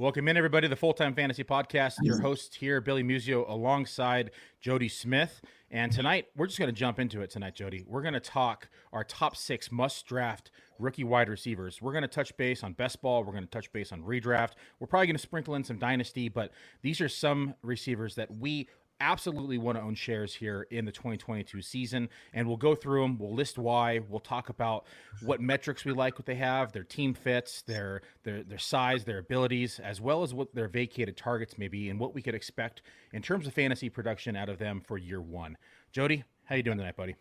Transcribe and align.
Welcome 0.00 0.28
in, 0.28 0.36
everybody, 0.36 0.66
to 0.66 0.68
the 0.68 0.76
Full 0.76 0.92
Time 0.92 1.12
Fantasy 1.12 1.42
Podcast. 1.42 1.94
Your 2.02 2.20
host 2.20 2.54
here, 2.54 2.80
Billy 2.80 3.02
Musio, 3.02 3.44
alongside 3.50 4.30
Jody 4.60 4.88
Smith. 4.88 5.40
And 5.72 5.90
tonight, 5.90 6.26
we're 6.36 6.46
just 6.46 6.56
going 6.56 6.72
to 6.72 6.72
jump 6.72 7.00
into 7.00 7.20
it 7.20 7.30
tonight, 7.30 7.56
Jody. 7.56 7.82
We're 7.84 8.02
going 8.02 8.14
to 8.14 8.20
talk 8.20 8.68
our 8.92 9.02
top 9.02 9.34
six 9.34 9.72
must 9.72 10.06
draft 10.06 10.52
rookie 10.78 11.02
wide 11.02 11.28
receivers. 11.28 11.82
We're 11.82 11.90
going 11.90 12.02
to 12.02 12.08
touch 12.08 12.36
base 12.36 12.62
on 12.62 12.74
best 12.74 13.02
ball. 13.02 13.24
We're 13.24 13.32
going 13.32 13.42
to 13.42 13.50
touch 13.50 13.72
base 13.72 13.90
on 13.90 14.04
redraft. 14.04 14.52
We're 14.78 14.86
probably 14.86 15.08
going 15.08 15.16
to 15.16 15.22
sprinkle 15.22 15.56
in 15.56 15.64
some 15.64 15.80
dynasty, 15.80 16.28
but 16.28 16.52
these 16.80 17.00
are 17.00 17.08
some 17.08 17.56
receivers 17.62 18.14
that 18.14 18.30
we 18.30 18.68
absolutely 19.00 19.58
want 19.58 19.78
to 19.78 19.82
own 19.82 19.94
shares 19.94 20.34
here 20.34 20.66
in 20.70 20.84
the 20.84 20.90
2022 20.90 21.62
season 21.62 22.08
and 22.32 22.46
we'll 22.46 22.56
go 22.56 22.74
through 22.74 23.02
them 23.02 23.16
we'll 23.18 23.32
list 23.32 23.56
why 23.56 24.00
we'll 24.08 24.18
talk 24.18 24.48
about 24.48 24.86
what 25.22 25.40
metrics 25.40 25.84
we 25.84 25.92
like 25.92 26.18
what 26.18 26.26
they 26.26 26.34
have 26.34 26.72
their 26.72 26.82
team 26.82 27.14
fits 27.14 27.62
their 27.62 28.02
their 28.24 28.42
their 28.42 28.58
size 28.58 29.04
their 29.04 29.18
abilities 29.18 29.78
as 29.78 30.00
well 30.00 30.22
as 30.22 30.34
what 30.34 30.52
their 30.54 30.68
vacated 30.68 31.16
targets 31.16 31.56
may 31.56 31.68
be 31.68 31.90
and 31.90 32.00
what 32.00 32.14
we 32.14 32.20
could 32.20 32.34
expect 32.34 32.82
in 33.12 33.22
terms 33.22 33.46
of 33.46 33.54
fantasy 33.54 33.88
production 33.88 34.34
out 34.34 34.48
of 34.48 34.58
them 34.58 34.80
for 34.80 34.98
year 34.98 35.20
one. 35.20 35.56
Jody 35.92 36.24
how 36.44 36.56
you 36.56 36.62
doing 36.62 36.78
tonight 36.78 36.96
buddy? 36.96 37.14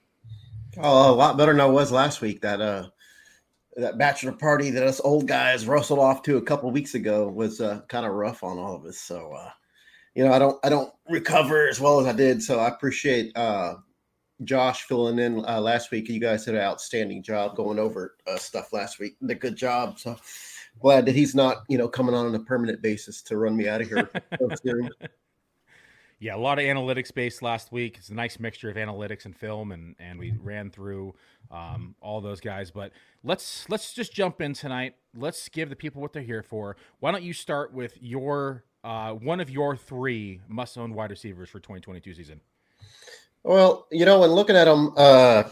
Oh 0.77 1.13
a 1.13 1.15
lot 1.15 1.37
better 1.37 1.51
than 1.51 1.61
i 1.61 1.65
was 1.65 1.91
last 1.91 2.21
week. 2.21 2.41
That 2.41 2.59
uh 2.59 2.87
that 3.75 3.99
bachelor 3.99 4.31
party 4.31 4.71
that 4.71 4.81
us 4.81 4.99
old 4.99 5.27
guys 5.27 5.67
rustled 5.67 5.99
off 5.99 6.23
to 6.23 6.37
a 6.37 6.41
couple 6.41 6.71
weeks 6.71 6.95
ago 6.95 7.27
was 7.27 7.61
uh, 7.61 7.81
kind 7.87 8.07
of 8.07 8.13
rough 8.13 8.43
on 8.43 8.57
all 8.57 8.75
of 8.75 8.85
us. 8.85 8.97
So 8.97 9.33
uh 9.33 9.51
you 10.17 10.25
know, 10.25 10.33
I 10.33 10.39
don't 10.39 10.57
I 10.63 10.69
don't 10.69 10.91
recover 11.07 11.69
as 11.69 11.79
well 11.79 11.99
as 11.99 12.07
I 12.07 12.11
did. 12.11 12.41
So 12.41 12.59
I 12.59 12.69
appreciate 12.69 13.37
uh, 13.37 13.75
Josh 14.43 14.81
filling 14.81 15.19
in 15.19 15.45
uh, 15.45 15.61
last 15.61 15.91
week. 15.91 16.09
You 16.09 16.19
guys 16.19 16.45
did 16.45 16.55
an 16.55 16.61
outstanding 16.61 17.21
job 17.21 17.55
going 17.55 17.77
over 17.77 18.15
uh, 18.25 18.37
stuff 18.37 18.73
last 18.73 18.99
week. 18.99 19.15
A 19.29 19.35
good 19.35 19.55
job. 19.55 19.99
So 19.99 20.17
glad 20.81 21.05
that 21.05 21.13
he's 21.13 21.35
not 21.35 21.57
you 21.69 21.77
know 21.77 21.87
coming 21.87 22.15
on 22.15 22.25
on 22.25 22.33
a 22.33 22.39
permanent 22.39 22.81
basis 22.81 23.21
to 23.21 23.37
run 23.37 23.55
me 23.55 23.67
out 23.67 23.81
of 23.81 23.89
here. 23.89 24.09
yeah, 26.19 26.35
a 26.35 26.39
lot 26.39 26.57
of 26.57 26.65
analytics 26.65 27.13
based 27.13 27.43
last 27.43 27.71
week. 27.71 27.97
It's 27.99 28.09
a 28.09 28.15
nice 28.15 28.39
mixture 28.39 28.71
of 28.71 28.75
analytics 28.75 29.25
and 29.25 29.37
film, 29.37 29.71
and 29.71 29.95
and 29.99 30.17
we 30.17 30.33
ran 30.41 30.71
through 30.71 31.13
um, 31.51 31.93
all 32.01 32.21
those 32.21 32.41
guys. 32.41 32.71
But 32.71 32.91
let's 33.23 33.69
let's 33.69 33.93
just 33.93 34.13
jump 34.13 34.41
in 34.41 34.55
tonight. 34.55 34.95
Let's 35.15 35.47
give 35.47 35.69
the 35.69 35.75
people 35.75 36.01
what 36.01 36.11
they're 36.11 36.23
here 36.23 36.41
for. 36.41 36.75
Why 37.01 37.11
don't 37.11 37.23
you 37.23 37.33
start 37.33 37.71
with 37.71 37.99
your 38.01 38.63
uh, 38.83 39.13
one 39.13 39.39
of 39.39 39.49
your 39.49 39.75
three 39.75 40.41
must-own 40.47 40.93
wide 40.93 41.11
receivers 41.11 41.49
for 41.49 41.59
2022 41.59 42.13
season? 42.13 42.41
Well, 43.43 43.87
you 43.91 44.05
know, 44.05 44.23
and 44.23 44.33
looking 44.33 44.55
at 44.55 44.65
them, 44.65 44.93
uh, 44.97 45.43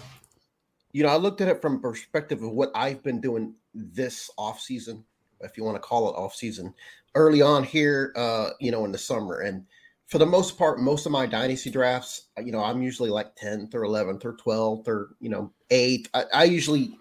you 0.91 1.03
know, 1.03 1.09
I 1.09 1.17
looked 1.17 1.41
at 1.41 1.47
it 1.47 1.61
from 1.61 1.81
perspective 1.81 2.41
of 2.43 2.51
what 2.51 2.71
I've 2.75 3.03
been 3.03 3.21
doing 3.21 3.53
this 3.73 4.29
off 4.37 4.59
season, 4.59 5.03
if 5.41 5.57
you 5.57 5.63
want 5.63 5.75
to 5.75 5.81
call 5.81 6.09
it 6.09 6.13
off 6.13 6.35
season, 6.35 6.73
early 7.15 7.41
on 7.41 7.63
here, 7.63 8.13
uh, 8.15 8.51
you 8.59 8.71
know, 8.71 8.85
in 8.85 8.91
the 8.91 8.97
summer. 8.97 9.41
And 9.41 9.65
for 10.07 10.17
the 10.17 10.25
most 10.25 10.57
part, 10.57 10.79
most 10.79 11.05
of 11.05 11.11
my 11.11 11.25
dynasty 11.25 11.69
drafts, 11.69 12.27
you 12.43 12.51
know, 12.51 12.63
I'm 12.63 12.81
usually 12.81 13.09
like 13.09 13.35
10th 13.35 13.73
or 13.73 13.81
11th 13.81 14.23
or 14.25 14.33
12th 14.33 14.87
or, 14.87 15.15
you 15.19 15.29
know, 15.29 15.51
8th. 15.69 16.07
I, 16.13 16.23
I 16.33 16.43
usually 16.43 16.97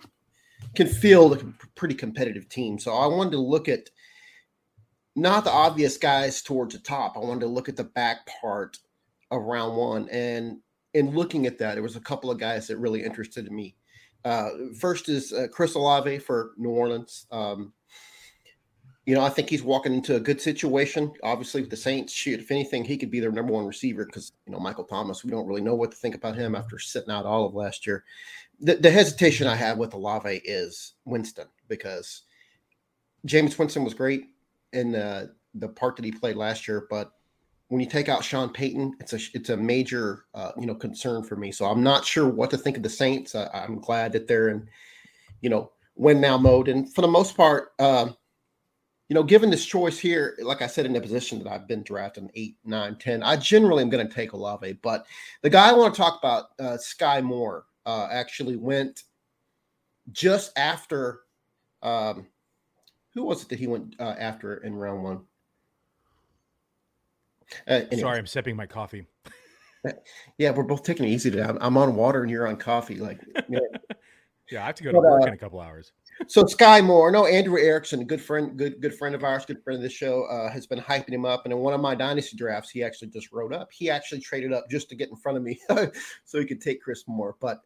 can 0.75 0.87
field 0.87 1.41
a 1.41 1.67
pretty 1.75 1.95
competitive 1.95 2.49
team. 2.49 2.79
So 2.79 2.95
I 2.95 3.07
wanted 3.07 3.33
to 3.33 3.39
look 3.39 3.69
at 3.69 3.91
not 5.17 5.45
the 5.45 5.53
obvious 5.53 5.97
guys 5.97 6.43
towards 6.43 6.75
the 6.75 6.81
top. 6.81 7.17
I 7.17 7.21
wanted 7.21 7.41
to 7.41 7.47
look 7.47 7.69
at 7.69 7.77
the 7.77 7.85
back 7.85 8.29
part 8.41 8.79
of 9.31 9.43
round 9.43 9.77
one. 9.77 10.09
And 10.09 10.59
in 10.93 11.11
looking 11.11 11.47
at 11.47 11.59
that, 11.59 11.75
there 11.75 11.83
was 11.83 11.97
a 11.97 12.01
couple 12.01 12.31
of 12.31 12.39
guys 12.39 12.67
that 12.69 12.79
really 12.79 13.03
interested 13.03 13.51
me. 13.51 13.77
Uh, 14.25 14.49
first 14.79 15.09
is 15.09 15.33
uh, 15.33 15.47
Chris 15.53 15.75
Olave 15.75 16.19
for 16.21 16.53
New 16.57 16.71
Orleans. 16.71 17.27
Um, 17.31 17.73
you 19.07 19.15
know, 19.15 19.23
I 19.23 19.29
think 19.29 19.51
he's 19.51 19.63
walking 19.63 19.93
into 19.93 20.17
a 20.17 20.21
good 20.21 20.41
situation. 20.41 21.13
Obviously, 21.23 21.61
with 21.61 21.69
the 21.69 21.77
Saints, 21.77 22.13
shoot, 22.13 22.41
if 22.41 22.51
anything, 22.51 22.85
he 22.85 22.97
could 22.97 23.11
be 23.11 23.21
their 23.21 23.33
number 23.33 23.53
one 23.53 23.67
receiver 23.67 24.07
because 24.07 24.33
you 24.47 24.53
know 24.53 24.59
Michael 24.59 24.85
Thomas. 24.85 25.23
We 25.23 25.31
don't 25.31 25.47
really 25.47 25.61
know 25.61 25.75
what 25.75 25.91
to 25.91 25.97
think 25.97 26.15
about 26.15 26.37
him 26.37 26.55
after 26.55 26.79
sitting 26.79 27.11
out 27.11 27.27
all 27.27 27.45
of 27.45 27.55
last 27.55 27.87
year. 27.87 28.05
The, 28.61 28.77
the 28.77 28.91
hesitation 28.91 29.47
I 29.47 29.57
have 29.57 29.77
with 29.77 29.93
Olave 29.93 30.41
is 30.47 30.95
Winston 31.05 31.49
because 31.69 32.23
Jameis 33.27 33.59
Winston 33.59 33.85
was 33.85 33.93
great 33.93 34.29
in 34.75 34.93
the 34.93 35.35
the 35.55 35.69
part 35.69 35.97
that 35.97 36.05
he 36.05 36.13
played 36.13 36.37
last 36.37 36.67
year, 36.67 36.87
but 36.91 37.13
when 37.69 37.81
you 37.81 37.87
take 37.89 38.09
out 38.09 38.25
Sean 38.25 38.51
Payton, 38.51 38.95
it's 39.01 39.13
a 39.13 39.19
it's 39.33 39.51
a 39.51 39.57
major 39.57 40.27
uh, 40.35 40.53
you 40.59 40.67
know 40.67 40.75
concern 40.75 41.23
for 41.23 41.37
me. 41.37 41.51
So 41.51 41.67
I'm 41.67 41.83
not 41.83 42.05
sure 42.05 42.29
what 42.29 42.51
to 42.51 42.59
think 42.59 42.77
of 42.77 42.83
the 42.83 42.91
Saints. 42.91 43.35
Uh, 43.35 43.49
I'm 43.53 43.81
glad 43.81 44.13
that 44.13 44.29
they're 44.29 44.49
in 44.49 44.69
you 45.41 45.51
know 45.51 45.73
win 45.97 46.21
now 46.21 46.37
mode, 46.37 46.69
and 46.69 46.93
for 46.93 47.01
the 47.01 47.09
most 47.09 47.37
part, 47.37 47.73
uh, 47.79 48.09
you 49.09 49.15
know, 49.15 49.23
given 49.23 49.51
this 49.51 49.65
choice 49.65 49.99
here, 49.99 50.37
like 50.43 50.63
I 50.63 50.67
said 50.67 50.87
in 50.87 50.93
the 50.93 51.01
position 51.01 51.43
that 51.43 51.51
I've 51.51 51.69
been 51.69 51.83
drafting 51.83 52.31
eight, 52.35 52.57
nine, 52.65 52.97
ten, 52.97 53.23
I 53.23 53.37
generally 53.37 53.83
am 53.83 53.91
going 53.91 54.07
to 54.07 54.15
take 54.15 54.33
Olave. 54.33 54.75
But 54.83 55.07
the 55.43 55.51
guy 55.51 55.71
I 55.71 55.73
want 55.73 55.95
to 55.95 56.01
talk 56.01 56.19
about, 56.19 56.47
uh, 56.59 56.77
Skyy 56.79 57.23
Moore, 57.23 57.65
uh, 57.87 58.09
actually 58.11 58.57
went 58.57 59.05
just 60.13 60.57
after. 60.57 61.21
Um, 61.83 62.27
who 63.15 63.25
was 63.25 63.43
it 63.43 63.49
that 63.49 63.59
he 63.59 63.67
went 63.67 63.95
uh, 63.99 64.15
after 64.19 64.57
in 64.59 64.75
round 64.75 65.03
one? 65.03 65.21
Uh, 67.69 67.83
Sorry, 67.99 68.19
I'm 68.19 68.27
sipping 68.27 68.57
my 68.57 68.67
coffee. 68.67 69.07
yeah, 70.39 70.51
we're 70.51 70.63
both 70.65 70.83
taking 70.83 71.07
it 71.07 71.11
easy 71.11 71.31
today. 71.31 71.45
I'm, 71.45 71.59
I'm 71.61 71.77
on 71.77 71.95
water 71.95 72.23
and 72.23 72.31
you're 72.31 72.47
on 72.47 72.57
coffee. 72.57 72.97
Like, 72.97 73.21
yeah, 73.49 73.59
yeah 74.51 74.63
I 74.63 74.67
have 74.67 74.75
to 74.77 74.85
go 74.85 74.91
to 74.91 75.01
but, 75.01 75.05
work 75.05 75.23
uh, 75.23 75.27
in 75.27 75.35
a 75.35 75.37
couple 75.37 75.61
hours. 75.61 75.93
So 76.29 76.45
Skyy 76.45 76.85
Moore, 76.85 77.11
no, 77.11 77.27
Andrew 77.27 77.59
Erickson, 77.59 78.05
good 78.05 78.21
friend, 78.21 78.57
good 78.57 78.81
good 78.81 78.95
friend 78.95 79.15
of 79.15 79.25
ours, 79.25 79.45
good 79.45 79.63
friend 79.63 79.77
of 79.77 79.83
the 79.83 79.91
show, 79.91 80.25
uh, 80.25 80.51
has 80.51 80.67
been 80.67 80.79
hyping 80.79 81.13
him 81.13 81.25
up. 81.25 81.45
And 81.45 81.53
in 81.53 81.59
one 81.59 81.75
of 81.75 81.81
my 81.81 81.95
dynasty 81.95 82.37
drafts, 82.37 82.71
he 82.71 82.83
actually 82.83 83.09
just 83.09 83.33
wrote 83.33 83.53
up. 83.53 83.71
He 83.73 83.91
actually 83.91 84.21
traded 84.21 84.53
up 84.53 84.65
just 84.71 84.89
to 84.91 84.97
get 84.97 85.11
in 85.11 85.17
front 85.17 85.39
of 85.39 85.45
me, 85.45 85.61
so 86.25 86.39
he 86.39 86.45
could 86.45 86.61
take 86.61 86.83
Chris 86.83 87.05
Moore. 87.07 87.37
But 87.41 87.61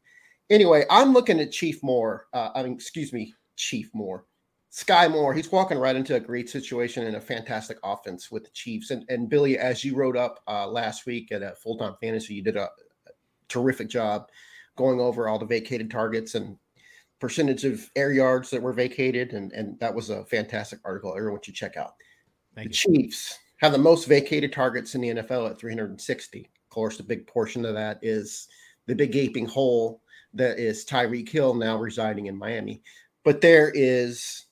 anyway, 0.50 0.84
I'm 0.90 1.12
looking 1.12 1.40
at 1.40 1.52
Chief 1.52 1.82
Moore. 1.82 2.26
Uh, 2.32 2.50
I 2.54 2.62
mean, 2.62 2.72
excuse 2.72 3.12
me, 3.12 3.34
Chief 3.56 3.90
Moore. 3.94 4.24
Skyy 4.70 5.10
Moore, 5.10 5.32
he's 5.32 5.50
walking 5.50 5.78
right 5.78 5.96
into 5.96 6.14
a 6.14 6.20
great 6.20 6.50
situation 6.50 7.06
and 7.06 7.16
a 7.16 7.20
fantastic 7.20 7.78
offense 7.82 8.30
with 8.30 8.44
the 8.44 8.50
Chiefs. 8.50 8.90
And, 8.90 9.04
and 9.08 9.28
Billy, 9.28 9.58
as 9.58 9.82
you 9.82 9.96
wrote 9.96 10.16
up 10.16 10.40
uh, 10.46 10.68
last 10.68 11.06
week 11.06 11.32
at 11.32 11.42
a 11.42 11.54
full 11.54 11.78
time 11.78 11.94
fantasy, 12.00 12.34
you 12.34 12.42
did 12.42 12.56
a, 12.56 12.64
a, 12.64 13.10
terrific 13.48 13.88
job 13.88 14.28
going 14.76 15.00
over 15.00 15.26
all 15.26 15.38
the 15.38 15.46
vacated 15.46 15.90
targets 15.90 16.34
and 16.34 16.56
percentage 17.18 17.64
of 17.64 17.90
air 17.96 18.12
yards 18.12 18.50
that 18.50 18.62
were 18.62 18.74
vacated. 18.74 19.32
And, 19.32 19.52
and 19.52 19.78
that 19.80 19.94
was 19.94 20.10
a 20.10 20.24
fantastic 20.26 20.80
article. 20.84 21.14
Everyone 21.16 21.40
should 21.42 21.54
check 21.54 21.78
out. 21.78 21.94
Thank 22.54 22.68
the 22.68 22.90
you. 22.90 23.02
Chiefs 23.02 23.38
have 23.56 23.72
the 23.72 23.78
most 23.78 24.06
vacated 24.06 24.52
targets 24.52 24.94
in 24.94 25.00
the 25.00 25.08
NFL 25.08 25.50
at 25.50 25.58
360. 25.58 26.40
Of 26.40 26.68
course, 26.68 27.00
a 27.00 27.04
big 27.04 27.26
portion 27.26 27.64
of 27.64 27.74
that 27.74 27.98
is 28.02 28.48
the 28.86 28.94
big 28.94 29.12
gaping 29.12 29.46
hole 29.46 30.02
that 30.34 30.58
is 30.58 30.84
Tyreek 30.84 31.28
Hill 31.28 31.54
now 31.54 31.78
residing 31.78 32.26
in 32.26 32.36
Miami. 32.36 32.82
But 33.24 33.40
there 33.40 33.72
is 33.74 34.44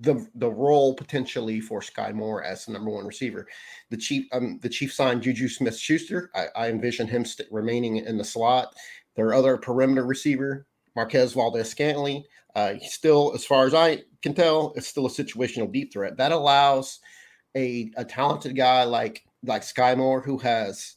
the 0.00 0.26
the 0.34 0.50
role 0.50 0.94
potentially 0.94 1.60
for 1.60 1.80
Skyy 1.80 2.12
Moore 2.14 2.42
as 2.42 2.64
the 2.64 2.72
number 2.72 2.90
one 2.90 3.06
receiver. 3.06 3.46
The 3.90 3.96
chief 3.96 4.26
um 4.32 4.58
the 4.62 4.68
chief 4.68 4.92
signed 4.92 5.22
Juju 5.22 5.48
Smith 5.48 5.78
Schuster. 5.78 6.30
I, 6.34 6.46
I 6.56 6.68
envision 6.68 7.06
him 7.06 7.24
st- 7.24 7.50
remaining 7.52 7.98
in 7.98 8.18
the 8.18 8.24
slot. 8.24 8.74
Their 9.16 9.34
other 9.34 9.56
perimeter 9.56 10.04
receiver 10.04 10.66
Marquez 10.96 11.32
Valdes 11.32 11.68
Scantling. 11.68 12.24
Uh, 12.54 12.74
still, 12.80 13.32
as 13.34 13.44
far 13.44 13.66
as 13.66 13.74
I 13.74 14.02
can 14.22 14.34
tell, 14.34 14.72
it's 14.76 14.88
still 14.88 15.06
a 15.06 15.10
situational 15.10 15.72
deep 15.72 15.92
threat. 15.92 16.16
That 16.16 16.32
allows 16.32 17.00
a, 17.56 17.90
a 17.96 18.04
talented 18.04 18.56
guy 18.56 18.84
like 18.84 19.24
like 19.44 19.62
Skyy 19.62 19.96
Moore 19.96 20.20
who 20.20 20.38
has 20.38 20.96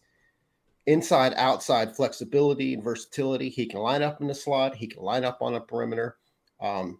inside 0.85 1.33
outside 1.35 1.95
flexibility 1.95 2.73
and 2.73 2.83
versatility. 2.83 3.49
He 3.49 3.65
can 3.65 3.79
line 3.79 4.01
up 4.01 4.19
in 4.19 4.27
the 4.27 4.35
slot. 4.35 4.75
He 4.75 4.87
can 4.87 5.01
line 5.01 5.23
up 5.23 5.41
on 5.41 5.55
a 5.55 5.61
perimeter. 5.61 6.17
Um, 6.59 6.99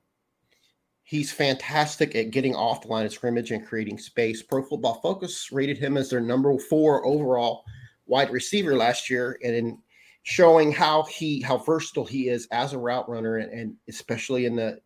he's 1.13 1.31
fantastic 1.31 2.15
at 2.15 2.31
getting 2.31 2.55
off 2.55 2.81
the 2.81 2.87
line 2.87 3.05
of 3.05 3.13
scrimmage 3.13 3.51
and 3.51 3.63
creating 3.63 3.99
space. 3.99 4.41
Pro 4.41 4.63
Football 4.63 4.95
Focus 4.95 5.51
rated 5.51 5.77
him 5.77 5.95
as 5.95 6.09
their 6.09 6.19
number 6.19 6.57
four 6.57 7.05
overall 7.05 7.65
wide 8.07 8.31
receiver 8.31 8.75
last 8.75 9.11
year, 9.11 9.37
and 9.43 9.53
in 9.53 9.77
showing 10.23 10.71
how 10.71 11.03
he 11.03 11.39
how 11.39 11.57
versatile 11.57 12.03
he 12.03 12.29
is 12.29 12.47
as 12.49 12.73
a 12.73 12.79
route 12.79 13.07
runner, 13.07 13.37
and, 13.37 13.53
and 13.53 13.75
especially 13.87 14.47
in 14.47 14.55
the 14.55 14.81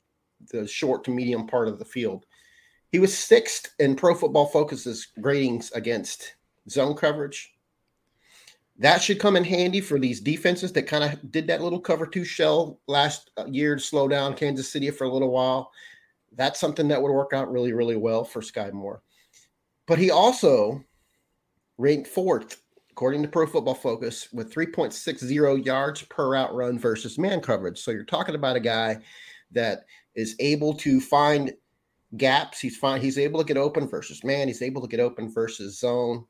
the 0.51 0.67
short 0.67 1.05
to 1.05 1.11
medium 1.11 1.47
part 1.47 1.69
of 1.69 1.79
the 1.79 1.85
field. 1.85 2.25
He 2.91 2.99
was 2.99 3.17
sixth 3.17 3.73
in 3.79 3.95
Pro 3.95 4.13
Football 4.13 4.47
Focus's 4.47 5.07
ratings 5.15 5.71
against 5.71 6.33
zone 6.69 6.95
coverage. 6.95 7.53
That 8.79 9.01
should 9.01 9.21
come 9.21 9.37
in 9.37 9.45
handy 9.45 9.79
for 9.79 9.97
these 9.97 10.19
defenses 10.19 10.73
that 10.73 10.87
kind 10.87 11.05
of 11.05 11.31
did 11.31 11.47
that 11.47 11.61
little 11.61 11.79
cover 11.79 12.05
two 12.05 12.25
shell 12.25 12.81
last 12.87 13.31
uh, 13.37 13.45
year 13.45 13.75
to 13.77 13.81
slow 13.81 14.09
down 14.09 14.35
Kansas 14.35 14.69
City 14.69 14.91
for 14.91 15.05
a 15.05 15.09
little 15.09 15.31
while. 15.31 15.71
That's 16.37 16.59
something 16.59 16.87
that 16.87 17.01
would 17.01 17.11
work 17.11 17.33
out 17.33 17.51
really, 17.51 17.73
really 17.73 17.97
well 17.97 18.23
for 18.23 18.41
Skyy 18.41 18.71
Moore. 18.71 19.01
But 19.87 19.99
he 19.99 20.11
also 20.11 20.83
ranked 21.77 22.07
fourth, 22.07 22.61
according 22.91 23.23
to 23.23 23.27
Pro 23.27 23.47
Football 23.47 23.75
Focus, 23.75 24.29
with 24.31 24.53
3.60 24.53 25.65
yards 25.65 26.03
per 26.03 26.29
route 26.31 26.53
run 26.53 26.77
versus 26.79 27.17
man 27.17 27.41
coverage. 27.41 27.79
So 27.79 27.91
you're 27.91 28.03
talking 28.03 28.35
about 28.35 28.55
a 28.55 28.61
guy 28.61 28.99
that 29.51 29.85
is 30.15 30.35
able 30.39 30.73
to 30.75 31.01
find 31.01 31.53
gaps. 32.17 32.59
He's 32.59 32.77
fine. 32.77 33.01
He's 33.01 33.17
able 33.17 33.39
to 33.39 33.45
get 33.45 33.57
open 33.57 33.87
versus 33.87 34.23
man. 34.23 34.47
He's 34.47 34.61
able 34.61 34.81
to 34.81 34.87
get 34.87 34.99
open 34.99 35.31
versus 35.31 35.79
zone. 35.79 36.25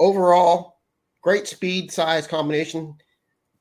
Overall, 0.00 0.78
great 1.22 1.48
speed 1.48 1.90
size 1.90 2.26
combination. 2.26 2.94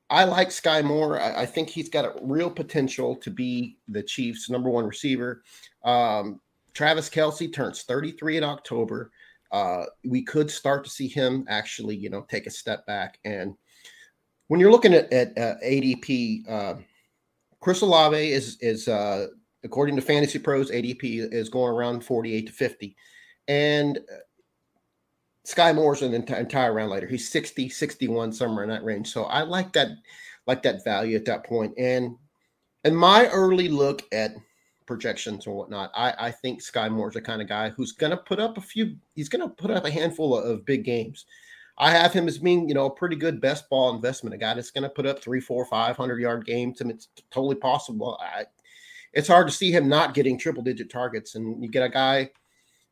I 0.09 0.23
like 0.23 0.49
Skyy 0.49 0.83
Moore. 0.83 1.19
I, 1.19 1.41
I, 1.41 1.45
think 1.45 1.69
he's 1.69 1.89
got 1.89 2.05
a 2.05 2.13
real 2.21 2.49
potential 2.49 3.15
to 3.17 3.29
be 3.29 3.77
the 3.89 4.01
Chiefs' 4.01 4.49
number 4.49 4.69
one 4.69 4.85
receiver. 4.85 5.43
Um, 5.83 6.39
Travis 6.73 7.09
Kelce 7.09 7.53
turns 7.53 7.83
33 7.83 8.37
in 8.37 8.43
October. 8.43 9.11
Uh, 9.51 9.83
we 10.05 10.23
could 10.23 10.49
start 10.49 10.83
to 10.85 10.89
see 10.89 11.07
him 11.07 11.45
actually, 11.49 11.95
you 11.95 12.09
know, 12.09 12.25
take 12.29 12.47
a 12.47 12.51
step 12.51 12.85
back. 12.85 13.19
And 13.25 13.55
when 14.47 14.59
you're 14.59 14.71
looking 14.71 14.93
at, 14.93 15.11
at 15.11 15.37
uh, 15.37 15.55
ADP, 15.65 16.49
uh, 16.49 16.75
Chris 17.59 17.81
Olave 17.81 18.31
is 18.31 18.57
is 18.61 18.87
uh, 18.87 19.27
according 19.63 19.95
to 19.95 20.01
Fantasy 20.01 20.39
Pros, 20.39 20.71
ADP 20.71 21.33
is 21.33 21.49
going 21.49 21.73
around 21.73 22.03
48 22.03 22.47
to 22.47 22.53
50. 22.53 22.95
And 23.47 23.99
Skyy 25.47 25.73
Moore's 25.73 26.01
an 26.01 26.13
ent- 26.13 26.29
entire 26.29 26.73
round 26.73 26.91
later. 26.91 27.07
He's 27.07 27.29
60, 27.29 27.69
61, 27.69 28.33
somewhere 28.33 28.65
in 28.65 28.69
that 28.69 28.83
range. 28.83 29.09
So 29.09 29.23
I 29.23 29.43
like 29.43 29.71
that, 29.73 29.91
like 30.45 30.61
that 30.63 30.83
value 30.83 31.15
at 31.15 31.23
that 31.25 31.45
point. 31.45 31.73
And 31.77 32.17
in 32.83 32.93
my 32.93 33.27
early 33.27 33.69
look 33.69 34.03
at 34.11 34.35
projections 34.85 35.47
and 35.47 35.55
whatnot, 35.55 35.91
I, 35.95 36.13
I 36.19 36.31
think 36.31 36.61
Skyy 36.61 36.91
Moore's 36.91 37.13
the 37.13 37.21
kind 37.21 37.41
of 37.41 37.47
guy 37.47 37.69
who's 37.69 37.93
going 37.93 38.11
to 38.11 38.17
put 38.17 38.39
up 38.39 38.57
a 38.57 38.61
few, 38.61 38.97
he's 39.15 39.29
going 39.29 39.41
to 39.41 39.55
put 39.55 39.71
up 39.71 39.85
a 39.85 39.91
handful 39.91 40.37
of, 40.37 40.45
of, 40.45 40.65
big 40.65 40.83
games. 40.83 41.25
I 41.77 41.91
have 41.91 42.11
him 42.11 42.27
as 42.27 42.39
being, 42.39 42.67
you 42.67 42.75
know, 42.75 42.87
a 42.87 42.95
pretty 42.95 43.15
good 43.15 43.39
best 43.39 43.69
ball 43.69 43.95
investment, 43.95 44.33
a 44.33 44.37
guy 44.37 44.53
that's 44.53 44.71
going 44.71 44.83
to 44.83 44.89
put 44.89 45.05
up 45.05 45.21
three, 45.21 45.39
four, 45.39 45.63
five 45.65 45.95
hundred 45.95 46.19
yard 46.19 46.45
games, 46.45 46.81
and 46.81 46.91
it's 46.91 47.07
totally 47.31 47.55
possible. 47.55 48.19
I, 48.19 48.45
it's 49.13 49.27
hard 49.29 49.47
to 49.47 49.53
see 49.53 49.71
him 49.71 49.87
not 49.87 50.13
getting 50.13 50.37
triple 50.37 50.63
digit 50.63 50.89
targets. 50.89 51.35
And 51.35 51.63
you 51.63 51.69
get 51.69 51.83
a 51.83 51.89
guy 51.89 52.31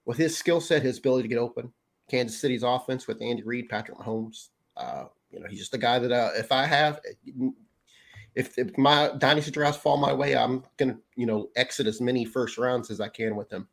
with 0.06 0.18
his 0.18 0.38
skill 0.38 0.62
set, 0.62 0.84
his 0.84 1.00
ability 1.00 1.24
to 1.24 1.34
get 1.34 1.40
open. 1.40 1.74
Kansas 2.10 2.40
City's 2.40 2.63
offense 2.63 3.07
with 3.07 3.22
Andy 3.22 3.44
Reid, 3.44 3.69
Patrick 3.69 3.98
Mahomes. 3.98 4.50
Uh, 4.78 5.06
you 5.31 5.40
know, 5.40 5.48
he's 5.50 5.60
just 5.60 5.74
a 5.74 5.78
guy 5.78 6.00
that 6.00 6.12
uh, 6.12 6.31
if 6.36 6.52
I 6.52 6.66
have, 6.66 7.02
if, 8.36 8.57
if 8.57 8.78
my 8.78 9.12
dynasty 9.18 9.52
drafts 9.52 9.81
fall 9.81 9.98
my 9.98 10.13
way, 10.13 10.36
I'm 10.36 10.63
gonna 10.78 10.98
you 11.16 11.25
know 11.25 11.50
exit 11.56 11.88
as 11.88 12.02
many 12.02 12.25
first 12.25 12.57
rounds 12.57 12.92
as 12.92 13.02
I 13.02 13.10
can 13.10 13.36
with 13.36 13.52
him. 13.52 13.68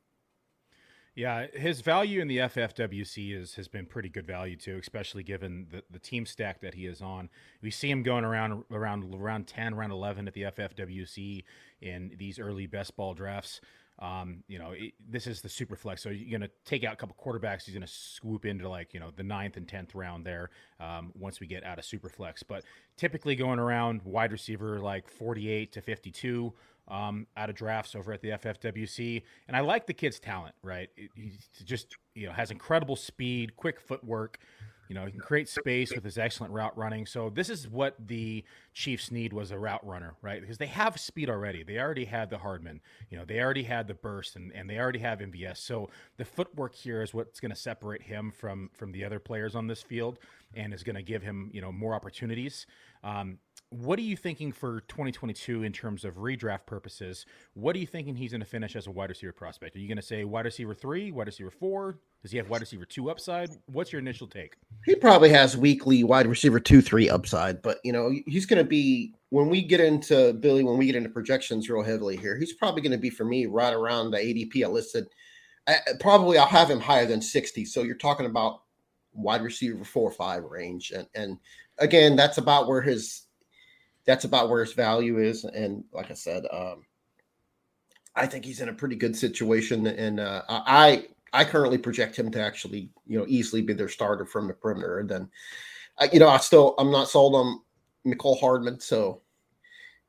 Yeah, 1.14 1.46
his 1.52 1.82
value 1.82 2.22
in 2.22 2.28
the 2.28 2.38
FFWC 2.38 3.38
is 3.38 3.54
has 3.56 3.68
been 3.68 3.84
pretty 3.84 4.08
good 4.08 4.26
value 4.26 4.56
too, 4.56 4.78
especially 4.80 5.22
given 5.22 5.66
the, 5.70 5.82
the 5.90 5.98
team 5.98 6.24
stack 6.24 6.62
that 6.62 6.72
he 6.72 6.86
is 6.86 7.02
on. 7.02 7.28
We 7.60 7.70
see 7.70 7.90
him 7.90 8.02
going 8.02 8.24
around 8.24 8.64
around 8.70 9.14
around 9.14 9.46
ten, 9.46 9.74
around 9.74 9.90
eleven 9.90 10.26
at 10.26 10.32
the 10.32 10.42
FFWC 10.42 11.44
in 11.82 12.12
these 12.16 12.38
early 12.38 12.66
best 12.66 12.96
ball 12.96 13.12
drafts. 13.12 13.60
Um, 14.02 14.42
you 14.48 14.58
know, 14.58 14.72
it, 14.72 14.94
this 15.08 15.28
is 15.28 15.42
the 15.42 15.48
super 15.48 15.76
flex. 15.76 16.02
So 16.02 16.10
you're 16.10 16.36
going 16.36 16.48
to 16.48 16.52
take 16.64 16.82
out 16.82 16.92
a 16.92 16.96
couple 16.96 17.16
quarterbacks. 17.24 17.64
He's 17.64 17.74
going 17.74 17.86
to 17.86 17.92
swoop 17.92 18.44
into 18.44 18.68
like, 18.68 18.92
you 18.92 18.98
know, 18.98 19.12
the 19.14 19.22
ninth 19.22 19.56
and 19.56 19.66
10th 19.66 19.90
round 19.94 20.26
there 20.26 20.50
um, 20.80 21.12
once 21.14 21.38
we 21.38 21.46
get 21.46 21.62
out 21.62 21.78
of 21.78 21.84
super 21.84 22.08
flex. 22.08 22.42
But 22.42 22.64
typically 22.96 23.36
going 23.36 23.60
around 23.60 24.02
wide 24.02 24.32
receiver 24.32 24.80
like 24.80 25.08
48 25.08 25.70
to 25.72 25.80
52 25.80 26.52
um, 26.88 27.28
out 27.36 27.48
of 27.48 27.54
drafts 27.54 27.94
over 27.94 28.12
at 28.12 28.20
the 28.22 28.30
FFWC. 28.30 29.22
And 29.46 29.56
I 29.56 29.60
like 29.60 29.86
the 29.86 29.94
kid's 29.94 30.18
talent, 30.18 30.56
right? 30.64 30.90
He 30.96 31.38
just, 31.64 31.96
you 32.16 32.26
know, 32.26 32.32
has 32.32 32.50
incredible 32.50 32.96
speed, 32.96 33.56
quick 33.56 33.80
footwork. 33.80 34.38
You 34.92 34.98
know, 34.98 35.06
he 35.06 35.12
can 35.12 35.20
create 35.22 35.48
space 35.48 35.94
with 35.94 36.04
his 36.04 36.18
excellent 36.18 36.52
route 36.52 36.76
running. 36.76 37.06
So 37.06 37.30
this 37.30 37.48
is 37.48 37.66
what 37.66 37.96
the 37.98 38.44
Chiefs 38.74 39.10
need 39.10 39.32
was 39.32 39.50
a 39.50 39.58
route 39.58 39.80
runner, 39.86 40.16
right? 40.20 40.38
Because 40.38 40.58
they 40.58 40.66
have 40.66 41.00
speed 41.00 41.30
already. 41.30 41.62
They 41.62 41.78
already 41.78 42.04
had 42.04 42.28
the 42.28 42.36
Hardman. 42.36 42.82
You 43.08 43.16
know, 43.16 43.24
they 43.24 43.40
already 43.40 43.62
had 43.62 43.88
the 43.88 43.94
burst 43.94 44.36
and, 44.36 44.52
and 44.52 44.68
they 44.68 44.78
already 44.78 44.98
have 44.98 45.20
MVS. 45.20 45.56
So 45.56 45.88
the 46.18 46.26
footwork 46.26 46.74
here 46.74 47.00
is 47.00 47.14
what's 47.14 47.40
going 47.40 47.52
to 47.52 47.56
separate 47.56 48.02
him 48.02 48.30
from 48.30 48.68
from 48.74 48.92
the 48.92 49.02
other 49.02 49.18
players 49.18 49.54
on 49.54 49.66
this 49.66 49.80
field 49.80 50.18
and 50.52 50.74
is 50.74 50.82
going 50.82 50.96
to 50.96 51.02
give 51.02 51.22
him, 51.22 51.48
you 51.54 51.62
know, 51.62 51.72
more 51.72 51.94
opportunities. 51.94 52.66
Um, 53.02 53.38
what 53.72 53.98
are 53.98 54.02
you 54.02 54.16
thinking 54.16 54.52
for 54.52 54.80
2022 54.82 55.62
in 55.62 55.72
terms 55.72 56.04
of 56.04 56.16
redraft 56.16 56.66
purposes? 56.66 57.24
What 57.54 57.74
are 57.74 57.78
you 57.78 57.86
thinking 57.86 58.14
he's 58.14 58.32
going 58.32 58.42
to 58.42 58.46
finish 58.46 58.76
as 58.76 58.86
a 58.86 58.90
wide 58.90 59.08
receiver 59.08 59.32
prospect? 59.32 59.76
Are 59.76 59.78
you 59.78 59.88
going 59.88 59.96
to 59.96 60.02
say 60.02 60.24
wide 60.24 60.44
receiver 60.44 60.74
three, 60.74 61.10
wide 61.10 61.26
receiver 61.26 61.50
four? 61.50 61.98
Does 62.20 62.30
he 62.30 62.36
have 62.36 62.50
wide 62.50 62.60
receiver 62.60 62.84
two 62.84 63.10
upside? 63.10 63.50
What's 63.66 63.90
your 63.90 64.00
initial 64.00 64.26
take? 64.26 64.56
He 64.84 64.94
probably 64.94 65.30
has 65.30 65.56
weekly 65.56 66.04
wide 66.04 66.26
receiver 66.26 66.60
two, 66.60 66.82
three 66.82 67.08
upside, 67.08 67.62
but 67.62 67.78
you 67.82 67.92
know 67.92 68.12
he's 68.26 68.46
going 68.46 68.62
to 68.62 68.68
be 68.68 69.14
when 69.30 69.48
we 69.48 69.62
get 69.62 69.80
into 69.80 70.34
Billy, 70.34 70.62
when 70.62 70.76
we 70.76 70.86
get 70.86 70.94
into 70.94 71.08
projections 71.08 71.70
real 71.70 71.82
heavily 71.82 72.16
here, 72.16 72.38
he's 72.38 72.52
probably 72.52 72.82
going 72.82 72.92
to 72.92 72.98
be 72.98 73.10
for 73.10 73.24
me 73.24 73.46
right 73.46 73.72
around 73.72 74.10
the 74.10 74.18
ADP 74.18 74.64
I 74.64 74.68
listed. 74.68 75.06
I, 75.66 75.76
probably 75.98 76.36
I'll 76.36 76.46
have 76.46 76.68
him 76.68 76.80
higher 76.80 77.06
than 77.06 77.22
60. 77.22 77.64
So 77.64 77.82
you're 77.82 77.94
talking 77.94 78.26
about 78.26 78.62
wide 79.14 79.42
receiver 79.42 79.84
four 79.84 80.08
or 80.10 80.12
five 80.12 80.44
range, 80.44 80.90
and 80.90 81.06
and 81.14 81.38
again, 81.78 82.16
that's 82.16 82.36
about 82.36 82.68
where 82.68 82.82
his 82.82 83.22
that's 84.04 84.24
about 84.24 84.48
where 84.48 84.64
his 84.64 84.72
value 84.72 85.18
is. 85.18 85.44
And 85.44 85.84
like 85.92 86.10
I 86.10 86.14
said, 86.14 86.44
um, 86.52 86.84
I 88.14 88.26
think 88.26 88.44
he's 88.44 88.60
in 88.60 88.68
a 88.68 88.74
pretty 88.74 88.96
good 88.96 89.16
situation. 89.16 89.86
And 89.86 90.20
uh, 90.20 90.42
I 90.48 91.06
I 91.32 91.44
currently 91.44 91.78
project 91.78 92.18
him 92.18 92.30
to 92.32 92.40
actually 92.40 92.90
you 93.06 93.18
know 93.18 93.24
easily 93.28 93.62
be 93.62 93.72
their 93.72 93.88
starter 93.88 94.26
from 94.26 94.48
the 94.48 94.54
perimeter. 94.54 94.98
And 94.98 95.08
then 95.08 95.30
uh, 95.98 96.08
you 96.12 96.18
know 96.18 96.28
I 96.28 96.38
still 96.38 96.74
I'm 96.78 96.90
not 96.90 97.08
sold 97.08 97.34
on 97.34 97.60
Mecole 98.06 98.40
Hardman, 98.40 98.80
so 98.80 99.22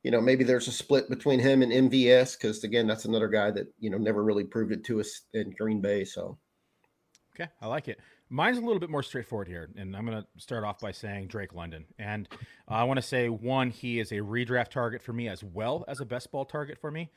you 0.02 0.10
know 0.10 0.20
maybe 0.20 0.44
there's 0.44 0.68
a 0.68 0.72
split 0.72 1.08
between 1.08 1.38
him 1.38 1.62
and 1.62 1.72
MVS 1.72 2.36
because 2.36 2.62
again 2.64 2.86
that's 2.86 3.06
another 3.06 3.28
guy 3.28 3.50
that 3.52 3.72
you 3.78 3.90
know 3.90 3.98
never 3.98 4.22
really 4.22 4.44
proved 4.44 4.72
it 4.72 4.84
to 4.84 5.00
us 5.00 5.22
in 5.32 5.50
Green 5.50 5.80
Bay. 5.80 6.04
So 6.04 6.38
okay, 7.34 7.50
I 7.60 7.66
like 7.68 7.88
it. 7.88 7.98
Mine's 8.30 8.58
a 8.58 8.60
little 8.60 8.80
bit 8.80 8.90
more 8.90 9.02
straightforward 9.02 9.48
here, 9.48 9.68
and 9.76 9.94
I'm 9.94 10.06
going 10.06 10.22
to 10.22 10.26
start 10.38 10.64
off 10.64 10.80
by 10.80 10.92
saying 10.92 11.28
Drake 11.28 11.54
London. 11.54 11.84
And 11.98 12.28
uh, 12.70 12.74
I 12.74 12.84
want 12.84 12.98
to 12.98 13.02
say 13.02 13.28
one, 13.28 13.70
he 13.70 14.00
is 14.00 14.12
a 14.12 14.16
redraft 14.16 14.70
target 14.70 15.02
for 15.02 15.12
me 15.12 15.28
as 15.28 15.44
well 15.44 15.84
as 15.88 16.00
a 16.00 16.04
best 16.04 16.32
ball 16.32 16.44
target 16.44 16.78
for 16.78 16.90
me. 16.90 17.10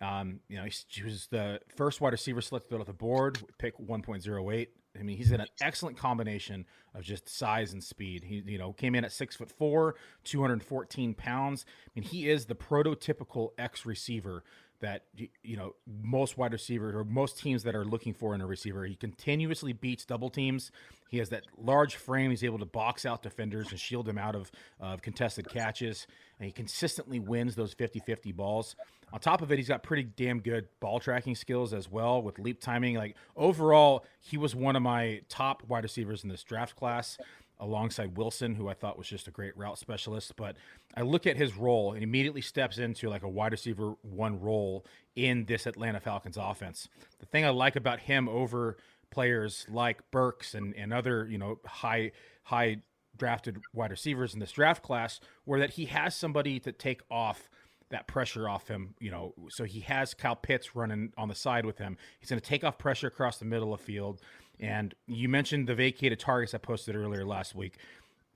Um, 0.00 0.40
you 0.48 0.56
know, 0.56 0.64
he 0.88 1.02
was 1.02 1.28
the 1.30 1.60
first 1.76 2.00
wide 2.00 2.12
receiver 2.12 2.40
selected 2.40 2.78
off 2.78 2.86
the 2.86 2.92
board, 2.92 3.38
pick 3.58 3.78
1.08. 3.78 4.68
I 4.98 5.02
mean, 5.02 5.16
he's 5.16 5.30
an 5.30 5.44
excellent 5.60 5.96
combination 5.96 6.66
of 6.94 7.02
just 7.02 7.28
size 7.28 7.72
and 7.72 7.82
speed. 7.82 8.24
He, 8.24 8.42
you 8.44 8.58
know, 8.58 8.72
came 8.72 8.94
in 8.94 9.04
at 9.04 9.12
six 9.12 9.36
foot 9.36 9.50
four, 9.50 9.94
214 10.24 11.14
pounds. 11.14 11.64
I 11.86 11.90
mean, 11.94 12.04
he 12.04 12.28
is 12.28 12.46
the 12.46 12.56
prototypical 12.56 13.50
X 13.56 13.86
receiver 13.86 14.42
that 14.80 15.04
you 15.42 15.56
know 15.56 15.74
most 16.02 16.36
wide 16.36 16.52
receivers 16.52 16.94
or 16.94 17.04
most 17.04 17.38
teams 17.38 17.62
that 17.64 17.74
are 17.74 17.84
looking 17.84 18.14
for 18.14 18.34
in 18.34 18.40
a 18.40 18.46
receiver. 18.46 18.84
He 18.84 18.94
continuously 18.94 19.72
beats 19.72 20.04
double 20.04 20.30
teams. 20.30 20.70
He 21.08 21.18
has 21.18 21.28
that 21.30 21.44
large 21.58 21.96
frame. 21.96 22.30
He's 22.30 22.44
able 22.44 22.58
to 22.58 22.64
box 22.64 23.04
out 23.04 23.22
defenders 23.22 23.70
and 23.70 23.80
shield 23.80 24.06
them 24.06 24.18
out 24.18 24.36
of, 24.36 24.50
of 24.78 25.02
contested 25.02 25.48
catches. 25.48 26.06
And 26.38 26.46
he 26.46 26.52
consistently 26.52 27.18
wins 27.18 27.56
those 27.56 27.74
50-50 27.74 28.34
balls. 28.34 28.76
On 29.12 29.18
top 29.18 29.42
of 29.42 29.50
it, 29.50 29.58
he's 29.58 29.66
got 29.66 29.82
pretty 29.82 30.04
damn 30.04 30.38
good 30.40 30.68
ball 30.78 31.00
tracking 31.00 31.34
skills 31.34 31.74
as 31.74 31.90
well 31.90 32.22
with 32.22 32.38
leap 32.38 32.60
timing. 32.60 32.94
Like 32.94 33.16
overall, 33.36 34.04
he 34.20 34.36
was 34.36 34.54
one 34.54 34.76
of 34.76 34.82
my 34.82 35.22
top 35.28 35.64
wide 35.66 35.82
receivers 35.82 36.22
in 36.22 36.30
this 36.30 36.44
draft 36.44 36.76
class. 36.76 37.18
Alongside 37.60 38.16
Wilson, 38.16 38.54
who 38.54 38.68
I 38.68 38.74
thought 38.74 38.98
was 38.98 39.06
just 39.06 39.28
a 39.28 39.30
great 39.30 39.56
route 39.56 39.78
specialist. 39.78 40.34
But 40.36 40.56
I 40.96 41.02
look 41.02 41.26
at 41.26 41.36
his 41.36 41.56
role 41.56 41.92
and 41.92 42.02
immediately 42.02 42.40
steps 42.40 42.78
into 42.78 43.08
like 43.08 43.22
a 43.22 43.28
wide 43.28 43.52
receiver 43.52 43.94
one 44.02 44.40
role 44.40 44.84
in 45.14 45.44
this 45.44 45.66
Atlanta 45.66 46.00
Falcons 46.00 46.38
offense. 46.40 46.88
The 47.18 47.26
thing 47.26 47.44
I 47.44 47.50
like 47.50 47.76
about 47.76 48.00
him 48.00 48.28
over 48.28 48.78
players 49.10 49.66
like 49.68 50.10
Burks 50.10 50.54
and, 50.54 50.74
and 50.74 50.92
other, 50.92 51.26
you 51.28 51.38
know, 51.38 51.58
high 51.66 52.12
high 52.44 52.78
drafted 53.16 53.60
wide 53.74 53.90
receivers 53.90 54.34
in 54.34 54.40
this 54.40 54.52
draft 54.52 54.82
class 54.82 55.20
were 55.44 55.58
that 55.58 55.70
he 55.70 55.86
has 55.86 56.16
somebody 56.16 56.58
to 56.60 56.72
take 56.72 57.02
off 57.10 57.50
that 57.90 58.06
pressure 58.06 58.48
off 58.48 58.68
him, 58.68 58.94
you 59.00 59.10
know. 59.10 59.34
So 59.50 59.64
he 59.64 59.80
has 59.80 60.14
Kyle 60.14 60.36
Pitts 60.36 60.74
running 60.74 61.12
on 61.18 61.28
the 61.28 61.34
side 61.34 61.66
with 61.66 61.78
him. 61.78 61.96
He's 62.18 62.30
going 62.30 62.40
to 62.40 62.46
take 62.46 62.64
off 62.64 62.78
pressure 62.78 63.08
across 63.08 63.38
the 63.38 63.44
middle 63.44 63.74
of 63.74 63.80
field. 63.80 64.20
And 64.60 64.94
you 65.06 65.28
mentioned 65.28 65.66
the 65.66 65.74
vacated 65.74 66.20
targets 66.20 66.54
I 66.54 66.58
posted 66.58 66.94
earlier 66.94 67.24
last 67.24 67.54
week. 67.54 67.78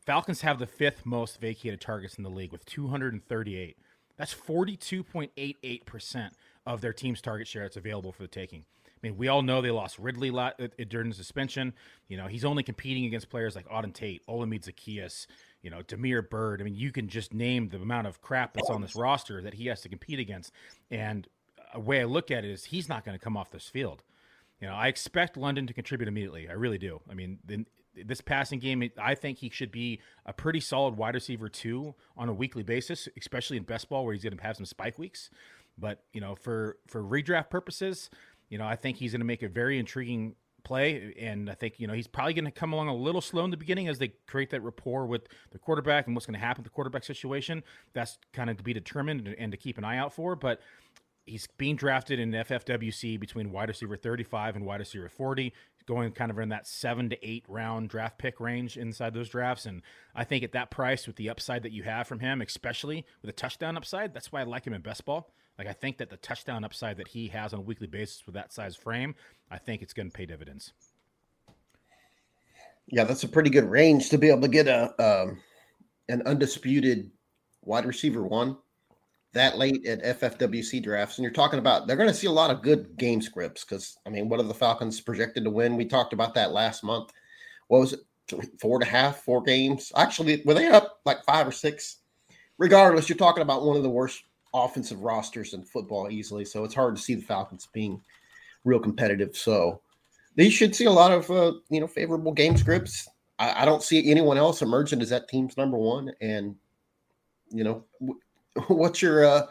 Falcons 0.05 0.41
have 0.41 0.59
the 0.59 0.67
fifth 0.67 1.07
most 1.07 1.41
vacated 1.41 1.81
targets 1.81 2.17
in 2.17 2.25
the 2.25 2.31
league 2.31 2.51
with 2.51 2.65
238. 2.65 3.77
That's 4.17 4.35
42.88% 4.35 6.31
of 6.67 6.81
their 6.81 6.93
team's 6.93 7.21
target 7.21 7.47
share 7.47 7.63
that's 7.63 7.77
available 7.77 8.13
for 8.13 8.23
the 8.23 8.29
taking. 8.29 8.65
I 8.87 9.07
mean, 9.09 9.19
we 9.19 9.29
all 9.29 9.43
know 9.43 9.61
they 9.61 9.71
lost 9.71 9.99
Ridley 9.99 10.31
uh, 10.31 10.51
uh, 10.59 10.69
during 10.89 11.11
the 11.11 11.15
suspension. 11.15 11.75
You 12.09 12.17
know, 12.17 12.27
he's 12.27 12.45
only 12.45 12.63
competing 12.63 13.05
against 13.05 13.29
players 13.29 13.55
like 13.55 13.69
Auden 13.69 13.93
Tate, 13.93 14.27
Olamide 14.27 14.65
Zaccheaus, 14.65 15.27
you 15.63 15.71
know, 15.71 15.83
Damiere 15.83 16.23
Byrd. 16.23 16.63
I 16.63 16.65
mean, 16.65 16.75
you 16.75 16.91
can 16.91 17.09
just 17.09 17.35
name 17.35 17.69
the 17.69 17.77
amount 17.77 18.07
of 18.07 18.23
crap 18.23 18.55
that's 18.55 18.71
on 18.71 18.81
this 18.81 18.97
roster 18.97 19.43
that 19.43 19.55
he 19.55 19.67
has 19.67 19.83
to 19.83 19.91
compete 19.91 20.19
against. 20.19 20.53
And 20.91 21.29
a 21.75 21.81
way 21.81 22.01
I 22.01 22.05
look 22.05 22.31
at 22.31 22.45
it 22.45 22.51
is 22.51 22.67
he's 22.67 22.89
not 22.89 23.05
going 23.05 23.19
to 23.19 23.23
come 23.23 23.37
off 23.37 23.51
this 23.51 23.69
field. 23.69 24.03
You 24.61 24.69
know, 24.69 24.75
I 24.75 24.89
expect 24.89 25.37
London 25.37 25.67
to 25.67 25.75
contribute 25.75 26.09
immediately. 26.09 26.49
I 26.49 26.53
really 26.53 26.79
do. 26.79 27.01
I 27.11 27.15
mean, 27.15 27.39
this 27.95 28.21
passing 28.21 28.59
game, 28.59 28.89
I 28.99 29.15
think 29.15 29.39
he 29.39 29.51
should 29.51 29.71
be 29.71 30.01
a 30.27 30.33
pretty 30.33 30.61
solid 30.61 30.97
wide 30.97 31.15
receiver 31.15 31.49
too 31.49 31.95
on 32.17 32.29
a 32.29 32.33
weekly 32.33 32.63
basis, 32.63 33.09
especially 33.19 33.57
in 33.57 33.65
best 33.65 33.89
ball 33.89 34.05
where 34.05 34.15
he's 34.15 34.23
going 34.23 34.37
to 34.37 34.43
have 34.43 34.57
some 34.57 34.67
spike 34.67 34.99
weeks. 34.99 35.31
But 35.77 36.03
you 36.13 36.21
know, 36.21 36.35
for 36.35 36.79
for 36.87 37.03
redraft 37.03 37.51
purposes, 37.51 38.11
you 38.49 38.59
know, 38.59 38.67
I 38.67 38.77
think 38.77 38.99
he's 38.99 39.13
going 39.13 39.21
to 39.21 39.27
make 39.27 39.43
a 39.43 39.49
very 39.49 39.79
intriguing 39.79 40.37
play, 40.63 41.15
and 41.19 41.51
I 41.51 41.55
think 41.55 41.79
you 41.79 41.87
know 41.87 41.93
he's 41.95 42.07
probably 42.07 42.35
going 42.35 42.45
to 42.47 42.51
come 42.51 42.73
along 42.73 42.89
a 42.89 42.95
little 42.95 43.21
slow 43.21 43.45
in 43.45 43.51
the 43.51 43.57
beginning 43.57 43.89
as 43.89 43.99
they 43.99 44.15
create 44.27 44.51
that 44.51 44.63
rapport 44.63 45.07
with 45.07 45.29
the 45.51 45.59
quarterback 45.59 46.07
and 46.07 46.17
what's 46.17 46.27
going 46.27 46.39
to 46.39 46.45
happen 46.45 46.63
with 46.63 46.73
the 46.73 46.75
quarterback 46.75 47.05
situation. 47.05 47.63
That's 47.93 48.19
kind 48.33 48.51
of 48.51 48.57
to 48.57 48.63
be 48.63 48.73
determined 48.73 49.35
and 49.39 49.53
to 49.53 49.59
keep 49.59 49.79
an 49.79 49.85
eye 49.85 49.99
out 49.99 50.13
for, 50.13 50.35
but 50.37 50.61
he's 51.27 51.47
being 51.59 51.77
drafted 51.77 52.19
in 52.19 52.33
FFWC 52.33 53.19
between 53.19 53.53
wide 53.53 53.69
receiver 53.69 53.97
35 53.97 54.57
and 54.57 54.67
wide 54.67 54.81
receiver 54.81 55.09
40, 55.09 55.53
going 55.87 56.13
kind 56.13 56.31
of 56.31 56.39
in 56.39 56.49
that 56.51 56.67
seven 56.67 57.11
to 57.11 57.29
eight 57.29 57.45
round 57.49 57.89
draft 57.89 58.19
pick 58.19 58.41
range 58.41 58.77
inside 58.77 59.15
those 59.15 59.29
drafts. 59.29 59.67
And 59.67 59.83
I 60.15 60.25
think 60.25 60.45
at 60.45 60.53
that 60.53 60.71
price, 60.71 61.07
with 61.07 61.17
the 61.17 61.29
upside 61.29 61.63
that 61.63 61.73
you 61.73 61.83
have 61.83 62.07
from 62.07 62.21
him, 62.21 62.41
especially 62.41 63.05
with 63.23 63.31
a 63.31 63.35
touchdown 63.35 63.77
upside, 63.77 64.15
that's 64.15 64.33
why 64.33 64.41
I 64.41 64.45
like 64.45 64.67
him 64.67 64.75
in 64.75 64.83
best 64.83 65.05
ball. 65.05 65.31
Like 65.59 65.69
I 65.69 65.73
think 65.73 65.99
that 65.99 66.11
the 66.11 66.17
touchdown 66.17 66.65
upside 66.65 66.97
that 66.97 67.09
he 67.09 67.29
has 67.29 67.53
on 67.53 67.61
a 67.61 67.63
weekly 67.63 67.87
basis 67.87 68.25
with 68.27 68.35
that 68.35 68.53
size 68.53 68.77
frame, 68.77 69.15
I 69.51 69.59
think 69.59 69.83
it's 69.83 69.93
going 69.93 70.11
to 70.11 70.17
pay 70.17 70.27
dividends. 70.27 70.73
Yeah, 72.87 73.05
that's 73.05 73.25
a 73.25 73.29
pretty 73.29 73.51
good 73.51 73.65
range 73.65 74.11
to 74.11 74.19
be 74.19 74.29
able 74.29 74.43
to 74.43 74.49
get 74.49 74.67
a 74.67 74.91
um, 75.03 75.41
an 76.09 76.23
undisputed 76.27 77.11
wide 77.63 77.87
receiver 77.87 78.23
one 78.23 78.59
that 79.35 79.59
late 79.59 79.85
at 79.85 80.21
FFWC 80.21 80.83
drafts, 80.83 81.19
and 81.19 81.25
you're 81.25 81.33
talking 81.33 81.59
about 81.59 81.87
they're 81.87 81.97
going 81.97 82.09
to 82.09 82.15
see 82.15 82.29
a 82.29 82.33
lot 82.33 82.51
of 82.51 82.63
good 82.63 82.97
game 82.97 83.21
scripts 83.21 83.65
because 83.65 83.99
I 84.07 84.11
mean, 84.11 84.29
what 84.29 84.41
are 84.41 84.45
the 84.45 84.55
Falcons 84.55 85.01
projected 85.01 85.45
to 85.45 85.51
win? 85.51 85.77
We 85.77 85.85
talked 85.85 86.13
about 86.13 86.35
that 86.35 86.53
last 86.53 86.83
month. 86.83 87.13
What 87.69 87.81
was 87.81 87.93
it? 87.93 88.01
Four 88.59 88.77
and 88.77 88.85
a 88.85 88.91
half, 88.91 89.23
four 89.23 89.43
games. 89.43 89.93
Actually, 89.97 90.43
were 90.47 90.55
they 90.55 90.69
up 90.69 91.01
like 91.05 91.23
five 91.25 91.47
or 91.47 91.53
six? 91.53 91.99
Regardless, 92.57 93.09
you're 93.09 93.19
talking 93.19 93.43
about 93.43 93.65
one 93.65 93.77
of 93.77 93.83
the 93.83 93.91
worst 93.91 94.23
offensive 94.55 95.01
rosters 95.03 95.53
in 95.53 95.63
football 95.63 96.11
easily, 96.11 96.45
so 96.45 96.65
it's 96.65 96.75
hard 96.75 96.97
to 96.97 97.03
see 97.03 97.15
the 97.15 97.23
Falcons 97.23 97.69
being 97.73 98.01
real 98.65 98.79
competitive. 98.79 99.37
So 99.37 99.81
they 100.37 100.49
should 100.49 100.75
see 100.75 100.87
a 100.87 100.91
lot 100.91 101.13
of 101.13 101.31
uh, 101.31 101.53
you 101.69 101.81
know 101.81 101.87
favorable 101.87 102.33
game 102.33 102.57
scripts. 102.57 103.09
I, 103.39 103.63
I 103.63 103.65
don't 103.65 103.83
see 103.83 104.11
anyone 104.11 104.39
else 104.39 104.63
emerging 104.63 105.03
as 105.03 105.11
that 105.11 105.29
team's 105.29 105.57
number 105.57 105.77
one, 105.77 106.13
and 106.21 106.55
you 107.51 107.65
know 107.65 107.85
what's 108.69 109.03
your 109.03 109.25
uh, 109.25 109.47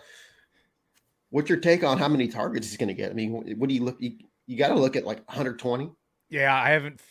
what's 1.29 1.49
your 1.49 1.59
take 1.59 1.83
on 1.83 1.97
how 1.97 2.07
many 2.07 2.27
targets 2.27 2.69
he's 2.69 2.77
going 2.77 2.87
to 2.87 2.93
get? 2.93 3.11
I 3.11 3.13
mean, 3.13 3.31
what 3.57 3.67
do 3.69 3.75
you 3.75 3.83
look? 3.83 3.97
You, 3.99 4.17
you 4.47 4.57
got 4.57 4.69
to 4.69 4.75
look 4.75 4.95
at 4.95 5.05
like 5.05 5.17
120. 5.27 5.91
Yeah, 6.29 6.53
I 6.53 6.69
haven't. 6.69 7.01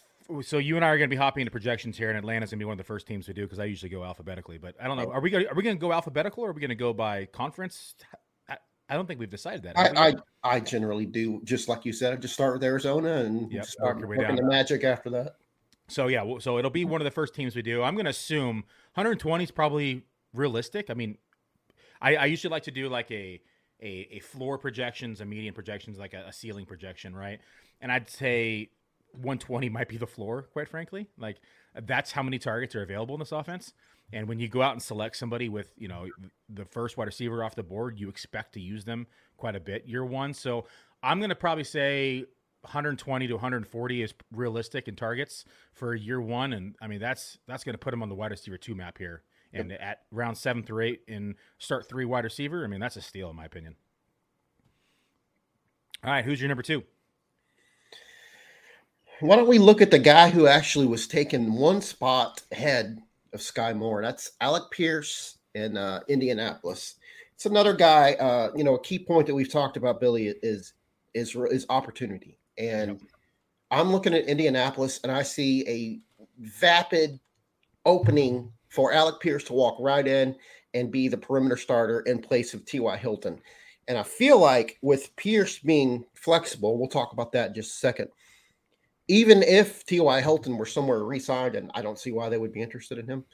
So 0.43 0.59
you 0.59 0.77
and 0.77 0.85
I 0.85 0.89
are 0.89 0.99
going 0.99 1.11
to 1.11 1.15
be 1.15 1.19
hopping 1.19 1.43
into 1.43 1.51
projections 1.51 1.99
here, 1.99 2.09
and 2.09 2.17
Atlanta's 2.17 2.51
going 2.51 2.59
to 2.59 2.63
be 2.63 2.67
one 2.67 2.75
of 2.75 2.79
the 2.79 2.85
first 2.85 3.07
teams 3.07 3.27
to 3.27 3.35
do 3.35 3.43
because 3.43 3.59
I 3.59 3.65
usually 3.65 3.91
go 3.91 4.05
alphabetically. 4.05 4.59
But 4.59 4.77
I 4.81 4.87
don't 4.87 4.97
know. 4.97 5.11
Are 5.11 5.21
we 5.21 5.31
going? 5.31 5.47
Are 5.47 5.55
we 5.55 5.63
going 5.63 5.77
to 5.77 5.81
go 5.81 5.93
alphabetical, 5.93 6.45
or 6.45 6.51
are 6.51 6.53
we 6.53 6.61
going 6.61 6.71
to 6.71 6.75
go 6.75 6.93
by 6.93 7.27
conference? 7.27 7.95
I, 8.49 8.57
I 8.89 8.95
don't 8.95 9.07
think 9.07 9.21
we've 9.21 9.29
decided 9.29 9.65
that. 9.65 9.77
I, 9.77 10.09
I, 10.09 10.15
I 10.57 10.61
generally 10.61 11.07
do 11.07 11.41
just 11.45 11.69
like 11.69 11.85
you 11.85 11.93
said. 11.93 12.13
I 12.13 12.17
just 12.17 12.35
start 12.35 12.55
with 12.55 12.65
Arizona 12.65 13.17
and 13.17 13.53
yep, 13.53 13.67
start 13.67 14.07
working 14.07 14.37
the 14.37 14.45
Magic 14.45 14.85
after 14.85 15.11
that. 15.11 15.37
So 15.89 16.07
yeah, 16.07 16.39
so 16.39 16.59
it'll 16.59 16.71
be 16.71 16.85
one 16.85 17.01
of 17.01 17.05
the 17.05 17.11
first 17.11 17.35
teams 17.35 17.55
we 17.55 17.63
do. 17.63 17.83
I'm 17.83 17.95
going 17.95 18.05
to 18.05 18.11
assume 18.11 18.65
120 18.95 19.45
is 19.45 19.51
probably 19.51 20.05
realistic. 20.33 20.89
I 20.89 20.95
mean, 20.95 21.19
I, 22.03 22.17
I 22.17 22.25
usually 22.27 22.51
like 22.51 22.65
to 22.65 22.71
do 22.71 22.89
like 22.89 23.11
a, 23.11 23.41
a, 23.81 24.09
a 24.13 24.19
floor 24.19 24.59
projections, 24.59 25.21
a 25.21 25.25
median 25.25 25.55
projections, 25.55 25.99
like 25.99 26.13
a, 26.13 26.27
a 26.29 26.33
ceiling 26.33 26.67
projection, 26.67 27.15
right? 27.15 27.41
And 27.81 27.91
I'd 27.91 28.11
say 28.11 28.71
120 29.13 29.69
might 29.69 29.89
be 29.89 29.97
the 29.97 30.07
floor, 30.07 30.43
quite 30.53 30.69
frankly. 30.69 31.07
Like 31.17 31.39
that's 31.81 32.13
how 32.13 32.23
many 32.23 32.39
targets 32.39 32.75
are 32.75 32.83
available 32.83 33.15
in 33.15 33.21
this 33.21 33.33
offense. 33.33 33.73
And 34.13 34.29
when 34.29 34.39
you 34.39 34.49
go 34.49 34.61
out 34.61 34.73
and 34.73 34.83
select 34.83 35.17
somebody 35.17 35.49
with, 35.49 35.73
you 35.79 35.89
know, 35.89 36.07
the 36.49 36.65
first 36.65 36.97
wide 36.97 37.07
receiver 37.07 37.43
off 37.43 37.55
the 37.55 37.63
board, 37.63 37.99
you 37.99 38.09
expect 38.09 38.53
to 38.55 38.61
use 38.61 38.85
them 38.85 39.07
quite 39.37 39.57
a 39.57 39.61
bit 39.61 39.87
year 39.87 40.05
one. 40.05 40.35
So 40.35 40.67
I'm 41.03 41.19
going 41.19 41.31
to 41.31 41.37
probably 41.37 41.65
say 41.65 42.27
120 42.63 43.27
to 43.29 43.33
140 43.35 44.03
is 44.03 44.13
realistic 44.33 44.87
in 44.87 44.97
targets 44.97 45.45
for 45.73 45.95
year 45.95 46.21
one. 46.21 46.53
And 46.53 46.75
I 46.81 46.89
mean, 46.89 47.01
that's, 47.01 47.39
that's 47.47 47.65
going 47.65 47.75
to 47.75 47.79
put 47.79 47.95
him 47.95 48.03
on 48.03 48.09
the 48.09 48.15
wide 48.15 48.33
receiver 48.33 48.59
two 48.59 48.75
map 48.75 48.99
here. 48.99 49.23
And 49.55 49.71
yep. 49.71 49.81
at 49.83 50.01
round 50.11 50.39
seven 50.39 50.63
through 50.63 50.85
eight 50.85 51.03
in 51.07 51.35
start 51.59 51.89
three 51.89 52.05
wide 52.05 52.25
receiver, 52.25 52.65
I 52.65 52.69
mean, 52.69 52.81
that's 52.81 52.97
a 52.97 53.03
steal 53.03 53.31
in 53.31 53.37
my 53.37 53.45
opinion. 53.45 53.77
All 56.05 56.11
right, 56.11 56.25
who's 56.25 56.41
your 56.41 56.49
number 56.49 56.63
two? 56.63 56.83
Why 59.21 59.37
don't 59.37 59.49
we 59.49 59.59
look 59.59 59.81
at 59.81 59.93
the 59.93 60.01
guy 60.01 60.31
who 60.31 60.49
actually 60.49 60.87
was 60.87 61.07
taken 61.07 61.53
one 61.53 61.81
spot 61.81 62.43
ahead 62.51 63.01
of 63.33 63.41
Skyy 63.41 63.77
Moore? 63.77 64.03
That's 64.03 64.33
Alec 64.41 64.65
Pierce 64.73 65.39
in 65.55 65.77
uh, 65.77 66.01
Indianapolis. 66.09 66.97
It's 67.35 67.47
another 67.47 67.73
guy. 67.73 68.15
Uh, 68.15 68.51
you 68.57 68.65
know, 68.65 68.75
a 68.75 68.83
key 68.83 68.99
point 68.99 69.27
that 69.29 69.35
we've 69.35 69.53
talked 69.53 69.77
about, 69.77 70.01
Billy, 70.01 70.35
is 70.43 70.73
is 71.15 71.37
is 71.37 71.67
opportunity. 71.69 72.39
And 72.59 72.93
yep. 72.93 73.01
I'm 73.71 73.93
looking 73.93 74.15
at 74.15 74.25
Indianapolis, 74.25 74.99
and 75.05 75.13
I 75.13 75.23
see 75.23 75.65
a 75.69 76.01
vapid 76.41 77.21
opening 77.85 78.53
for 78.73 78.93
Alec 78.93 79.21
Pierce 79.21 79.45
to 79.45 79.53
walk 79.53 79.77
right 79.79 80.07
in 80.07 80.35
and 80.73 80.91
be 80.91 81.07
the 81.07 81.17
perimeter 81.17 81.59
starter 81.59 82.01
in 82.01 82.23
place 82.23 82.55
of 82.55 82.65
T.Y. 82.65 82.97
Hilton. 82.97 83.39
And 83.87 83.99
I 83.99 84.03
feel 84.03 84.39
like 84.39 84.79
with 84.81 85.15
Pierce 85.17 85.59
being 85.59 86.07
flexible, 86.15 86.79
we'll 86.79 86.89
talk 86.89 87.13
about 87.13 87.33
that 87.33 87.49
in 87.49 87.55
just 87.55 87.75
a 87.75 87.79
second. 87.79 88.09
Even 89.09 89.43
if 89.43 89.85
T.Y. 89.85 90.21
Hilton 90.23 90.57
were 90.57 90.65
somewhere 90.65 91.05
re-signed, 91.05 91.55
and 91.55 91.71
I 91.75 91.83
don't 91.83 91.99
see 91.99 92.13
why 92.13 92.31
they 92.31 92.39
would 92.39 92.53
be 92.53 92.63
interested 92.63 92.97
in 92.97 93.07
him, 93.07 93.25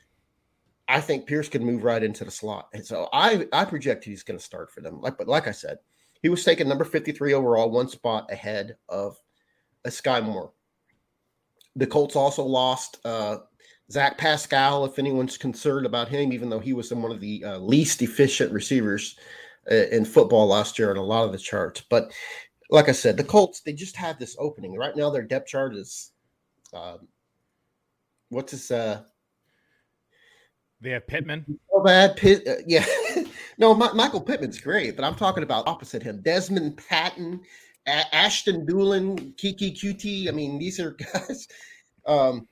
I 0.88 1.00
think 1.00 1.26
Pierce 1.26 1.48
could 1.48 1.62
move 1.62 1.84
right 1.84 2.02
into 2.02 2.24
the 2.24 2.30
slot. 2.32 2.68
And 2.72 2.84
so 2.84 3.08
I 3.12 3.46
I 3.52 3.64
project 3.64 4.04
he's 4.04 4.22
going 4.22 4.38
to 4.38 4.44
start 4.44 4.72
for 4.72 4.80
them. 4.80 5.00
Like 5.00 5.18
but 5.18 5.28
like 5.28 5.46
I 5.46 5.52
said, 5.52 5.78
he 6.22 6.30
was 6.30 6.42
taken 6.42 6.66
number 6.66 6.84
53 6.84 7.34
overall, 7.34 7.70
one 7.70 7.88
spot 7.88 8.32
ahead 8.32 8.76
of 8.88 9.16
a 9.84 9.90
Skyy 9.90 10.24
Moore. 10.24 10.52
The 11.76 11.86
Colts 11.86 12.16
also 12.16 12.42
lost 12.42 12.98
uh, 13.04 13.36
Zach 13.90 14.18
Pascal, 14.18 14.84
if 14.84 14.98
anyone's 14.98 15.38
concerned 15.38 15.86
about 15.86 16.08
him, 16.08 16.32
even 16.32 16.50
though 16.50 16.58
he 16.58 16.74
was 16.74 16.92
one 16.92 17.10
of 17.10 17.20
the 17.20 17.44
uh, 17.44 17.58
least 17.58 18.02
efficient 18.02 18.52
receivers 18.52 19.16
uh, 19.70 19.74
in 19.90 20.04
football 20.04 20.46
last 20.46 20.78
year 20.78 20.90
on 20.90 20.96
a 20.96 21.02
lot 21.02 21.24
of 21.24 21.32
the 21.32 21.38
charts. 21.38 21.82
But 21.88 22.12
like 22.70 22.88
I 22.88 22.92
said, 22.92 23.16
the 23.16 23.24
Colts, 23.24 23.60
they 23.60 23.72
just 23.72 23.96
have 23.96 24.18
this 24.18 24.36
opening. 24.38 24.76
Right 24.76 24.94
now, 24.94 25.08
their 25.10 25.22
depth 25.22 25.48
chart 25.48 25.74
is 25.74 26.12
um, 26.74 27.08
what's 28.28 28.52
this? 28.52 28.70
Uh, 28.70 29.02
they 30.80 30.90
have 30.90 31.06
Pittman. 31.06 31.44
Oh, 31.70 31.84
bad. 31.84 32.16
Pitt, 32.16 32.42
uh, 32.48 32.54
yeah. 32.66 32.84
no, 33.58 33.72
My, 33.72 33.92
Michael 33.92 34.20
Pittman's 34.20 34.60
great, 34.60 34.96
but 34.96 35.04
I'm 35.04 35.14
talking 35.14 35.44
about 35.44 35.68
opposite 35.68 36.02
him. 36.02 36.20
Dezmon 36.24 36.74
Patmon, 36.74 37.38
A- 37.86 38.12
Ashton 38.12 38.66
Dulin, 38.66 39.36
Keke 39.36 39.78
Coutee. 39.78 40.26
I 40.26 40.32
mean, 40.32 40.58
these 40.58 40.80
are 40.80 40.90
guys. 41.14 41.46
Um, 42.04 42.48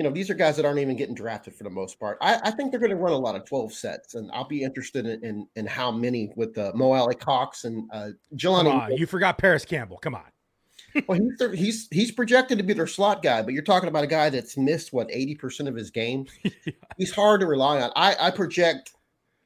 you 0.00 0.04
know, 0.04 0.10
these 0.10 0.30
are 0.30 0.34
guys 0.34 0.56
that 0.56 0.64
aren't 0.64 0.78
even 0.78 0.96
getting 0.96 1.14
drafted 1.14 1.54
for 1.54 1.62
the 1.62 1.68
most 1.68 2.00
part. 2.00 2.16
I, 2.22 2.40
I 2.44 2.50
think 2.52 2.70
they're 2.70 2.80
going 2.80 2.88
to 2.88 2.96
run 2.96 3.12
a 3.12 3.18
lot 3.18 3.36
of 3.36 3.44
12 3.44 3.74
sets, 3.74 4.14
and 4.14 4.30
I'll 4.32 4.48
be 4.48 4.62
interested 4.62 5.04
in 5.04 5.22
in, 5.22 5.46
in 5.56 5.66
how 5.66 5.90
many 5.90 6.32
with 6.36 6.56
uh, 6.56 6.72
Mo 6.74 6.92
Alie-Cox 6.92 7.64
and 7.64 7.86
uh, 7.92 8.08
Jelani. 8.34 8.70
Come 8.70 8.80
on, 8.80 8.96
you 8.96 9.04
forgot 9.04 9.36
Parris 9.36 9.66
Campbell. 9.66 9.98
Come 9.98 10.14
on. 10.14 10.22
well, 11.06 11.18
he's, 11.20 11.36
their, 11.36 11.54
he's 11.54 11.86
he's 11.90 12.10
projected 12.12 12.56
to 12.56 12.64
be 12.64 12.72
their 12.72 12.86
slot 12.86 13.22
guy, 13.22 13.42
but 13.42 13.52
you're 13.52 13.62
talking 13.62 13.90
about 13.90 14.02
a 14.02 14.06
guy 14.06 14.30
that's 14.30 14.56
missed 14.56 14.90
what 14.94 15.06
80% 15.10 15.68
of 15.68 15.76
his 15.76 15.90
games. 15.90 16.30
yeah. 16.44 16.72
He's 16.96 17.12
hard 17.12 17.42
to 17.42 17.46
rely 17.46 17.82
on. 17.82 17.92
I, 17.94 18.16
I 18.18 18.30
project 18.30 18.94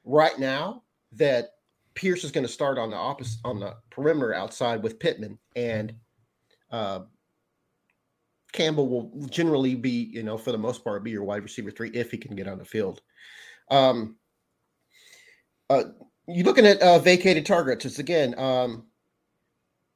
right 0.04 0.38
now 0.38 0.84
that 1.14 1.54
Pierce 1.94 2.22
is 2.22 2.30
going 2.30 2.46
to 2.46 2.52
start 2.52 2.78
on 2.78 2.90
the 2.90 2.96
opposite 2.96 3.40
on 3.44 3.58
the 3.58 3.74
perimeter 3.90 4.32
outside 4.32 4.84
with 4.84 5.00
Pittman, 5.00 5.36
and 5.56 5.94
uh, 6.70 7.00
Campbell 8.54 8.88
will 8.88 9.28
generally 9.28 9.74
be, 9.74 10.08
you 10.12 10.22
know, 10.22 10.38
for 10.38 10.52
the 10.52 10.58
most 10.58 10.82
part, 10.82 11.04
be 11.04 11.10
your 11.10 11.24
wide 11.24 11.42
receiver 11.42 11.70
three 11.70 11.90
if 11.90 12.10
he 12.10 12.16
can 12.16 12.34
get 12.34 12.48
on 12.48 12.58
the 12.58 12.64
field. 12.64 13.02
Um, 13.70 14.16
uh, 15.68 15.84
you're 16.28 16.46
looking 16.46 16.66
at 16.66 16.80
uh, 16.80 17.00
vacated 17.00 17.44
targets. 17.44 17.84
It's 17.84 17.98
again, 17.98 18.38
um, 18.38 18.84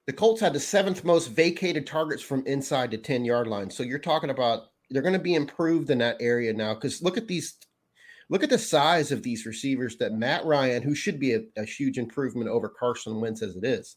the 0.07 0.13
Colts 0.13 0.41
had 0.41 0.53
the 0.53 0.61
seventh 0.61 1.05
most 1.05 1.29
vacated 1.29 1.87
targets 1.87 2.23
from 2.23 2.45
inside 2.47 2.91
the 2.91 2.99
10 2.99 3.25
yard 3.25 3.47
line. 3.47 3.71
So 3.71 3.83
you're 3.83 3.99
talking 3.99 4.31
about 4.31 4.65
they're 4.91 5.03
going 5.03 5.15
to 5.15 5.21
be 5.21 5.35
improved 5.35 5.91
in 5.91 5.99
that 5.99 6.17
area 6.21 6.53
now. 6.53 6.75
Because 6.75 7.03
look 7.03 7.17
at 7.17 7.29
these, 7.29 7.55
look 8.29 8.43
at 8.43 8.51
the 8.51 8.59
size 8.59 9.13
of 9.13 9.23
these 9.23 9.47
receivers 9.47 9.97
that 9.99 10.15
Matt 10.15 10.45
Ryan, 10.45 10.83
who 10.83 10.95
should 10.95 11.21
be 11.21 11.35
a, 11.35 11.43
a 11.57 11.65
huge 11.65 11.99
improvement 11.99 12.49
over 12.49 12.69
Carson 12.69 13.21
Wentz 13.21 13.43
as 13.43 13.55
it 13.55 13.65
is. 13.65 13.97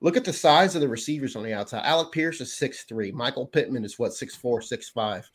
Look 0.00 0.16
at 0.16 0.24
the 0.24 0.32
size 0.32 0.74
of 0.74 0.80
the 0.80 0.88
receivers 0.88 1.36
on 1.36 1.42
the 1.42 1.52
outside. 1.52 1.84
Alec 1.84 2.12
Pierce 2.12 2.40
is 2.40 2.56
six 2.56 2.84
three. 2.84 3.12
Michael 3.12 3.46
Pittman 3.46 3.84
is 3.84 3.98
what, 3.98 4.14
six 4.14 4.34
four, 4.34 4.62
six 4.62 4.88
five. 4.88 5.28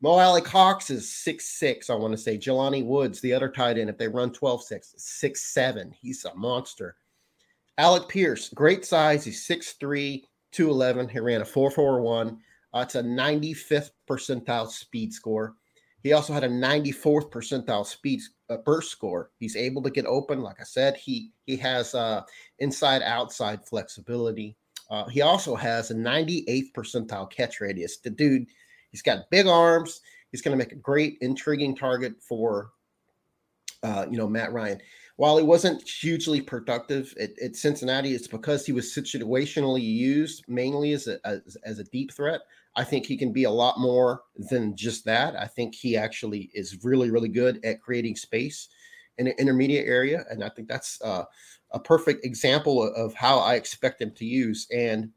Mo 0.00 0.18
Alie-Cox 0.18 0.90
is 0.90 1.10
six 1.10 1.46
six. 1.46 1.88
I 1.88 1.94
want 1.94 2.12
to 2.12 2.18
say. 2.18 2.36
Jelani 2.36 2.84
Woods, 2.84 3.20
the 3.20 3.32
other 3.32 3.48
tight 3.48 3.78
end, 3.78 3.88
if 3.88 3.96
they 3.96 4.08
run 4.08 4.32
12 4.32 4.62
6, 4.62 4.94
six 4.98 5.40
seven. 5.52 5.92
He's 5.92 6.24
a 6.24 6.34
monster. 6.34 6.96
Alec 7.78 8.08
Pierce, 8.08 8.50
great 8.50 8.84
size. 8.84 9.24
He's 9.24 9.46
6'3, 9.46 10.22
211. 10.52 11.08
He 11.08 11.18
ran 11.18 11.40
a 11.40 11.44
441. 11.44 12.38
Uh, 12.72 12.80
it's 12.80 12.94
a 12.94 13.02
95th 13.02 13.90
percentile 14.08 14.68
speed 14.68 15.12
score. 15.12 15.56
He 16.04 16.12
also 16.12 16.34
had 16.34 16.44
a 16.44 16.48
94th 16.48 17.30
percentile 17.30 17.86
speed 17.86 18.20
uh, 18.50 18.58
burst 18.58 18.92
score. 18.92 19.30
He's 19.40 19.56
able 19.56 19.82
to 19.82 19.90
get 19.90 20.04
open. 20.04 20.42
Like 20.42 20.60
I 20.60 20.64
said, 20.64 20.98
he 20.98 21.32
he 21.46 21.56
has 21.56 21.94
uh, 21.94 22.20
inside 22.58 23.00
outside 23.02 23.66
flexibility. 23.66 24.54
Uh, 24.90 25.08
he 25.08 25.22
also 25.22 25.56
has 25.56 25.90
a 25.90 25.94
98th 25.94 26.72
percentile 26.72 27.30
catch 27.32 27.58
radius. 27.62 27.96
The 27.96 28.10
dude, 28.10 28.46
he's 28.90 29.00
got 29.00 29.30
big 29.30 29.46
arms. 29.46 30.02
He's 30.30 30.42
going 30.42 30.56
to 30.56 30.62
make 30.62 30.72
a 30.72 30.76
great, 30.76 31.16
intriguing 31.22 31.74
target 31.74 32.16
for, 32.20 32.72
uh, 33.82 34.04
you 34.10 34.18
know, 34.18 34.28
Matt 34.28 34.52
Ryan 34.52 34.80
while 35.16 35.38
he 35.38 35.44
wasn't 35.44 35.86
hugely 35.88 36.40
productive 36.40 37.14
at, 37.20 37.38
at, 37.38 37.56
Cincinnati, 37.56 38.14
it's 38.14 38.26
because 38.26 38.66
he 38.66 38.72
was 38.72 38.92
situationally 38.92 39.82
used 39.82 40.44
mainly 40.48 40.92
as 40.92 41.06
a 41.06 41.24
as, 41.26 41.56
as, 41.64 41.78
a 41.78 41.84
deep 41.84 42.12
threat. 42.12 42.40
I 42.76 42.82
think 42.82 43.06
he 43.06 43.16
can 43.16 43.32
be 43.32 43.44
a 43.44 43.50
lot 43.50 43.78
more 43.78 44.22
than 44.50 44.74
just 44.76 45.04
that. 45.04 45.36
I 45.36 45.46
think 45.46 45.74
he 45.74 45.96
actually 45.96 46.50
is 46.54 46.82
really 46.82 47.10
really 47.10 47.28
good 47.28 47.64
at 47.64 47.80
creating 47.80 48.16
space 48.16 48.68
in 49.18 49.28
an 49.28 49.34
intermediate 49.38 49.86
area, 49.86 50.24
and 50.30 50.42
I 50.42 50.48
think 50.48 50.66
that's 50.66 51.00
uh, 51.02 51.24
a 51.70 51.78
perfect 51.78 52.24
example 52.24 52.82
of 52.82 53.14
how 53.14 53.38
I 53.38 53.54
expect 53.54 54.02
him 54.02 54.10
to 54.16 54.24
use. 54.24 54.66
And 54.74 55.10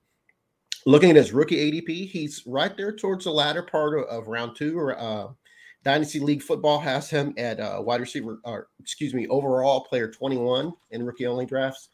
looking 0.86 1.10
at 1.10 1.16
his 1.16 1.34
rookie 1.34 1.72
ADP, 1.72 2.10
he's 2.10 2.44
right 2.46 2.78
there 2.78 2.92
towards 2.92 3.24
the 3.24 3.32
latter 3.32 3.64
part 3.64 3.98
of, 3.98 4.06
of 4.06 4.28
round 4.28 4.56
two 4.56 4.78
or. 4.78 4.98
Uh, 4.98 5.30
Dynasty 5.88 6.20
League 6.20 6.44
Football 6.44 6.82
has 6.82 7.10
him 7.10 7.34
at 7.38 7.62
uh, 7.62 7.78
wide 7.80 8.02
receiver, 8.02 8.42
or 8.44 8.68
excuse 8.78 9.14
me, 9.14 9.26
overall 9.30 9.80
player 9.80 10.12
21 10.12 10.74
in 10.92 11.06
rookie 11.06 11.26
only 11.26 11.46
drafts. 11.46 11.88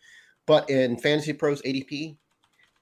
But 0.47 0.67
in 0.67 0.97
Fantasy 0.97 1.31
Pros 1.31 1.61
ADP, 1.61 2.17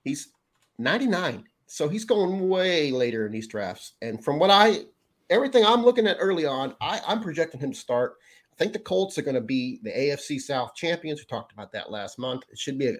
he's 0.06 0.30
99. 0.78 1.44
So 1.68 1.90
he's 1.90 2.06
going 2.06 2.48
way 2.48 2.92
later 2.92 3.26
in 3.26 3.34
these 3.34 3.50
drafts. 3.50 3.96
And 4.02 4.24
from 4.24 4.40
what 4.40 4.52
I, 4.52 4.86
everything 5.30 5.66
I'm 5.66 5.84
looking 5.84 6.08
at 6.08 6.16
early 6.18 6.46
on, 6.46 6.78
I, 6.80 7.02
I'm 7.06 7.20
projecting 7.20 7.60
him 7.60 7.74
to 7.74 7.78
start. 7.78 8.14
I 8.54 8.56
think 8.56 8.72
the 8.72 8.80
Colts 8.80 9.18
are 9.18 9.24
going 9.24 9.36
to 9.36 9.42
be 9.42 9.82
the 9.84 9.92
AFC 9.92 10.40
South 10.40 10.76
champions. 10.76 11.20
We 11.20 11.26
talked 11.26 11.52
about 11.52 11.74
that 11.74 11.92
last 11.92 12.20
month. 12.20 12.44
It 12.50 12.58
should 12.58 12.80
be 12.80 12.88
a 12.88 12.96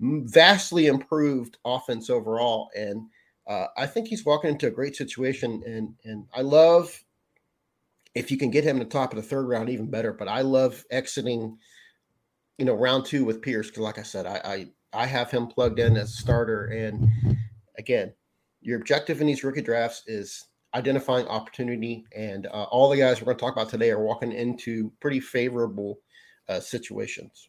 vastly 0.00 0.86
improved 0.86 1.58
offense 1.66 2.08
overall. 2.08 2.70
And 2.74 3.06
uh, 3.46 3.66
I 3.76 3.84
think 3.84 4.08
he's 4.08 4.24
walking 4.24 4.48
into 4.48 4.68
a 4.68 4.70
great 4.70 4.96
situation. 4.96 5.62
And, 5.66 5.94
and 6.04 6.26
I 6.32 6.40
love 6.40 7.04
if 8.14 8.30
you 8.30 8.36
can 8.36 8.50
get 8.50 8.64
him 8.64 8.76
in 8.76 8.82
the 8.82 8.88
top 8.88 9.12
of 9.12 9.16
the 9.16 9.22
third 9.22 9.46
round, 9.46 9.68
even 9.68 9.90
better. 9.90 10.12
But 10.12 10.28
I 10.28 10.42
love 10.42 10.84
exiting, 10.90 11.58
you 12.58 12.64
know, 12.64 12.74
round 12.74 13.04
two 13.04 13.24
with 13.24 13.42
Pierce 13.42 13.68
because, 13.68 13.82
like 13.82 13.98
I 13.98 14.02
said, 14.02 14.26
I, 14.26 14.40
I 14.44 15.02
I 15.02 15.06
have 15.06 15.30
him 15.30 15.46
plugged 15.46 15.78
in 15.78 15.96
as 15.96 16.10
a 16.10 16.16
starter. 16.16 16.66
And 16.66 17.08
again, 17.78 18.12
your 18.60 18.78
objective 18.78 19.20
in 19.20 19.26
these 19.26 19.44
rookie 19.44 19.62
drafts 19.62 20.02
is 20.06 20.46
identifying 20.74 21.26
opportunity, 21.26 22.04
and 22.14 22.46
uh, 22.46 22.64
all 22.64 22.90
the 22.90 22.96
guys 22.96 23.20
we're 23.20 23.26
going 23.26 23.36
to 23.36 23.40
talk 23.40 23.54
about 23.54 23.68
today 23.68 23.90
are 23.90 24.02
walking 24.02 24.32
into 24.32 24.92
pretty 25.00 25.20
favorable 25.20 25.98
uh, 26.48 26.60
situations. 26.60 27.48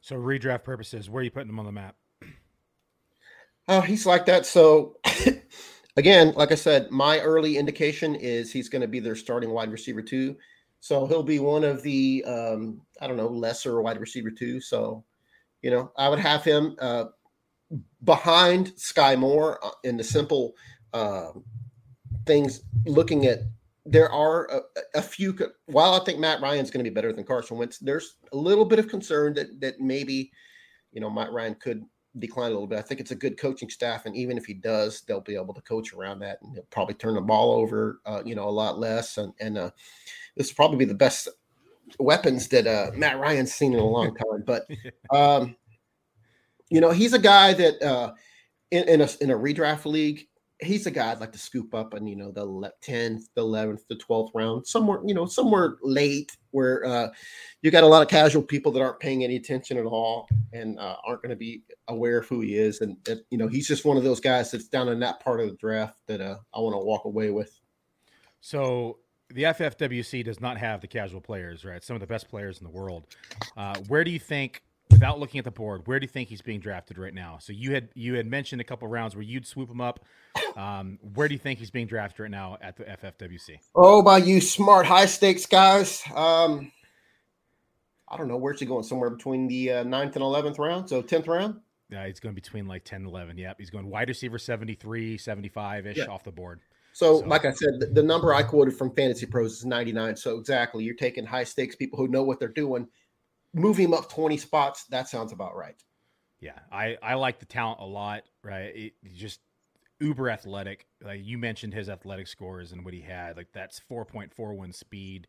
So, 0.00 0.16
redraft 0.16 0.64
purposes, 0.64 1.08
where 1.10 1.20
are 1.20 1.24
you 1.24 1.30
putting 1.30 1.48
them 1.48 1.58
on 1.58 1.66
the 1.66 1.72
map? 1.72 1.96
Oh, 3.66 3.80
he's 3.80 4.06
like 4.06 4.26
that. 4.26 4.46
So. 4.46 4.98
again, 5.96 6.32
like 6.36 6.52
I 6.52 6.56
said, 6.56 6.90
my 6.90 7.20
early 7.20 7.56
indication 7.56 8.14
is 8.14 8.52
he's 8.52 8.68
going 8.68 8.82
to 8.82 8.88
be 8.88 9.00
their 9.00 9.16
starting 9.16 9.50
wide 9.50 9.70
receiver 9.70 10.02
too. 10.02 10.36
So 10.80 11.06
he'll 11.06 11.22
be 11.22 11.38
one 11.38 11.64
of 11.64 11.82
the 11.82 12.24
um, 12.26 12.80
I 13.00 13.06
don't 13.06 13.16
know 13.16 13.28
lesser 13.28 13.80
wide 13.80 14.00
receiver 14.00 14.30
too. 14.30 14.60
So 14.60 15.04
you 15.62 15.70
know 15.70 15.92
I 15.96 16.08
would 16.08 16.18
have 16.18 16.44
him 16.44 16.76
uh, 16.78 17.06
behind 18.04 18.72
Skyy 18.76 19.18
Moore 19.18 19.64
uh, 19.64 19.70
in 19.84 19.96
the 19.96 20.04
simple 20.04 20.54
uh, 20.92 21.30
things. 22.26 22.62
Looking 22.84 23.26
at 23.26 23.40
there 23.86 24.10
are 24.10 24.46
a, 24.46 24.60
a, 24.98 25.02
few. 25.02 25.36
While 25.66 25.94
I 25.94 26.04
think 26.04 26.18
Matt 26.18 26.40
Ryan's 26.40 26.70
going 26.70 26.84
to 26.84 26.90
be 26.90 26.94
better 26.94 27.12
than 27.12 27.24
Carson 27.24 27.56
Wentz, 27.56 27.78
there's 27.78 28.16
a 28.32 28.36
little 28.36 28.64
bit 28.64 28.78
of 28.78 28.88
concern 28.88 29.34
that 29.34 29.60
that 29.60 29.80
maybe 29.80 30.30
you 30.92 31.00
know 31.00 31.08
Matt 31.08 31.32
Ryan 31.32 31.54
could 31.54 31.82
decline 32.18 32.50
a 32.50 32.54
little 32.54 32.66
bit. 32.66 32.78
I 32.78 32.82
think 32.82 33.00
it's 33.00 33.10
a 33.10 33.16
good 33.16 33.38
coaching 33.38 33.70
staff, 33.70 34.06
and 34.06 34.16
even 34.16 34.38
if 34.38 34.44
he 34.44 34.54
does, 34.54 35.02
they'll 35.02 35.20
be 35.20 35.34
able 35.34 35.54
to 35.54 35.60
coach 35.62 35.92
around 35.92 36.20
that, 36.20 36.38
and 36.42 36.52
he'll 36.52 36.66
probably 36.70 36.94
turn 36.94 37.14
the 37.14 37.20
ball 37.20 37.52
over, 37.52 38.00
uh, 38.06 38.22
you 38.24 38.34
know, 38.34 38.48
a 38.48 38.50
lot 38.50 38.78
less. 38.78 39.18
And 39.18 39.32
and 39.40 39.58
uh, 39.58 39.70
this 40.36 40.50
will 40.50 40.56
probably 40.56 40.78
be 40.78 40.84
the 40.84 40.94
best 40.94 41.28
weapons 41.98 42.48
that 42.48 42.66
uh, 42.66 42.90
Matt 42.94 43.18
Ryan's 43.18 43.52
seen 43.52 43.72
in 43.72 43.80
a 43.80 43.84
long 43.84 44.14
time. 44.30 44.44
But 44.44 44.66
um, 45.10 45.56
you 46.70 46.80
know, 46.80 46.90
he's 46.90 47.12
a 47.12 47.18
guy 47.18 47.54
that 47.54 47.82
uh, 47.82 48.12
in, 48.70 48.88
in 48.88 49.00
a 49.00 49.08
in 49.20 49.30
a 49.30 49.38
redraft 49.38 49.84
league, 49.84 50.26
he's 50.60 50.86
a 50.86 50.90
guy 50.90 51.10
I'd 51.10 51.20
like 51.20 51.32
to 51.32 51.38
scoop 51.38 51.74
up 51.74 51.94
and 51.94 52.08
you 52.08 52.16
know 52.16 52.30
the 52.30 52.46
10th, 52.86 53.24
the 53.34 53.42
11th, 53.42 53.80
the 53.88 53.96
12th 53.96 54.30
round, 54.34 54.66
somewhere 54.66 55.00
you 55.04 55.14
know 55.14 55.26
somewhere 55.26 55.76
late 55.82 56.36
where 56.50 56.84
uh, 56.84 57.08
you 57.62 57.70
got 57.70 57.84
a 57.84 57.86
lot 57.86 58.02
of 58.02 58.08
casual 58.08 58.42
people 58.42 58.70
that 58.72 58.82
aren't 58.82 59.00
paying 59.00 59.24
any 59.24 59.36
attention 59.36 59.76
at 59.76 59.84
all 59.84 60.28
and 60.52 60.78
uh, 60.78 60.96
aren't 61.06 61.22
going 61.22 61.30
to 61.30 61.36
be 61.36 61.62
aware 61.88 62.18
of 62.18 62.28
who 62.28 62.40
he 62.40 62.56
is, 62.56 62.80
and, 62.80 62.96
and, 63.08 63.20
you 63.30 63.38
know 63.38 63.48
he's 63.48 63.66
just 63.66 63.84
one 63.84 63.96
of 63.96 64.04
those 64.04 64.20
guys 64.20 64.50
that's 64.50 64.68
down 64.68 64.88
in 64.88 65.00
that 65.00 65.20
part 65.20 65.40
of 65.40 65.48
the 65.48 65.56
draft 65.56 65.98
that 66.06 66.20
uh, 66.20 66.36
I 66.54 66.60
want 66.60 66.74
to 66.74 66.78
walk 66.78 67.04
away 67.04 67.30
with. 67.30 67.58
So 68.40 68.98
the 69.30 69.44
FFWC 69.44 70.24
does 70.24 70.40
not 70.40 70.58
have 70.58 70.80
the 70.80 70.86
casual 70.86 71.20
players, 71.20 71.64
right? 71.64 71.82
Some 71.82 71.96
of 71.96 72.00
the 72.00 72.06
best 72.06 72.28
players 72.28 72.58
in 72.58 72.64
the 72.64 72.70
world. 72.70 73.06
Uh, 73.56 73.74
where 73.88 74.04
do 74.04 74.10
you 74.10 74.20
think 74.20 74.62
without 74.94 75.18
looking 75.18 75.38
at 75.38 75.44
the 75.44 75.50
board, 75.50 75.86
where 75.86 75.98
do 75.98 76.04
you 76.04 76.08
think 76.08 76.28
he's 76.28 76.42
being 76.42 76.60
drafted 76.60 76.98
right 76.98 77.14
now? 77.14 77.38
So 77.40 77.52
you 77.52 77.74
had 77.74 77.88
you 77.94 78.14
had 78.14 78.26
mentioned 78.26 78.60
a 78.60 78.64
couple 78.64 78.88
rounds 78.88 79.14
where 79.14 79.22
you'd 79.22 79.46
swoop 79.46 79.70
him 79.70 79.80
up. 79.80 80.00
Um, 80.56 80.98
where 81.14 81.28
do 81.28 81.34
you 81.34 81.38
think 81.38 81.58
he's 81.58 81.70
being 81.70 81.86
drafted 81.86 82.20
right 82.20 82.30
now 82.30 82.58
at 82.60 82.76
the 82.76 82.84
FFWC? 82.84 83.58
Oh, 83.74 84.02
by 84.02 84.18
you 84.18 84.40
smart 84.40 84.86
high 84.86 85.06
stakes 85.06 85.46
guys. 85.46 86.02
Um, 86.14 86.70
I 88.08 88.16
don't 88.16 88.28
know 88.28 88.36
where's 88.36 88.60
he 88.60 88.66
going. 88.66 88.84
Somewhere 88.84 89.10
between 89.10 89.48
the 89.48 89.72
uh, 89.72 89.82
ninth 89.82 90.16
and 90.16 90.22
eleventh 90.22 90.58
round. 90.58 90.88
So 90.88 91.02
tenth 91.02 91.26
round. 91.26 91.60
Yeah, 91.90 92.06
he's 92.06 92.20
going 92.20 92.34
between 92.34 92.66
like 92.66 92.84
10 92.84 93.02
and 93.02 93.06
11. 93.08 93.36
Yep. 93.36 93.56
He's 93.58 93.70
going 93.70 93.88
wide 93.88 94.08
receiver 94.08 94.38
73, 94.38 95.18
75 95.18 95.86
ish 95.86 95.96
yeah. 95.98 96.06
off 96.06 96.24
the 96.24 96.32
board. 96.32 96.60
So, 96.92 97.20
so, 97.20 97.26
like 97.26 97.44
I 97.44 97.52
said, 97.52 97.78
the, 97.78 97.86
the 97.86 98.02
number 98.02 98.32
I 98.32 98.42
quoted 98.42 98.74
from 98.74 98.94
Fantasy 98.94 99.26
Pros 99.26 99.58
is 99.58 99.64
99. 99.66 100.16
So, 100.16 100.38
exactly, 100.38 100.82
you're 100.82 100.94
taking 100.94 101.26
high 101.26 101.44
stakes 101.44 101.76
people 101.76 101.98
who 101.98 102.08
know 102.08 102.22
what 102.22 102.40
they're 102.40 102.48
doing 102.48 102.88
move 103.54 103.76
him 103.76 103.94
up 103.94 104.10
20 104.10 104.36
spots. 104.36 104.84
That 104.90 105.08
sounds 105.08 105.32
about 105.32 105.56
right. 105.56 105.76
Yeah, 106.40 106.58
I, 106.70 106.98
I 107.02 107.14
like 107.14 107.38
the 107.38 107.46
talent 107.46 107.80
a 107.80 107.86
lot, 107.86 108.24
right? 108.42 108.74
It, 108.74 108.92
just 109.14 109.40
uber 110.00 110.28
athletic. 110.28 110.86
Like 111.02 111.20
you 111.24 111.38
mentioned 111.38 111.72
his 111.72 111.88
athletic 111.88 112.26
scores 112.26 112.72
and 112.72 112.84
what 112.84 112.92
he 112.92 113.00
had. 113.00 113.36
Like 113.36 113.48
that's 113.52 113.80
4.41 113.90 114.74
speed. 114.74 115.26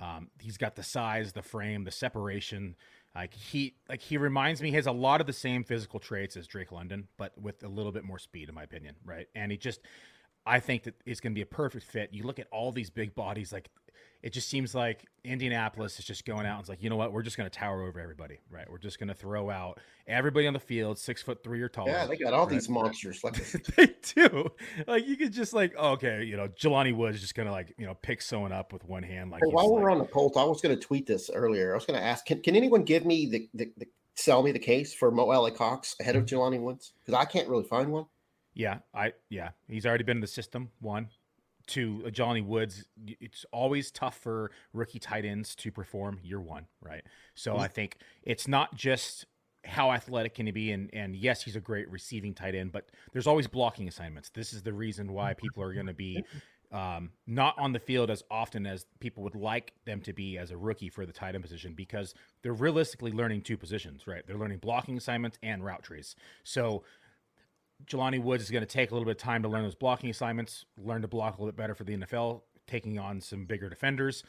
Um, 0.00 0.28
he's 0.40 0.56
got 0.56 0.76
the 0.76 0.82
size, 0.82 1.32
the 1.32 1.42
frame, 1.42 1.84
the 1.84 1.90
separation. 1.90 2.76
Like 3.14 3.34
he 3.34 3.74
like 3.88 4.00
he 4.00 4.16
reminds 4.16 4.62
me 4.62 4.70
he 4.70 4.76
has 4.76 4.86
a 4.86 4.92
lot 4.92 5.20
of 5.20 5.26
the 5.26 5.32
same 5.32 5.64
physical 5.64 6.00
traits 6.00 6.36
as 6.36 6.46
Drake 6.46 6.72
London, 6.72 7.08
but 7.18 7.36
with 7.36 7.62
a 7.62 7.68
little 7.68 7.92
bit 7.92 8.04
more 8.04 8.18
speed, 8.18 8.48
in 8.48 8.54
my 8.54 8.62
opinion, 8.62 8.94
right? 9.04 9.26
And 9.34 9.52
he 9.52 9.58
just 9.58 9.80
I 10.46 10.60
think 10.60 10.84
that 10.84 10.94
it's 11.04 11.20
going 11.20 11.32
to 11.32 11.38
be 11.38 11.42
a 11.42 11.46
perfect 11.46 11.84
fit. 11.84 12.10
You 12.12 12.24
look 12.24 12.38
at 12.38 12.48
all 12.50 12.72
these 12.72 12.90
big 12.90 13.14
bodies, 13.14 13.52
like 13.52 13.68
it 14.22 14.32
just 14.32 14.48
seems 14.48 14.72
like 14.72 15.04
Indianapolis 15.24 15.98
is 15.98 16.04
just 16.04 16.24
going 16.24 16.46
out 16.46 16.52
and 16.52 16.60
it's 16.60 16.68
like, 16.68 16.82
you 16.82 16.88
know 16.88 16.96
what, 16.96 17.12
we're 17.12 17.22
just 17.22 17.36
going 17.36 17.50
to 17.50 17.58
tower 17.58 17.82
over 17.82 17.98
everybody, 17.98 18.38
right? 18.50 18.70
We're 18.70 18.78
just 18.78 19.00
going 19.00 19.08
to 19.08 19.14
throw 19.14 19.50
out 19.50 19.80
everybody 20.06 20.46
on 20.46 20.52
the 20.52 20.60
field, 20.60 20.96
six 20.96 21.22
foot 21.22 21.42
three 21.42 21.60
or 21.60 21.68
taller. 21.68 21.90
Yeah, 21.90 22.06
they 22.06 22.16
got 22.16 22.32
all 22.32 22.46
right? 22.46 22.50
these 22.50 22.68
monsters. 22.70 23.24
Like 23.24 23.34
they 23.76 23.94
do. 24.14 24.48
Like 24.86 25.08
you 25.08 25.16
could 25.16 25.32
just 25.32 25.52
like, 25.52 25.74
oh, 25.76 25.92
okay, 25.92 26.22
you 26.22 26.36
know, 26.36 26.46
Jelani 26.48 26.94
Woods 26.94 27.20
just 27.20 27.34
going 27.34 27.46
to 27.46 27.52
like, 27.52 27.74
you 27.78 27.86
know, 27.86 27.94
pick 27.94 28.22
someone 28.22 28.52
up 28.52 28.72
with 28.72 28.84
one 28.84 29.02
hand. 29.02 29.32
Like 29.32 29.42
hey, 29.44 29.50
while 29.52 29.72
we're 29.72 29.82
like, 29.82 29.92
on 29.92 29.98
the 29.98 30.06
Colts, 30.06 30.36
I 30.36 30.44
was 30.44 30.60
going 30.60 30.74
to 30.74 30.80
tweet 30.80 31.06
this 31.06 31.28
earlier. 31.34 31.72
I 31.72 31.74
was 31.74 31.84
going 31.84 31.98
to 31.98 32.04
ask, 32.04 32.24
can, 32.24 32.40
can 32.42 32.54
anyone 32.54 32.84
give 32.84 33.04
me 33.04 33.26
the, 33.26 33.48
the, 33.54 33.72
the 33.76 33.86
sell 34.14 34.42
me 34.44 34.52
the 34.52 34.60
case 34.60 34.94
for 34.94 35.10
Mo 35.10 35.30
Alie-Cox 35.30 35.96
ahead 36.00 36.14
of 36.14 36.26
mm-hmm. 36.26 36.36
Jelani 36.36 36.60
Woods? 36.60 36.92
Because 37.04 37.20
I 37.20 37.24
can't 37.24 37.48
really 37.48 37.64
find 37.64 37.90
one. 37.90 38.06
Yeah, 38.54 38.78
I 38.94 39.14
yeah, 39.30 39.50
he's 39.66 39.86
already 39.86 40.04
been 40.04 40.18
in 40.18 40.20
the 40.20 40.26
system. 40.26 40.70
One, 40.80 41.08
to 41.68 42.02
uh, 42.06 42.10
Jelani 42.10 42.44
Woods, 42.44 42.86
it's 43.06 43.44
always 43.52 43.90
tough 43.90 44.16
for 44.16 44.50
rookie 44.72 44.98
tight 44.98 45.24
ends 45.24 45.54
to 45.56 45.70
perform 45.70 46.18
year 46.22 46.40
one, 46.40 46.66
right? 46.80 47.02
So 47.34 47.52
mm-hmm. 47.52 47.62
I 47.62 47.68
think 47.68 47.98
it's 48.22 48.48
not 48.48 48.74
just 48.74 49.26
how 49.64 49.92
athletic 49.92 50.34
can 50.34 50.46
he 50.46 50.52
be, 50.52 50.72
and 50.72 50.90
and 50.92 51.14
yes, 51.14 51.42
he's 51.42 51.56
a 51.56 51.60
great 51.60 51.90
receiving 51.90 52.34
tight 52.34 52.54
end, 52.54 52.72
but 52.72 52.90
there's 53.12 53.26
always 53.26 53.46
blocking 53.46 53.88
assignments. 53.88 54.30
This 54.30 54.52
is 54.52 54.62
the 54.62 54.72
reason 54.72 55.12
why 55.12 55.32
mm-hmm. 55.32 55.40
people 55.40 55.62
are 55.62 55.72
going 55.72 55.86
to 55.86 55.94
be 55.94 56.24
um, 56.72 57.10
not 57.26 57.58
on 57.58 57.72
the 57.72 57.78
field 57.78 58.10
as 58.10 58.24
often 58.30 58.66
as 58.66 58.86
people 58.98 59.22
would 59.22 59.34
like 59.34 59.74
them 59.84 60.00
to 60.00 60.12
be 60.12 60.38
as 60.38 60.50
a 60.50 60.56
rookie 60.56 60.88
for 60.88 61.04
the 61.04 61.12
tight 61.12 61.34
end 61.34 61.44
position 61.44 61.74
because 61.74 62.14
they're 62.42 62.54
realistically 62.54 63.12
learning 63.12 63.42
two 63.42 63.58
positions, 63.58 64.06
right? 64.06 64.26
They're 64.26 64.38
learning 64.38 64.58
blocking 64.58 64.96
assignments 64.96 65.38
and 65.42 65.62
route 65.62 65.82
trees. 65.82 66.16
So 66.44 66.82
Jelani 67.86 68.22
Woods 68.22 68.44
is 68.44 68.50
going 68.50 68.62
to 68.62 68.66
take 68.66 68.90
a 68.90 68.94
little 68.94 69.04
bit 69.04 69.12
of 69.12 69.22
time 69.22 69.42
to 69.42 69.48
learn 69.48 69.62
those 69.62 69.74
blocking 69.74 70.10
assignments, 70.10 70.64
learn 70.76 71.02
to 71.02 71.08
block 71.08 71.36
a 71.36 71.40
little 71.40 71.52
bit 71.52 71.56
better 71.56 71.74
for 71.74 71.84
the 71.84 71.96
NFL, 71.96 72.42
taking 72.66 72.98
on 72.98 73.20
some 73.20 73.44
bigger 73.44 73.68
defenders. 73.68 74.22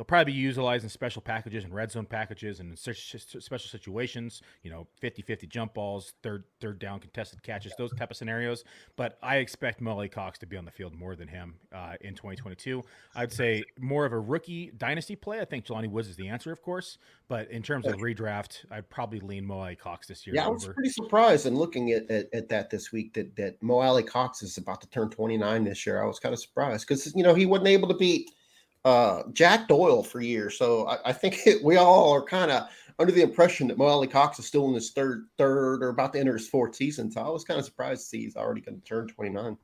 He'll 0.00 0.06
probably 0.06 0.32
be 0.32 0.38
utilizing 0.38 0.88
special 0.88 1.20
packages 1.20 1.64
and 1.64 1.74
red 1.74 1.90
zone 1.90 2.06
packages 2.06 2.60
and 2.60 2.70
in 2.70 2.76
special 2.78 3.58
situations, 3.58 4.40
you 4.62 4.70
know, 4.70 4.86
50-50 5.02 5.46
jump 5.46 5.74
balls, 5.74 6.14
third 6.22 6.44
third 6.58 6.78
down 6.78 7.00
contested 7.00 7.42
catches, 7.42 7.74
those 7.76 7.92
type 7.92 8.10
of 8.10 8.16
scenarios. 8.16 8.64
But 8.96 9.18
I 9.22 9.36
expect 9.36 9.82
Mo 9.82 9.90
Alie-Cox 9.90 10.38
to 10.38 10.46
be 10.46 10.56
on 10.56 10.64
the 10.64 10.70
field 10.70 10.94
more 10.94 11.16
than 11.16 11.28
him 11.28 11.56
uh, 11.74 11.96
in 12.00 12.14
2022. 12.14 12.82
I'd 13.14 13.30
say 13.30 13.62
more 13.78 14.06
of 14.06 14.14
a 14.14 14.18
rookie 14.18 14.72
dynasty 14.78 15.16
play. 15.16 15.40
I 15.40 15.44
think 15.44 15.66
Jelani 15.66 15.90
Woods 15.90 16.08
is 16.08 16.16
the 16.16 16.28
answer, 16.28 16.50
of 16.50 16.62
course. 16.62 16.96
But 17.28 17.50
in 17.50 17.62
terms 17.62 17.86
of 17.86 17.96
redraft, 17.96 18.64
I'd 18.70 18.88
probably 18.88 19.20
lean 19.20 19.44
Mo 19.44 19.58
Alie-Cox 19.58 20.06
this 20.06 20.26
year. 20.26 20.34
Yeah, 20.34 20.46
I 20.46 20.48
was 20.48 20.64
pretty 20.64 20.88
surprised 20.88 21.44
in 21.44 21.56
looking 21.56 21.90
at, 21.90 22.10
at, 22.10 22.26
at, 22.32 22.48
that 22.48 22.70
this 22.70 22.90
week 22.90 23.12
that, 23.12 23.36
that 23.36 23.62
Mo 23.62 23.80
Alie-Cox 23.80 24.42
is 24.42 24.56
about 24.56 24.80
to 24.80 24.88
turn 24.88 25.10
29 25.10 25.62
this 25.62 25.84
year. 25.84 26.02
I 26.02 26.06
was 26.06 26.18
kind 26.18 26.32
of 26.32 26.40
surprised 26.40 26.88
because, 26.88 27.14
you 27.14 27.22
know, 27.22 27.34
he 27.34 27.44
wasn't 27.44 27.68
able 27.68 27.88
to 27.88 27.94
beat– 27.94 28.30
uh, 28.84 29.22
Jack 29.32 29.68
Doyle 29.68 30.02
for 30.02 30.20
years. 30.20 30.56
So 30.56 30.86
I, 30.86 30.98
I 31.06 31.12
think 31.12 31.46
it, 31.46 31.62
we 31.64 31.76
all 31.76 32.12
are 32.12 32.22
kind 32.22 32.50
of 32.50 32.68
under 32.98 33.12
the 33.12 33.22
impression 33.22 33.68
that 33.68 33.78
Mo 33.78 33.86
Alie-Cox 33.86 34.38
is 34.38 34.46
still 34.46 34.68
in 34.68 34.74
his 34.74 34.90
third, 34.90 35.26
third 35.38 35.82
or 35.82 35.88
about 35.88 36.12
to 36.12 36.20
enter 36.20 36.34
his 36.34 36.48
fourth 36.48 36.74
season. 36.74 37.10
So 37.10 37.20
I 37.22 37.28
was 37.30 37.44
kind 37.44 37.58
of 37.58 37.64
surprised 37.64 38.02
to 38.02 38.06
see 38.08 38.22
he's 38.22 38.36
already 38.36 38.60
going 38.60 38.78
to 38.80 38.84
turn 38.84 39.08
29. 39.08 39.56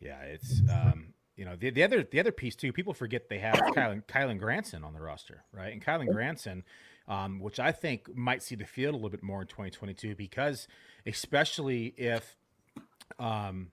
Yeah, 0.00 0.20
it's 0.22 0.62
um, 0.70 1.12
you 1.36 1.44
know 1.44 1.56
the, 1.56 1.70
the 1.70 1.82
other 1.82 2.02
the 2.02 2.18
other 2.18 2.32
piece 2.32 2.56
too. 2.56 2.72
People 2.72 2.94
forget 2.94 3.28
they 3.28 3.38
have 3.38 3.54
Kylen 3.54 4.02
Kylan 4.06 4.38
Granson 4.38 4.82
on 4.82 4.94
the 4.94 5.00
roster, 5.00 5.44
right? 5.52 5.72
And 5.72 5.84
Kylen 5.84 6.10
Granson, 6.10 6.64
um, 7.06 7.38
which 7.38 7.60
I 7.60 7.70
think 7.70 8.14
might 8.16 8.42
see 8.42 8.54
the 8.54 8.64
field 8.64 8.94
a 8.94 8.96
little 8.96 9.10
bit 9.10 9.22
more 9.22 9.42
in 9.42 9.46
2022 9.46 10.14
because 10.16 10.68
especially 11.04 11.94
if 11.98 12.36
um, 13.18 13.68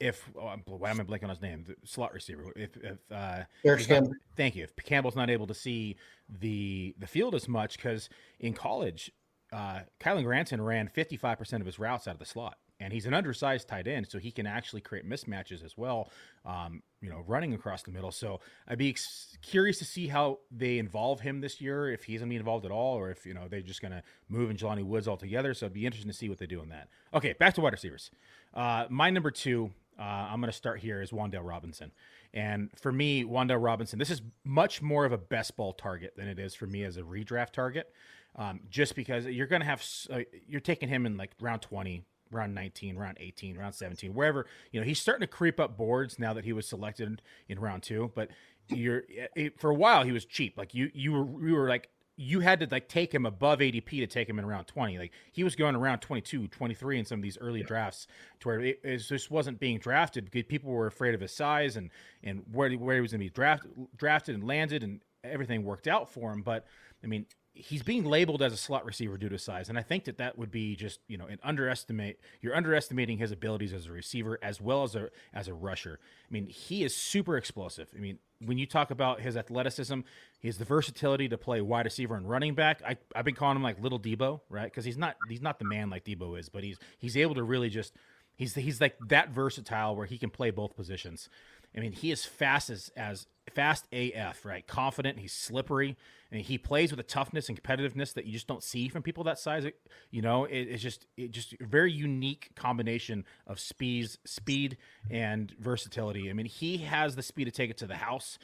if 0.00 0.28
oh, 0.36 0.56
why 0.66 0.90
am 0.90 1.00
I 1.00 1.04
blanking 1.04 1.24
on 1.24 1.30
his 1.30 1.42
name? 1.42 1.64
The 1.66 1.76
slot 1.84 2.12
receiver. 2.14 2.52
If, 2.56 2.76
if 2.78 2.98
uh, 3.12 3.42
Eric 3.64 3.88
not, 3.88 4.04
thank 4.36 4.56
you. 4.56 4.64
If 4.64 4.74
Campbell's 4.84 5.16
not 5.16 5.30
able 5.30 5.46
to 5.46 5.54
see 5.54 5.96
the 6.40 6.94
the 6.98 7.06
field 7.06 7.34
as 7.34 7.46
much, 7.46 7.76
because 7.76 8.08
in 8.40 8.54
college, 8.54 9.12
uh, 9.52 9.80
Kylen 10.00 10.24
Granson 10.24 10.60
ran 10.62 10.88
55 10.88 11.38
percent 11.38 11.60
of 11.60 11.66
his 11.66 11.78
routes 11.78 12.08
out 12.08 12.14
of 12.14 12.18
the 12.18 12.24
slot, 12.24 12.56
and 12.80 12.92
he's 12.92 13.04
an 13.04 13.12
undersized 13.12 13.68
tight 13.68 13.86
end, 13.86 14.08
so 14.08 14.18
he 14.18 14.30
can 14.30 14.46
actually 14.46 14.80
create 14.80 15.08
mismatches 15.08 15.62
as 15.62 15.76
well. 15.76 16.10
Um, 16.46 16.82
you 17.02 17.10
know, 17.10 17.22
running 17.26 17.52
across 17.52 17.82
the 17.82 17.90
middle. 17.90 18.10
So 18.10 18.40
I'd 18.68 18.78
be 18.78 18.90
ex- 18.90 19.36
curious 19.42 19.78
to 19.78 19.84
see 19.84 20.06
how 20.06 20.38
they 20.50 20.78
involve 20.78 21.20
him 21.20 21.40
this 21.40 21.60
year, 21.60 21.90
if 21.90 22.04
he's 22.04 22.20
gonna 22.20 22.30
be 22.30 22.36
involved 22.36 22.64
at 22.64 22.70
all, 22.70 22.96
or 22.96 23.10
if 23.10 23.26
you 23.26 23.34
know 23.34 23.48
they're 23.48 23.60
just 23.60 23.82
gonna 23.82 24.02
move 24.30 24.50
in 24.50 24.56
Jelani 24.56 24.84
Woods 24.84 25.06
altogether. 25.06 25.52
So 25.52 25.66
it'd 25.66 25.74
be 25.74 25.84
interesting 25.84 26.10
to 26.10 26.16
see 26.16 26.30
what 26.30 26.38
they 26.38 26.46
do 26.46 26.60
on 26.60 26.70
that. 26.70 26.88
Okay, 27.12 27.34
back 27.34 27.52
to 27.54 27.60
wide 27.60 27.74
receivers. 27.74 28.10
Uh, 28.54 28.86
my 28.88 29.10
number 29.10 29.30
two 29.30 29.70
uh, 29.98 30.02
I'm 30.02 30.40
going 30.40 30.50
to 30.50 30.56
start 30.56 30.80
here 30.80 31.00
as 31.00 31.10
Wan'Dale 31.10 31.46
Robinson. 31.46 31.92
And 32.32 32.70
for 32.76 32.92
me, 32.92 33.24
Wan'Dale 33.24 33.62
Robinson, 33.62 33.98
this 33.98 34.10
is 34.10 34.22
much 34.44 34.80
more 34.80 35.04
of 35.04 35.12
a 35.12 35.18
best 35.18 35.56
ball 35.56 35.72
target 35.72 36.14
than 36.16 36.28
it 36.28 36.38
is 36.38 36.54
for 36.54 36.66
me 36.66 36.84
as 36.84 36.96
a 36.96 37.02
redraft 37.02 37.52
target. 37.52 37.92
Um, 38.36 38.60
just 38.70 38.94
because 38.94 39.26
you're 39.26 39.46
going 39.46 39.60
to 39.60 39.66
have, 39.66 39.84
uh, 40.10 40.20
you're 40.46 40.60
taking 40.60 40.88
him 40.88 41.04
in 41.04 41.16
like 41.16 41.32
round 41.40 41.62
20, 41.62 42.04
round 42.30 42.54
19, 42.54 42.96
round 42.96 43.16
18, 43.20 43.58
round 43.58 43.74
17, 43.74 44.14
wherever, 44.14 44.46
you 44.70 44.80
know, 44.80 44.86
he's 44.86 45.00
starting 45.00 45.22
to 45.22 45.26
creep 45.26 45.58
up 45.58 45.76
boards 45.76 46.18
now 46.18 46.32
that 46.32 46.44
he 46.44 46.52
was 46.52 46.66
selected 46.68 47.22
in 47.48 47.58
round 47.58 47.82
two. 47.82 48.12
But 48.14 48.30
you're, 48.68 49.02
it, 49.08 49.60
for 49.60 49.70
a 49.70 49.74
while, 49.74 50.04
he 50.04 50.12
was 50.12 50.24
cheap. 50.24 50.56
Like 50.56 50.74
you, 50.74 50.90
you 50.94 51.12
were, 51.12 51.46
you 51.48 51.54
were 51.54 51.68
like 51.68 51.88
you 52.20 52.40
had 52.40 52.60
to 52.60 52.68
like 52.70 52.86
take 52.86 53.14
him 53.14 53.24
above 53.24 53.60
ADP 53.60 53.88
to 53.88 54.06
take 54.06 54.28
him 54.28 54.38
in 54.38 54.44
round 54.44 54.66
20. 54.66 54.98
Like 54.98 55.10
he 55.32 55.42
was 55.42 55.56
going 55.56 55.74
around 55.74 56.00
22, 56.00 56.48
23 56.48 56.98
in 56.98 57.04
some 57.06 57.18
of 57.18 57.22
these 57.22 57.38
early 57.38 57.62
drafts 57.62 58.06
to 58.40 58.48
where 58.48 58.60
it, 58.60 58.78
it 58.84 58.98
just 58.98 59.30
wasn't 59.30 59.58
being 59.58 59.78
drafted 59.78 60.26
because 60.26 60.46
people 60.46 60.70
were 60.70 60.86
afraid 60.86 61.14
of 61.14 61.22
his 61.22 61.32
size 61.32 61.76
and 61.76 61.88
and 62.22 62.42
where, 62.52 62.70
where 62.72 62.96
he 62.96 63.00
was 63.00 63.12
going 63.12 63.20
to 63.20 63.24
be 63.24 63.30
drafted 63.30 63.70
drafted 63.96 64.34
and 64.34 64.46
landed 64.46 64.82
and 64.82 65.00
everything 65.24 65.64
worked 65.64 65.88
out 65.88 66.10
for 66.10 66.30
him. 66.30 66.42
But 66.42 66.66
I 67.02 67.06
mean, 67.06 67.24
he's 67.54 67.82
being 67.82 68.04
labeled 68.04 68.42
as 68.42 68.52
a 68.52 68.58
slot 68.58 68.84
receiver 68.84 69.16
due 69.16 69.30
to 69.30 69.38
size, 69.38 69.70
and 69.70 69.78
I 69.78 69.82
think 69.82 70.04
that 70.04 70.18
that 70.18 70.36
would 70.36 70.50
be 70.50 70.76
just 70.76 71.00
you 71.08 71.16
know 71.16 71.24
an 71.24 71.38
underestimate. 71.42 72.20
You're 72.42 72.54
underestimating 72.54 73.16
his 73.16 73.32
abilities 73.32 73.72
as 73.72 73.86
a 73.86 73.92
receiver 73.92 74.38
as 74.42 74.60
well 74.60 74.82
as 74.82 74.94
a 74.94 75.08
as 75.32 75.48
a 75.48 75.54
rusher. 75.54 75.98
I 76.02 76.30
mean, 76.30 76.48
he 76.48 76.84
is 76.84 76.94
super 76.94 77.38
explosive. 77.38 77.88
I 77.96 77.98
mean, 77.98 78.18
when 78.44 78.58
you 78.58 78.66
talk 78.66 78.90
about 78.90 79.20
his 79.20 79.36
athleticism, 79.36 80.00
he 80.38 80.48
has 80.48 80.58
the 80.58 80.64
versatility 80.64 81.28
to 81.28 81.36
play 81.36 81.60
wide 81.60 81.84
receiver 81.84 82.14
and 82.14 82.28
running 82.28 82.54
back. 82.54 82.80
I, 82.86 82.96
I've 83.14 83.24
been 83.24 83.34
calling 83.34 83.56
him 83.56 83.62
like 83.62 83.80
little 83.82 84.00
Deebo, 84.00 84.40
right? 84.48 84.64
Because 84.64 84.84
he's 84.84 84.96
not 84.96 85.16
he's 85.28 85.42
not 85.42 85.58
the 85.58 85.64
man 85.64 85.90
like 85.90 86.04
Deebo 86.04 86.38
is, 86.38 86.48
but 86.48 86.64
he's 86.64 86.78
he's 86.98 87.16
able 87.16 87.34
to 87.34 87.42
really 87.42 87.68
just 87.68 87.94
he's 88.36 88.54
he's 88.54 88.80
like 88.80 88.96
that 89.08 89.30
versatile 89.30 89.94
where 89.94 90.06
he 90.06 90.18
can 90.18 90.30
play 90.30 90.50
both 90.50 90.74
positions. 90.74 91.28
I 91.76 91.80
mean, 91.80 91.92
he 91.92 92.10
is 92.10 92.24
fast 92.24 92.70
as 92.70 92.90
as 92.96 93.26
fast 93.50 93.86
AF, 93.92 94.44
right? 94.44 94.66
Confident. 94.66 95.18
He's 95.18 95.32
slippery, 95.32 95.96
and 96.30 96.40
he 96.40 96.58
plays 96.58 96.90
with 96.90 97.00
a 97.00 97.04
toughness 97.04 97.48
and 97.48 97.60
competitiveness 97.60 98.14
that 98.14 98.24
you 98.26 98.32
just 98.32 98.46
don't 98.46 98.62
see 98.62 98.88
from 98.88 99.02
people 99.02 99.24
that 99.24 99.38
size. 99.38 99.66
You 100.10 100.22
know, 100.22 100.44
it, 100.44 100.60
it's 100.60 100.82
just 100.82 101.06
it 101.16 101.30
just 101.30 101.54
a 101.54 101.64
very 101.64 101.92
unique 101.92 102.50
combination 102.54 103.24
of 103.46 103.60
speeds, 103.60 104.18
speed, 104.24 104.76
and 105.10 105.52
versatility. 105.58 106.30
I 106.30 106.32
mean, 106.32 106.46
he 106.46 106.78
has 106.78 107.16
the 107.16 107.22
speed 107.22 107.44
to 107.44 107.50
take 107.50 107.70
it 107.70 107.78
to 107.78 107.86
the 107.86 107.96
house. 107.96 108.38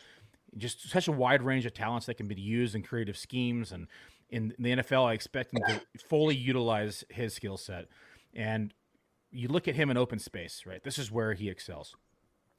Just 0.56 0.88
such 0.88 1.08
a 1.08 1.12
wide 1.12 1.42
range 1.42 1.66
of 1.66 1.74
talents 1.74 2.06
that 2.06 2.16
can 2.16 2.28
be 2.28 2.40
used 2.40 2.74
in 2.74 2.82
creative 2.82 3.16
schemes, 3.16 3.72
and 3.72 3.88
in 4.30 4.54
the 4.58 4.76
NFL, 4.76 5.04
I 5.04 5.12
expect 5.12 5.52
him 5.52 5.62
to 5.68 5.80
fully 6.08 6.34
utilize 6.34 7.04
his 7.08 7.34
skill 7.34 7.56
set. 7.56 7.86
And 8.34 8.74
you 9.30 9.48
look 9.48 9.68
at 9.68 9.74
him 9.74 9.90
in 9.90 9.96
open 9.96 10.18
space, 10.18 10.64
right? 10.66 10.82
This 10.82 10.98
is 10.98 11.12
where 11.12 11.34
he 11.34 11.48
excels 11.48 11.94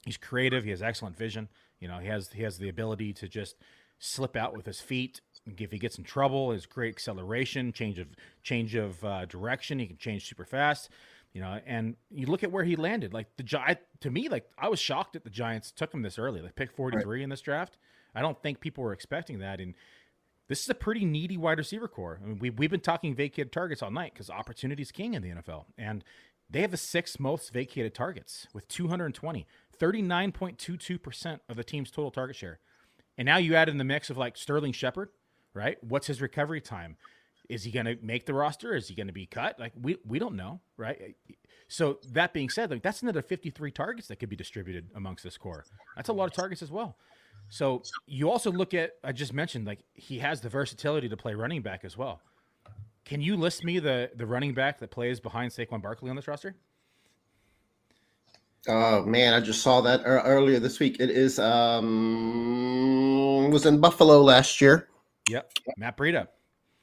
He's 0.04 0.16
creative. 0.16 0.64
He 0.64 0.70
has 0.70 0.82
excellent 0.82 1.16
vision. 1.16 1.48
You 1.80 1.88
know, 1.88 1.98
he 1.98 2.08
has 2.08 2.30
he 2.32 2.42
has 2.42 2.58
the 2.58 2.68
ability 2.68 3.12
to 3.14 3.28
just 3.28 3.56
slip 3.98 4.36
out 4.36 4.56
with 4.56 4.66
his 4.66 4.80
feet. 4.80 5.20
If 5.46 5.72
he 5.72 5.78
gets 5.78 5.98
in 5.98 6.04
trouble, 6.04 6.50
his 6.50 6.66
great 6.66 6.94
acceleration, 6.94 7.72
change 7.72 7.98
of 7.98 8.08
change 8.42 8.74
of 8.74 9.04
uh, 9.04 9.26
direction. 9.26 9.78
He 9.78 9.86
can 9.86 9.96
change 9.96 10.26
super 10.26 10.44
fast. 10.44 10.90
You 11.32 11.42
know, 11.42 11.60
and 11.66 11.94
you 12.10 12.26
look 12.26 12.42
at 12.42 12.50
where 12.50 12.64
he 12.64 12.74
landed. 12.74 13.12
Like 13.12 13.36
the 13.36 13.42
giant 13.42 13.80
to 14.00 14.10
me, 14.10 14.28
like 14.28 14.48
I 14.58 14.68
was 14.68 14.80
shocked 14.80 15.12
that 15.12 15.24
the 15.24 15.30
Giants 15.30 15.70
took 15.70 15.92
him 15.92 16.02
this 16.02 16.18
early. 16.18 16.40
Like 16.40 16.56
pick 16.56 16.72
forty 16.72 16.98
three 17.00 17.18
right. 17.18 17.24
in 17.24 17.30
this 17.30 17.40
draft. 17.40 17.76
I 18.14 18.20
don't 18.20 18.40
think 18.42 18.60
people 18.60 18.82
were 18.82 18.92
expecting 18.92 19.38
that. 19.40 19.60
And 19.60 19.74
this 20.48 20.62
is 20.62 20.68
a 20.68 20.74
pretty 20.74 21.04
needy 21.04 21.36
wide 21.36 21.58
receiver 21.58 21.88
corps. 21.88 22.18
I 22.22 22.26
mean, 22.26 22.38
we, 22.38 22.50
we've 22.50 22.70
been 22.70 22.80
talking 22.80 23.14
vacated 23.14 23.52
targets 23.52 23.82
all 23.82 23.90
night 23.90 24.14
because 24.14 24.30
opportunity 24.30 24.82
is 24.82 24.90
king 24.90 25.14
in 25.14 25.22
the 25.22 25.30
NFL. 25.30 25.66
And 25.76 26.02
they 26.50 26.62
have 26.62 26.70
the 26.70 26.78
sixth 26.78 27.20
most 27.20 27.52
vacated 27.52 27.94
targets 27.94 28.46
with 28.54 28.66
220. 28.68 29.46
39.22% 29.78 31.40
of 31.48 31.56
the 31.56 31.64
team's 31.64 31.90
total 31.90 32.10
target 32.10 32.36
share. 32.36 32.60
And 33.16 33.26
now 33.26 33.36
you 33.38 33.54
add 33.54 33.68
in 33.68 33.78
the 33.78 33.84
mix 33.84 34.10
of 34.10 34.16
like 34.16 34.36
Sterling 34.36 34.72
Shepard, 34.72 35.10
right? 35.54 35.76
What's 35.82 36.06
his 36.06 36.20
recovery 36.20 36.60
time? 36.60 36.96
Is 37.48 37.64
he 37.64 37.70
going 37.70 37.86
to 37.86 37.96
make 38.02 38.26
the 38.26 38.34
roster? 38.34 38.74
Is 38.74 38.88
he 38.88 38.94
going 38.94 39.06
to 39.06 39.12
be 39.12 39.26
cut? 39.26 39.58
Like 39.58 39.72
we 39.80 39.96
we 40.06 40.18
don't 40.18 40.36
know, 40.36 40.60
right? 40.76 41.16
So 41.66 41.98
that 42.12 42.32
being 42.32 42.50
said, 42.50 42.70
like 42.70 42.82
that's 42.82 43.02
another 43.02 43.22
53 43.22 43.70
targets 43.70 44.08
that 44.08 44.16
could 44.16 44.28
be 44.28 44.36
distributed 44.36 44.90
amongst 44.94 45.24
this 45.24 45.38
corps. 45.38 45.64
That's 45.96 46.08
a 46.08 46.12
lot 46.12 46.26
of 46.26 46.32
targets 46.32 46.62
as 46.62 46.70
well. 46.70 46.96
So 47.48 47.82
you 48.06 48.30
also 48.30 48.52
look 48.52 48.74
at 48.74 48.92
I 49.02 49.12
just 49.12 49.32
mentioned 49.32 49.66
like 49.66 49.80
he 49.94 50.18
has 50.18 50.40
the 50.40 50.48
versatility 50.48 51.08
to 51.08 51.16
play 51.16 51.34
running 51.34 51.62
back 51.62 51.84
as 51.84 51.96
well. 51.96 52.20
Can 53.04 53.22
you 53.22 53.36
list 53.36 53.64
me 53.64 53.78
the 53.78 54.10
the 54.14 54.26
running 54.26 54.52
back 54.52 54.78
that 54.80 54.90
plays 54.90 55.18
behind 55.18 55.52
Saquon 55.52 55.80
Barkley 55.80 56.10
on 56.10 56.16
this 56.16 56.28
roster? 56.28 56.54
Oh 58.66 59.04
man, 59.04 59.34
I 59.34 59.40
just 59.40 59.62
saw 59.62 59.80
that 59.82 60.02
earlier 60.04 60.58
this 60.58 60.80
week. 60.80 60.96
It 61.00 61.10
is 61.10 61.38
um 61.38 63.50
was 63.50 63.66
in 63.66 63.80
Buffalo 63.80 64.20
last 64.20 64.60
year. 64.60 64.88
Yep, 65.28 65.52
Matt 65.76 65.96
Breida. 65.96 66.28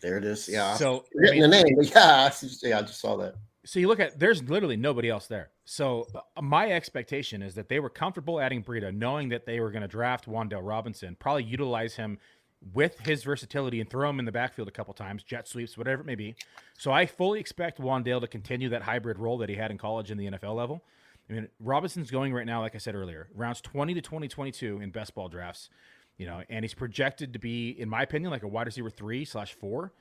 There 0.02 0.18
it 0.18 0.24
is. 0.24 0.48
Yeah. 0.48 0.76
So 0.76 1.06
getting 1.22 1.44
I 1.44 1.48
mean, 1.48 1.52
the 1.52 1.64
name, 1.64 1.76
but 1.78 1.90
yeah, 1.90 2.32
yeah, 2.64 2.80
I 2.80 2.82
just 2.82 3.00
saw 3.00 3.18
that. 3.18 3.36
So 3.66 3.80
you 3.80 3.88
look 3.88 4.00
at 4.00 4.20
there's 4.20 4.44
literally 4.44 4.78
nobody 4.78 5.10
else 5.10 5.28
there. 5.28 5.50
So 5.66 6.08
uh, 6.14 6.42
my 6.42 6.72
expectation 6.72 7.42
is 7.42 7.56
that 7.56 7.70
they 7.70 7.80
were 7.80 7.90
comfortable 7.90 8.40
adding 8.40 8.64
Breida, 8.64 8.96
knowing 8.96 9.30
that 9.30 9.46
they 9.46 9.60
were 9.60 9.72
going 9.72 9.82
to 9.82 9.88
draft 9.88 10.28
Wan'Dale 10.28 10.62
Robinson, 10.62 11.18
probably 11.20 11.44
utilize 11.44 11.96
him 11.96 12.20
with 12.74 13.00
his 13.00 13.24
versatility 13.24 13.82
and 13.82 13.90
throw 13.90 14.10
him 14.10 14.20
in 14.20 14.26
the 14.26 14.32
backfield 14.32 14.68
a 14.68 14.72
couple 14.72 14.94
times, 14.94 15.24
jet 15.24 15.48
sweeps, 15.48 15.78
whatever 15.78 16.02
it 16.02 16.06
may 16.06 16.16
be. 16.16 16.36
So 16.78 16.92
I 16.92 17.06
fully 17.06 17.40
expect 17.40 17.80
Wan'Dale 17.80 18.22
to 18.22 18.28
continue 18.28 18.70
that 18.70 18.84
hybrid 18.84 19.18
role 19.18 19.38
that 19.40 19.50
he 19.50 19.56
had 19.56 19.72
in 19.72 19.78
college 19.78 20.12
in 20.12 20.18
the 20.18 20.32
NFL 20.32 20.56
level. 20.56 20.84
I 21.30 21.34
mean, 21.34 21.48
Robinson's 21.60 22.12
going 22.12 22.34
right 22.34 22.46
now, 22.46 22.62
like 22.62 22.76
I 22.76 22.78
said 22.78 22.96
earlier, 22.96 23.28
rounds 23.34 23.62
20 23.62 23.96
to 23.96 24.02
2022 24.02 24.80
in 24.82 24.92
best 24.92 25.16
ball 25.16 25.28
drafts, 25.28 25.70
you 26.18 26.26
know, 26.26 26.44
and 26.50 26.64
he's 26.64 26.74
projected 26.74 27.34
to 27.34 27.40
be, 27.40 27.70
in 27.70 27.90
my 27.90 28.04
opinion, 28.04 28.32
like 28.32 28.44
a 28.44 28.48
wide 28.48 28.68
receiver 28.68 28.90
three 28.90 29.26
slash 29.26 29.54
four. 29.54 29.94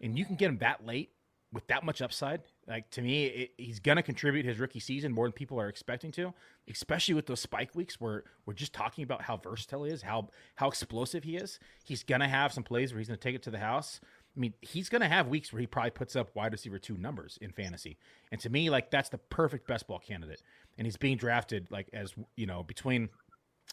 And 0.00 0.18
you 0.18 0.24
can 0.24 0.36
get 0.36 0.48
him 0.48 0.58
that 0.58 0.86
late 0.86 1.10
with 1.52 1.66
that 1.66 1.84
much 1.84 2.00
upside, 2.00 2.42
like 2.68 2.88
to 2.90 3.02
me, 3.02 3.26
it, 3.26 3.50
he's 3.58 3.80
going 3.80 3.96
to 3.96 4.02
contribute 4.02 4.44
his 4.44 4.60
rookie 4.60 4.78
season 4.78 5.12
more 5.12 5.26
than 5.26 5.32
people 5.32 5.60
are 5.60 5.68
expecting 5.68 6.12
to, 6.12 6.32
especially 6.68 7.14
with 7.14 7.26
those 7.26 7.40
spike 7.40 7.74
weeks 7.74 8.00
where 8.00 8.22
we're 8.46 8.54
just 8.54 8.72
talking 8.72 9.02
about 9.02 9.22
how 9.22 9.36
versatile 9.36 9.82
he 9.82 9.90
is, 9.90 10.02
how 10.02 10.28
how 10.54 10.68
explosive 10.68 11.24
he 11.24 11.36
is. 11.36 11.58
He's 11.84 12.04
going 12.04 12.20
to 12.20 12.28
have 12.28 12.52
some 12.52 12.62
plays 12.62 12.92
where 12.92 13.00
he's 13.00 13.08
going 13.08 13.18
to 13.18 13.22
take 13.22 13.34
it 13.34 13.42
to 13.44 13.50
the 13.50 13.58
house. 13.58 14.00
I 14.36 14.38
mean, 14.38 14.54
he's 14.60 14.88
going 14.88 15.02
to 15.02 15.08
have 15.08 15.26
weeks 15.26 15.52
where 15.52 15.58
he 15.58 15.66
probably 15.66 15.90
puts 15.90 16.14
up 16.14 16.34
wide 16.36 16.52
receiver 16.52 16.78
two 16.78 16.96
numbers 16.96 17.36
in 17.42 17.50
fantasy. 17.50 17.98
And 18.30 18.40
to 18.42 18.50
me, 18.50 18.70
like 18.70 18.92
that's 18.92 19.08
the 19.08 19.18
perfect 19.18 19.66
best 19.66 19.88
ball 19.88 19.98
candidate. 19.98 20.40
And 20.78 20.86
he's 20.86 20.96
being 20.96 21.16
drafted 21.16 21.68
like 21.70 21.88
as, 21.92 22.14
you 22.36 22.46
know, 22.46 22.62
between 22.62 23.08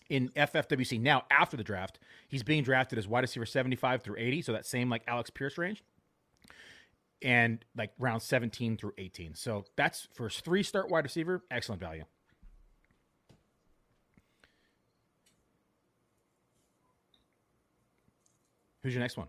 in 0.09 0.29
FFWC 0.29 0.99
now 0.99 1.23
after 1.31 1.57
the 1.57 1.63
draft, 1.63 1.99
he's 2.27 2.43
being 2.43 2.63
drafted 2.63 2.99
as 2.99 3.07
wide 3.07 3.21
receiver 3.21 3.45
75 3.45 4.03
through 4.03 4.17
80, 4.17 4.41
so 4.41 4.53
that 4.53 4.65
same 4.65 4.89
like 4.89 5.03
Alex 5.07 5.29
Pierce 5.29 5.57
range 5.57 5.83
and 7.21 7.63
like 7.75 7.91
round 7.99 8.21
17 8.21 8.77
through 8.77 8.93
18. 8.97 9.35
So 9.35 9.65
that's 9.75 10.07
for 10.13 10.29
three 10.29 10.63
start 10.63 10.89
wide 10.89 11.03
receiver, 11.03 11.43
excellent 11.51 11.81
value. 11.81 12.03
Who's 18.83 18.93
your 18.93 19.01
next 19.01 19.17
one? 19.17 19.27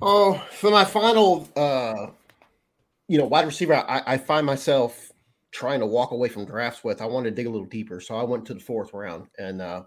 Oh, 0.00 0.34
for 0.52 0.70
my 0.70 0.84
final, 0.84 1.48
uh, 1.56 2.08
you 3.08 3.18
know, 3.18 3.26
wide 3.26 3.46
receiver, 3.46 3.74
I, 3.74 4.02
I 4.06 4.18
find 4.18 4.46
myself 4.46 5.05
trying 5.56 5.80
to 5.80 5.86
walk 5.86 6.10
away 6.10 6.28
from 6.28 6.44
drafts 6.44 6.84
with. 6.84 7.00
I 7.00 7.06
wanted 7.06 7.30
to 7.30 7.34
dig 7.34 7.46
a 7.46 7.50
little 7.50 7.66
deeper, 7.66 7.98
so 7.98 8.14
I 8.14 8.22
went 8.22 8.44
to 8.46 8.54
the 8.54 8.60
fourth 8.60 8.92
round, 8.92 9.28
and 9.38 9.62
uh, 9.62 9.84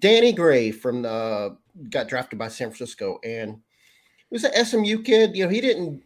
Danny 0.00 0.32
Gray 0.32 0.70
from 0.70 1.00
the 1.00 1.56
got 1.88 2.08
drafted 2.08 2.38
by 2.38 2.48
San 2.48 2.68
Francisco, 2.68 3.18
and 3.24 3.52
he 4.28 4.34
was 4.34 4.44
an 4.44 4.64
SMU 4.64 5.02
kid. 5.02 5.34
You 5.34 5.44
know, 5.44 5.50
he 5.50 5.62
didn't 5.62 6.02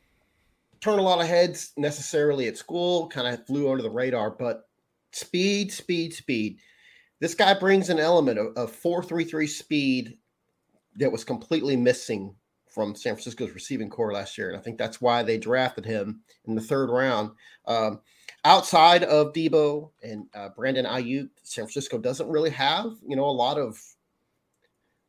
turn 0.80 1.00
a 1.00 1.02
lot 1.02 1.20
of 1.20 1.26
heads 1.26 1.72
necessarily 1.76 2.46
at 2.46 2.56
school, 2.56 3.08
kind 3.08 3.26
of 3.26 3.44
flew 3.44 3.68
under 3.68 3.82
the 3.82 3.90
radar, 3.90 4.30
but 4.30 4.68
speed, 5.10 5.72
speed, 5.72 6.14
speed. 6.14 6.58
This 7.18 7.34
guy 7.34 7.58
brings 7.58 7.90
an 7.90 7.98
element 7.98 8.38
of, 8.38 8.56
of 8.56 8.70
433 8.70 9.48
speed 9.48 10.16
that 10.96 11.10
was 11.10 11.24
completely 11.24 11.76
missing 11.76 12.36
from 12.68 12.94
San 12.94 13.14
Francisco's 13.14 13.50
receiving 13.50 13.90
corps 13.90 14.12
last 14.12 14.38
year. 14.38 14.48
And 14.48 14.56
I 14.56 14.60
think 14.60 14.78
that's 14.78 15.00
why 15.00 15.22
they 15.22 15.38
drafted 15.38 15.84
him 15.84 16.20
in 16.46 16.54
the 16.54 16.60
third 16.60 16.88
round. 16.88 17.32
Um, 17.66 18.00
outside 18.44 19.04
of 19.04 19.32
Deebo 19.32 19.90
and 20.02 20.26
uh, 20.34 20.48
Brandon 20.50 20.86
Aiyuk, 20.86 21.28
San 21.42 21.64
Francisco 21.64 21.98
doesn't 21.98 22.28
really 22.28 22.50
have, 22.50 22.92
you 23.06 23.16
know, 23.16 23.24
a 23.24 23.30
lot 23.30 23.58
of 23.58 23.78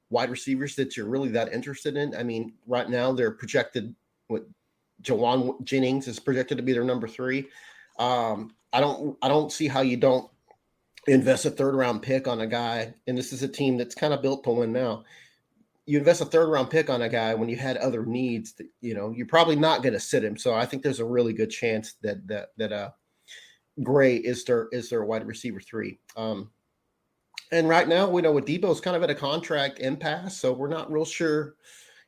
wide 0.09 0.29
receivers 0.29 0.75
that 0.75 0.97
you're 0.97 1.07
really 1.07 1.29
that 1.29 1.53
interested 1.53 1.95
in. 1.95 2.15
I 2.15 2.23
mean, 2.23 2.53
right 2.67 2.89
now 2.89 3.11
they're 3.13 3.31
projected 3.31 3.95
what 4.27 4.45
Jauan 5.01 5.63
Jennings 5.63 6.07
is 6.07 6.19
projected 6.19 6.57
to 6.57 6.63
be 6.63 6.73
their 6.73 6.83
number 6.83 7.07
three. 7.07 7.47
Um, 7.97 8.53
I 8.73 8.79
don't 8.79 9.17
I 9.21 9.27
don't 9.27 9.51
see 9.51 9.67
how 9.67 9.81
you 9.81 9.97
don't 9.97 10.29
invest 11.07 11.45
a 11.45 11.49
third 11.49 11.75
round 11.75 12.01
pick 12.01 12.27
on 12.27 12.41
a 12.41 12.47
guy, 12.47 12.93
and 13.07 13.17
this 13.17 13.33
is 13.33 13.43
a 13.43 13.47
team 13.47 13.77
that's 13.77 13.95
kind 13.95 14.13
of 14.13 14.21
built 14.21 14.43
to 14.43 14.51
win 14.51 14.71
now. 14.71 15.03
You 15.85 15.97
invest 15.97 16.21
a 16.21 16.25
third 16.25 16.49
round 16.49 16.69
pick 16.69 16.89
on 16.89 17.01
a 17.01 17.09
guy 17.09 17.33
when 17.33 17.49
you 17.49 17.57
had 17.57 17.77
other 17.77 18.05
needs 18.05 18.53
that 18.53 18.67
you 18.81 18.93
know 18.93 19.11
you're 19.11 19.25
probably 19.25 19.55
not 19.55 19.81
going 19.81 19.93
to 19.93 19.99
sit 19.99 20.23
him. 20.23 20.37
So 20.37 20.53
I 20.53 20.65
think 20.65 20.83
there's 20.83 20.99
a 20.99 21.05
really 21.05 21.33
good 21.33 21.49
chance 21.49 21.95
that 22.03 22.27
that 22.27 22.49
that 22.57 22.71
uh 22.71 22.89
Gray 23.83 24.17
is 24.17 24.43
their 24.45 24.67
is 24.71 24.89
their 24.89 25.03
wide 25.03 25.25
receiver 25.25 25.59
three. 25.59 25.99
Um, 26.15 26.51
and 27.51 27.67
right 27.67 27.87
now, 27.87 28.09
we 28.09 28.21
know 28.21 28.31
with 28.31 28.45
Deebo's 28.45 28.79
kind 28.79 28.95
of 28.95 29.03
at 29.03 29.09
a 29.09 29.15
contract 29.15 29.79
impasse, 29.79 30.37
so 30.37 30.53
we're 30.53 30.69
not 30.69 30.91
real 30.91 31.05
sure. 31.05 31.55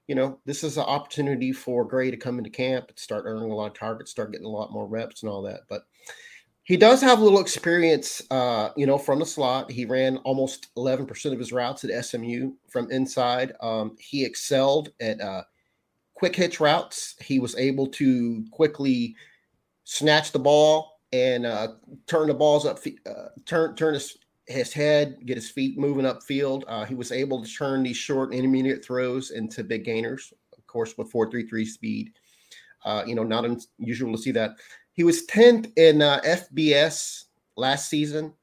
You 0.08 0.16
know, 0.16 0.40
this 0.46 0.64
is 0.64 0.78
an 0.78 0.84
opportunity 0.84 1.52
for 1.52 1.86
Gray 1.86 2.12
to 2.12 2.18
come 2.18 2.38
into 2.38 2.50
camp 2.50 2.90
and 2.90 3.00
start 3.00 3.24
earning 3.26 3.52
a 3.52 3.56
lot 3.56 3.68
of 3.68 3.74
targets, 3.74 4.12
start 4.12 4.32
getting 4.32 4.48
a 4.48 4.50
lot 4.50 4.72
more 4.72 4.88
reps 4.88 5.24
and 5.24 5.30
all 5.30 5.42
that. 5.44 5.62
But 5.70 5.84
he 6.64 6.78
does 6.78 7.02
have 7.02 7.20
a 7.20 7.24
little 7.24 7.42
experience, 7.42 8.22
uh, 8.32 8.70
you 8.78 8.86
know, 8.86 8.98
from 8.98 9.20
the 9.20 9.26
slot. 9.26 9.70
He 9.70 9.86
ran 9.86 10.18
almost 10.18 10.74
11% 10.76 11.34
of 11.34 11.40
his 11.40 11.52
routes 11.52 11.84
at 11.84 12.06
SMU 12.06 12.54
from 12.70 12.90
inside. 12.90 13.54
Um, 13.62 13.98
he 14.00 14.24
excelled 14.24 14.90
at 15.02 15.20
uh, 15.20 15.44
quick 16.14 16.36
hitch 16.36 16.62
routes. 16.62 17.16
He 17.22 17.40
was 17.40 17.56
able 17.58 17.88
to 17.88 18.46
quickly 18.52 19.16
snatch 19.84 20.32
the 20.32 20.40
ball 20.40 20.93
and 21.14 21.46
uh, 21.46 21.68
turn 22.08 22.28
the 22.28 22.34
balls 22.34 22.66
up, 22.66 22.80
uh, 23.06 23.30
turn 23.46 23.76
turn 23.76 23.94
his 23.94 24.18
his 24.48 24.74
head, 24.74 25.18
get 25.26 25.38
his 25.38 25.50
feet 25.50 25.78
moving 25.78 26.06
upfield. 26.06 26.64
Uh, 26.68 26.84
he 26.84 26.96
was 26.96 27.12
able 27.14 27.42
to 27.42 27.50
turn 27.50 27.84
these 27.84 27.96
short 27.96 28.34
intermediate 28.34 28.84
throws 28.84 29.32
into 29.32 29.64
big 29.64 29.86
gainers, 29.86 30.34
of 30.58 30.68
course, 30.68 30.98
with 30.98 31.12
4.33 31.14 31.66
speed. 31.66 32.12
Uh, 32.84 33.04
you 33.08 33.16
know, 33.16 33.24
not 33.24 33.46
unusual 33.80 34.12
to 34.12 34.18
see 34.22 34.32
that. 34.32 34.56
He 34.92 35.06
was 35.06 35.26
10th 35.28 35.72
in 35.78 36.02
uh, 36.02 36.20
FBS 36.26 37.26
last 37.56 37.90
season 37.90 38.34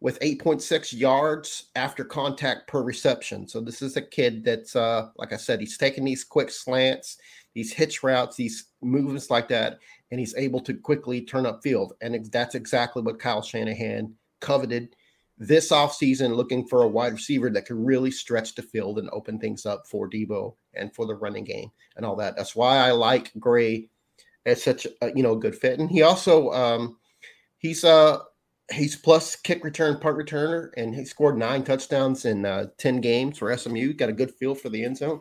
with 0.00 0.18
8.6 0.18 0.92
yards 0.98 1.70
after 1.76 2.04
contact 2.04 2.66
per 2.66 2.82
reception. 2.82 3.46
So 3.46 3.60
this 3.60 3.82
is 3.82 3.96
a 3.96 4.02
kid 4.02 4.44
that's, 4.44 4.74
uh, 4.74 5.10
like 5.16 5.32
I 5.32 5.36
said, 5.36 5.60
he's 5.60 5.78
taking 5.78 6.04
these 6.04 6.24
quick 6.24 6.50
slants, 6.50 7.18
these 7.54 7.72
hitch 7.72 8.02
routes, 8.02 8.36
these 8.36 8.66
movements 8.82 9.30
like 9.30 9.48
that, 9.48 9.78
and 10.10 10.20
he's 10.20 10.34
able 10.36 10.60
to 10.60 10.74
quickly 10.74 11.20
turn 11.20 11.46
up 11.46 11.62
field. 11.62 11.94
And 12.00 12.30
that's 12.30 12.54
exactly 12.54 13.02
what 13.02 13.18
Kyle 13.18 13.42
Shanahan 13.42 14.14
coveted 14.40 14.94
this 15.38 15.70
offseason 15.70 16.34
looking 16.34 16.66
for 16.66 16.82
a 16.82 16.88
wide 16.88 17.12
receiver 17.12 17.50
that 17.50 17.66
could 17.66 17.76
really 17.76 18.10
stretch 18.10 18.54
the 18.54 18.62
field 18.62 18.98
and 18.98 19.10
open 19.10 19.38
things 19.38 19.66
up 19.66 19.86
for 19.86 20.08
Deebo 20.08 20.54
and 20.74 20.94
for 20.94 21.06
the 21.06 21.14
running 21.14 21.44
game 21.44 21.70
and 21.96 22.06
all 22.06 22.16
that. 22.16 22.36
That's 22.36 22.56
why 22.56 22.78
I 22.78 22.92
like 22.92 23.32
Gray 23.38 23.88
as 24.46 24.62
such 24.62 24.86
a 25.02 25.12
you 25.14 25.22
know 25.22 25.34
good 25.34 25.54
fit. 25.56 25.78
And 25.78 25.90
he 25.90 26.02
also 26.02 26.50
um 26.52 26.96
he's 27.58 27.84
uh 27.84 28.20
he's 28.72 28.96
plus 28.96 29.36
kick 29.36 29.62
return 29.62 29.98
punt 29.98 30.16
returner 30.16 30.70
and 30.76 30.94
he 30.94 31.04
scored 31.04 31.36
nine 31.36 31.62
touchdowns 31.62 32.24
in 32.24 32.44
uh, 32.44 32.66
10 32.78 33.00
games 33.00 33.38
for 33.38 33.56
SMU. 33.56 33.92
Got 33.92 34.08
a 34.08 34.14
good 34.14 34.34
feel 34.34 34.54
for 34.54 34.70
the 34.70 34.84
end 34.84 34.96
zone. 34.96 35.20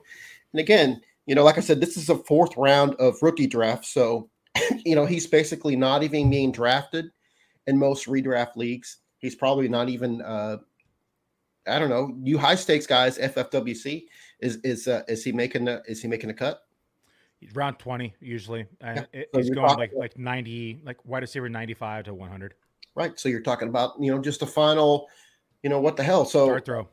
And 0.53 0.59
again, 0.59 1.01
you 1.25 1.35
know, 1.35 1.43
like 1.43 1.57
I 1.57 1.61
said, 1.61 1.79
this 1.79 1.97
is 1.97 2.09
a 2.09 2.17
fourth 2.17 2.55
round 2.57 2.95
of 2.95 3.21
rookie 3.21 3.47
draft. 3.47 3.85
So, 3.85 4.29
you 4.85 4.95
know, 4.95 5.05
he's 5.05 5.27
basically 5.27 5.75
not 5.75 6.03
even 6.03 6.29
being 6.29 6.51
drafted 6.51 7.11
in 7.67 7.77
most 7.77 8.07
redraft 8.07 8.55
leagues. 8.55 8.97
He's 9.19 9.35
probably 9.35 9.67
not 9.67 9.89
even 9.89 10.21
uh, 10.21 10.57
I 11.67 11.79
don't 11.79 11.89
know. 11.89 12.15
You 12.23 12.37
high 12.37 12.55
stakes 12.55 12.85
guys, 12.85 13.17
FFWC 13.17 14.05
is 14.39 14.57
is 14.57 14.87
uh, 14.87 15.03
is 15.07 15.23
he 15.23 15.31
making 15.31 15.67
a, 15.67 15.81
is 15.87 16.01
he 16.01 16.07
making 16.07 16.29
a 16.29 16.33
cut? 16.33 16.61
Round 17.53 17.77
twenty 17.79 18.13
usually. 18.19 18.65
Uh, 18.83 19.01
yeah. 19.13 19.23
so 19.33 19.39
he's 19.39 19.49
going 19.49 19.77
like 19.77 19.91
like 19.95 20.17
ninety, 20.17 20.81
like 20.83 21.03
wide 21.05 21.21
receiver 21.21 21.49
ninety 21.49 21.73
five 21.73 22.05
to 22.05 22.13
one 22.13 22.29
hundred. 22.29 22.53
Right. 22.95 23.19
So 23.19 23.29
you're 23.29 23.41
talking 23.41 23.67
about 23.67 23.93
you 23.99 24.11
know 24.11 24.21
just 24.21 24.41
a 24.41 24.45
final, 24.45 25.07
you 25.63 25.69
know 25.69 25.79
what 25.79 25.97
the 25.97 26.03
hell? 26.03 26.25
So 26.25 26.45
Start 26.45 26.65
throw. 26.65 26.87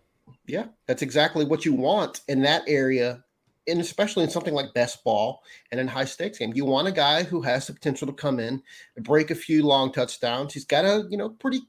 Yeah, 0.46 0.66
that's 0.86 1.02
exactly 1.02 1.44
what 1.44 1.64
you 1.64 1.74
want 1.74 2.22
in 2.28 2.42
that 2.42 2.62
area, 2.66 3.22
and 3.66 3.80
especially 3.80 4.24
in 4.24 4.30
something 4.30 4.54
like 4.54 4.74
best 4.74 5.04
ball 5.04 5.42
and 5.70 5.80
in 5.80 5.88
high 5.88 6.04
stakes 6.04 6.38
game. 6.38 6.52
You 6.54 6.64
want 6.64 6.88
a 6.88 6.92
guy 6.92 7.22
who 7.22 7.42
has 7.42 7.66
the 7.66 7.72
potential 7.72 8.06
to 8.06 8.12
come 8.12 8.40
in, 8.40 8.62
and 8.96 9.04
break 9.04 9.30
a 9.30 9.34
few 9.34 9.62
long 9.64 9.92
touchdowns. 9.92 10.54
He's 10.54 10.64
got 10.64 10.84
a 10.84 11.06
you 11.10 11.16
know 11.16 11.30
pretty 11.30 11.60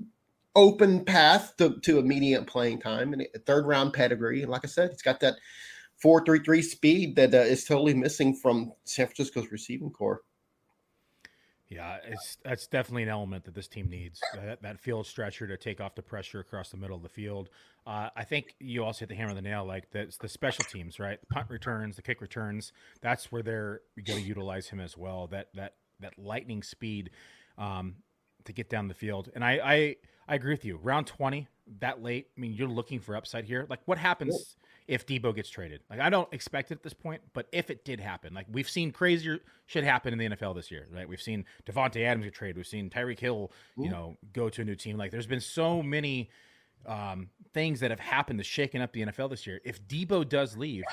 open 0.56 1.04
path 1.04 1.54
to, 1.58 1.80
to 1.82 1.98
immediate 1.98 2.46
playing 2.46 2.80
time 2.80 3.14
and 3.14 3.26
a 3.34 3.40
third 3.40 3.66
round 3.66 3.94
pedigree. 3.94 4.42
And 4.42 4.52
like 4.52 4.64
I 4.64 4.68
said, 4.68 4.92
he's 4.92 5.02
got 5.02 5.20
that 5.22 5.36
433 5.98 6.62
speed 6.62 7.16
that 7.16 7.34
uh, 7.34 7.38
is 7.38 7.64
totally 7.64 7.94
missing 7.94 8.36
from 8.36 8.74
San 8.84 9.08
Francisco's 9.08 9.52
receiving 9.52 9.90
corps. 9.90 10.22
Yeah, 11.74 11.98
it's 12.06 12.38
that's 12.44 12.68
definitely 12.68 13.04
an 13.04 13.10
element 13.10 13.46
that 13.46 13.56
this 13.56 13.68
team 13.68 13.90
needs. 13.90 14.20
That, 14.36 14.62
that 14.62 14.80
field 14.80 15.08
stretcher 15.08 15.48
to 15.48 15.58
take 15.58 15.82
off 15.82 15.96
the 15.96 16.02
pressure 16.02 16.40
across 16.40 16.70
the 16.70 16.78
middle 16.78 16.96
of 16.96 17.04
the 17.04 17.10
field. 17.10 17.50
Uh, 17.88 18.10
I 18.16 18.24
think 18.24 18.56
you 18.60 18.84
also 18.84 19.00
hit 19.00 19.10
the 19.10 19.16
hammer 19.16 19.32
on 19.32 19.36
the 19.36 19.42
nail. 19.42 19.66
Like 19.66 19.92
the 19.92 20.14
the 20.20 20.30
special 20.30 20.66
teams, 20.66 21.00
right? 21.00 21.20
The 21.20 21.28
punt 21.28 21.50
returns, 21.50 21.96
the 21.96 22.02
kick 22.02 22.22
returns. 22.22 22.74
That's 23.02 23.32
where 23.32 23.42
they're 23.42 23.82
going 24.06 24.22
to 24.22 24.26
utilize 24.26 24.70
him 24.70 24.80
as 24.80 24.98
well. 24.98 25.28
That 25.28 25.50
that 25.56 25.76
that 26.00 26.18
lightning 26.18 26.64
speed. 26.64 27.10
Um, 27.58 27.96
to 28.46 28.54
get 28.54 28.70
down 28.70 28.88
the 28.88 28.94
field. 28.94 29.30
And 29.36 29.44
I, 29.44 29.60
I, 29.64 29.96
I 30.28 30.36
agree 30.36 30.54
with 30.54 30.66
you. 30.66 30.78
Round 30.78 31.08
20, 31.08 31.48
that 31.80 32.02
late, 32.02 32.28
I 32.38 32.42
mean, 32.42 32.54
you're 32.54 32.68
looking 32.68 33.00
for 33.00 33.16
upside 33.16 33.46
here. 33.46 33.66
Like, 33.70 33.80
what 33.86 33.98
happens 33.98 34.56
if 34.88 35.06
Deebo 35.06 35.36
gets 35.36 35.50
traded? 35.50 35.82
Like, 35.90 36.00
I 36.00 36.10
don't 36.10 36.32
expect 36.34 36.72
it 36.72 36.76
at 36.76 36.84
this 36.84 36.94
point, 36.94 37.22
but 37.34 37.48
if 37.52 37.70
it 37.70 37.86
did 37.86 38.00
happen, 38.00 38.34
like, 38.34 38.48
we've 38.52 38.70
seen 38.70 38.92
crazier 38.92 39.40
shit 39.66 39.84
happen 39.84 40.14
in 40.14 40.20
the 40.20 40.36
NFL 40.36 40.56
this 40.56 40.72
year, 40.72 40.88
right? 40.92 41.08
We've 41.08 41.22
seen 41.22 41.46
Davante 41.66 42.04
Adams 42.06 42.26
get 42.26 42.34
traded. 42.34 42.58
We've 42.58 42.68
seen 42.68 42.90
Tyreek 42.90 43.20
Hill, 43.20 43.52
you 43.78 43.90
know, 43.90 44.18
go 44.34 44.50
to 44.50 44.62
a 44.62 44.66
new 44.66 44.76
team. 44.76 44.98
Like, 44.98 45.12
there's 45.12 45.28
been 45.28 45.42
so 45.42 45.82
many 45.82 46.30
um, 46.86 47.30
things 47.54 47.80
that 47.80 47.92
have 47.92 48.00
happened 48.00 48.40
to 48.40 48.44
shaking 48.44 48.82
up 48.82 48.92
the 48.94 49.02
NFL 49.06 49.30
this 49.30 49.48
year. 49.48 49.62
If 49.64 49.86
Deebo 49.88 50.28
does 50.28 50.58
leave, 50.58 50.84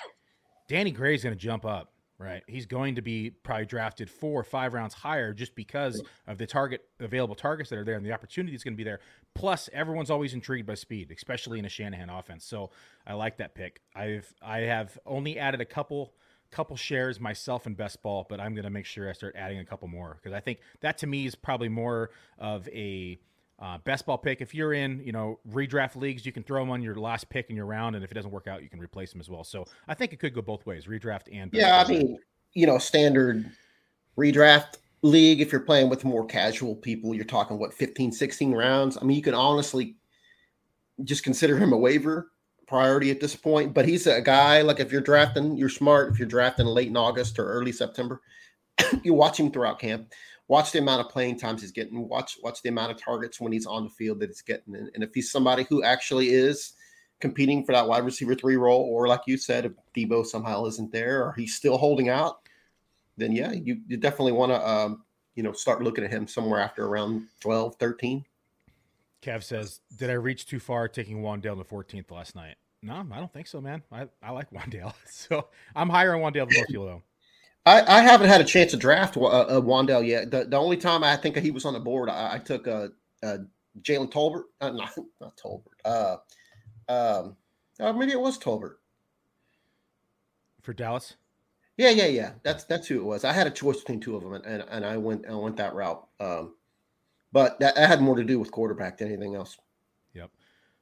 Danny 0.69 0.91
Gray's 0.91 1.25
going 1.25 1.35
to 1.35 1.41
jump 1.41 1.65
up 1.65 1.93
Right. 2.21 2.43
He's 2.47 2.67
going 2.67 2.97
to 2.97 3.03
be 3.03 3.31
probably 3.31 3.65
drafted 3.65 4.11
four 4.11 4.39
or 4.39 4.45
five 4.45 4.75
rounds 4.75 4.93
higher 4.93 5.33
just 5.33 5.55
because 5.55 6.03
of 6.27 6.37
the 6.37 6.47
target 6.47 6.85
available 7.01 7.35
targets 7.35 7.71
that 7.71 7.79
are 7.79 7.85
there 7.85 7.95
and 7.95 8.05
the 8.05 8.13
opportunity 8.13 8.55
is 8.55 8.63
going 8.63 8.75
to 8.75 8.77
be 8.77 8.85
there. 8.85 9.01
Plus, 9.35 9.71
everyone's 9.73 10.11
always 10.11 10.35
intrigued 10.35 10.67
by 10.67 10.75
speed, 10.75 11.11
especially 11.17 11.59
in 11.59 11.65
a 11.65 11.71
Shanahan 11.71 12.11
offense. 12.11 12.45
So 12.45 12.73
I 13.07 13.15
like 13.15 13.39
that 13.39 13.55
pick. 13.55 13.81
I've 13.97 14.35
I 14.43 14.59
have 14.59 14.99
only 15.07 15.39
added 15.39 15.63
a 15.63 15.65
couple 15.65 16.13
couple 16.51 16.77
shares 16.77 17.19
myself 17.19 17.67
in 17.67 17.73
best 17.73 18.03
ball, 18.03 18.27
but 18.29 18.39
I'm 18.39 18.53
going 18.55 18.65
to 18.65 18.71
make 18.71 18.85
sure 18.85 19.09
I 19.09 19.15
start 19.15 19.35
adding 19.35 19.59
a 19.59 19.65
couple 19.65 19.89
more 19.89 20.19
because 20.21 20.37
I 20.37 20.41
think 20.41 20.59
that 20.81 20.99
to 20.99 21.07
me 21.07 21.25
is 21.25 21.35
probably 21.35 21.71
more 21.71 22.11
of 22.39 22.69
a 22.69 23.19
uh, 23.61 23.79
best 23.79 24.07
ball 24.07 24.19
pick. 24.19 24.41
If 24.41 24.55
you're 24.55 24.73
in, 24.73 25.03
you 25.05 25.13
know, 25.13 25.39
redraft 25.51 25.97
leagues, 25.97 26.25
you 26.25 26.33
can 26.33 26.43
throw 26.43 26.63
them 26.63 26.71
on 26.71 26.83
your 26.83 26.95
last 26.95 27.29
pick 27.29 27.51
in 27.51 27.57
your 27.57 27.67
round, 27.67 27.95
and 27.95 28.05
if 28.05 28.11
it 28.11 28.15
doesn't 28.15 28.31
work 28.31 28.47
out, 28.47 28.63
you 28.63 28.71
can 28.71 28.81
replace 28.81 29.13
them 29.13 29.21
as 29.21 29.29
well. 29.29 29.45
So 29.45 29.67
I 29.87 29.95
think 29.95 30.13
it 30.13 30.19
could 30.19 30.35
go 30.35 30.41
both 30.41 30.65
ways, 30.65 30.87
redraft 30.87 31.29
and 31.33 31.51
yeah. 31.53 31.83
I 31.85 31.89
mean, 31.89 32.19
you 32.55 32.67
know, 32.67 32.79
standard 32.79 33.51
redraft 34.17 34.77
league. 35.03 35.41
If 35.41 35.53
you're 35.53 35.61
playing 35.61 35.91
with 35.91 36.05
more 36.05 36.25
casual 36.25 36.75
people, 36.75 37.15
you're 37.15 37.25
talking 37.25 37.59
what 37.59 37.75
15, 37.75 38.13
16 38.13 38.53
rounds. 38.53 38.97
I 39.01 39.05
mean, 39.05 39.17
you 39.17 39.23
can 39.23 39.35
honestly 39.35 39.97
just 41.05 41.23
consider 41.23 41.59
him 41.59 41.73
a 41.73 41.79
waiver 41.79 42.31
priority 42.67 43.11
at 43.11 43.21
this 43.21 43.37
point. 43.37 43.75
But 43.75 43.87
he's 43.87 44.07
a 44.07 44.23
guy 44.23 44.63
like 44.63 44.81
if 44.81 44.91
you're 44.91 45.01
drafting, 45.03 45.57
you're 45.57 45.69
smart. 45.69 46.13
If 46.13 46.19
you're 46.19 46.29
drafting 46.29 46.67
late 46.67 46.89
in 46.89 46.97
August 46.97 47.39
or 47.39 47.47
early 47.47 47.73
September, 47.73 48.23
you 49.03 49.13
watch 49.13 49.39
him 49.39 49.51
throughout 49.51 49.81
camp 49.81 50.13
watch 50.51 50.73
the 50.73 50.81
amount 50.81 51.01
of 51.01 51.09
playing 51.09 51.39
times 51.39 51.61
he's 51.61 51.71
getting, 51.71 52.09
watch 52.09 52.37
watch 52.43 52.61
the 52.61 52.69
amount 52.69 52.91
of 52.91 53.01
targets 53.01 53.41
when 53.41 53.53
he's 53.53 53.67
on 53.67 53.85
the 53.85 53.91
field 53.91 54.19
that 54.19 54.31
he's 54.31 54.43
getting. 54.43 54.75
And, 54.75 54.91
and 54.95 55.05
if 55.05 55.15
he's 55.15 55.31
somebody 55.31 55.63
who 55.63 55.85
actually 55.85 56.31
is 56.31 56.73
competing 57.21 57.65
for 57.65 57.71
that 57.73 57.87
wide 57.87 58.05
receiver 58.05 58.35
three 58.35 58.57
role, 58.57 58.83
or 58.83 59.07
like 59.07 59.21
you 59.27 59.37
said, 59.37 59.65
if 59.65 59.73
Deebo 59.97 60.27
somehow 60.27 60.65
isn't 60.67 60.91
there 60.91 61.25
or 61.25 61.33
he's 61.35 61.55
still 61.55 61.79
holding 61.79 62.09
out, 62.09 62.41
then 63.17 63.31
yeah, 63.31 63.53
you, 63.53 63.81
you 63.87 63.97
definitely 63.97 64.33
want 64.33 64.51
to 64.51 64.69
um, 64.69 65.05
you 65.37 65.45
know 65.45 65.53
start 65.53 65.85
looking 65.85 66.03
at 66.03 66.11
him 66.11 66.27
somewhere 66.27 66.59
after 66.59 66.85
around 66.85 67.29
12, 67.39 67.77
13. 67.77 68.25
Kev 69.23 69.45
says, 69.45 69.81
Did 69.97 70.11
I 70.11 70.15
reach 70.15 70.47
too 70.47 70.59
far 70.59 70.89
taking 70.89 71.23
Wan'Dale 71.23 71.59
the 71.59 71.65
14th 71.65 72.11
last 72.11 72.35
night? 72.35 72.57
No, 72.83 73.07
I 73.13 73.19
don't 73.19 73.33
think 73.33 73.47
so, 73.47 73.61
man. 73.61 73.83
I, 73.93 74.09
I 74.21 74.33
like 74.33 74.51
Wan'Dale. 74.51 74.95
So 75.07 75.47
I'm 75.77 75.91
higher 75.91 76.17
on 76.17 76.23
Wan'Dale 76.23 76.49
than 76.49 76.59
most 76.59 76.69
people, 76.69 76.87
though. 76.87 77.03
I, 77.67 77.99
I 77.99 78.01
haven't 78.01 78.29
had 78.29 78.41
a 78.41 78.45
chance 78.45 78.71
to 78.71 78.77
draft 78.77 79.17
uh, 79.17 79.25
uh, 79.25 79.61
Wan'Dale 79.61 80.07
yet. 80.07 80.31
The, 80.31 80.45
the 80.45 80.57
only 80.57 80.77
time 80.77 81.05
I 81.05 81.17
think 81.17 81.37
he 81.37 81.51
was 81.51 81.65
on 81.65 81.75
the 81.75 81.81
board, 81.81 82.09
I, 82.09 82.35
I 82.35 82.39
took 82.39 82.67
uh, 82.67 82.89
uh, 83.23 83.39
Jalen 83.83 84.11
Tolbert. 84.11 84.45
Uh, 84.61 84.71
not, 84.71 84.91
not 85.21 85.37
Tolbert. 85.37 85.65
Uh, 85.85 86.17
um, 86.89 87.37
uh, 87.79 87.93
maybe 87.93 88.13
it 88.13 88.21
was 88.21 88.39
Tolbert 88.39 88.77
for 90.63 90.73
Dallas. 90.73 91.17
Yeah, 91.77 91.91
yeah, 91.91 92.07
yeah. 92.07 92.33
That's 92.43 92.65
that's 92.65 92.87
who 92.87 93.01
it 93.01 93.05
was. 93.05 93.25
I 93.25 93.33
had 93.33 93.47
a 93.47 93.51
choice 93.51 93.79
between 93.79 94.01
two 94.01 94.17
of 94.17 94.23
them, 94.23 94.35
and, 94.35 94.45
and, 94.45 94.65
and 94.69 94.85
I 94.85 94.97
went 94.99 95.27
I 95.27 95.35
went 95.35 95.57
that 95.57 95.75
route. 95.75 96.07
Um, 96.19 96.55
but 97.33 97.59
that, 97.61 97.77
that 97.77 97.89
had 97.89 98.03
more 98.03 98.17
to 98.17 98.25
do 98.25 98.39
with 98.39 98.51
quarterback 98.51 98.99
than 98.99 99.09
anything 99.09 99.35
else. 99.35 99.57
Yep. 100.15 100.31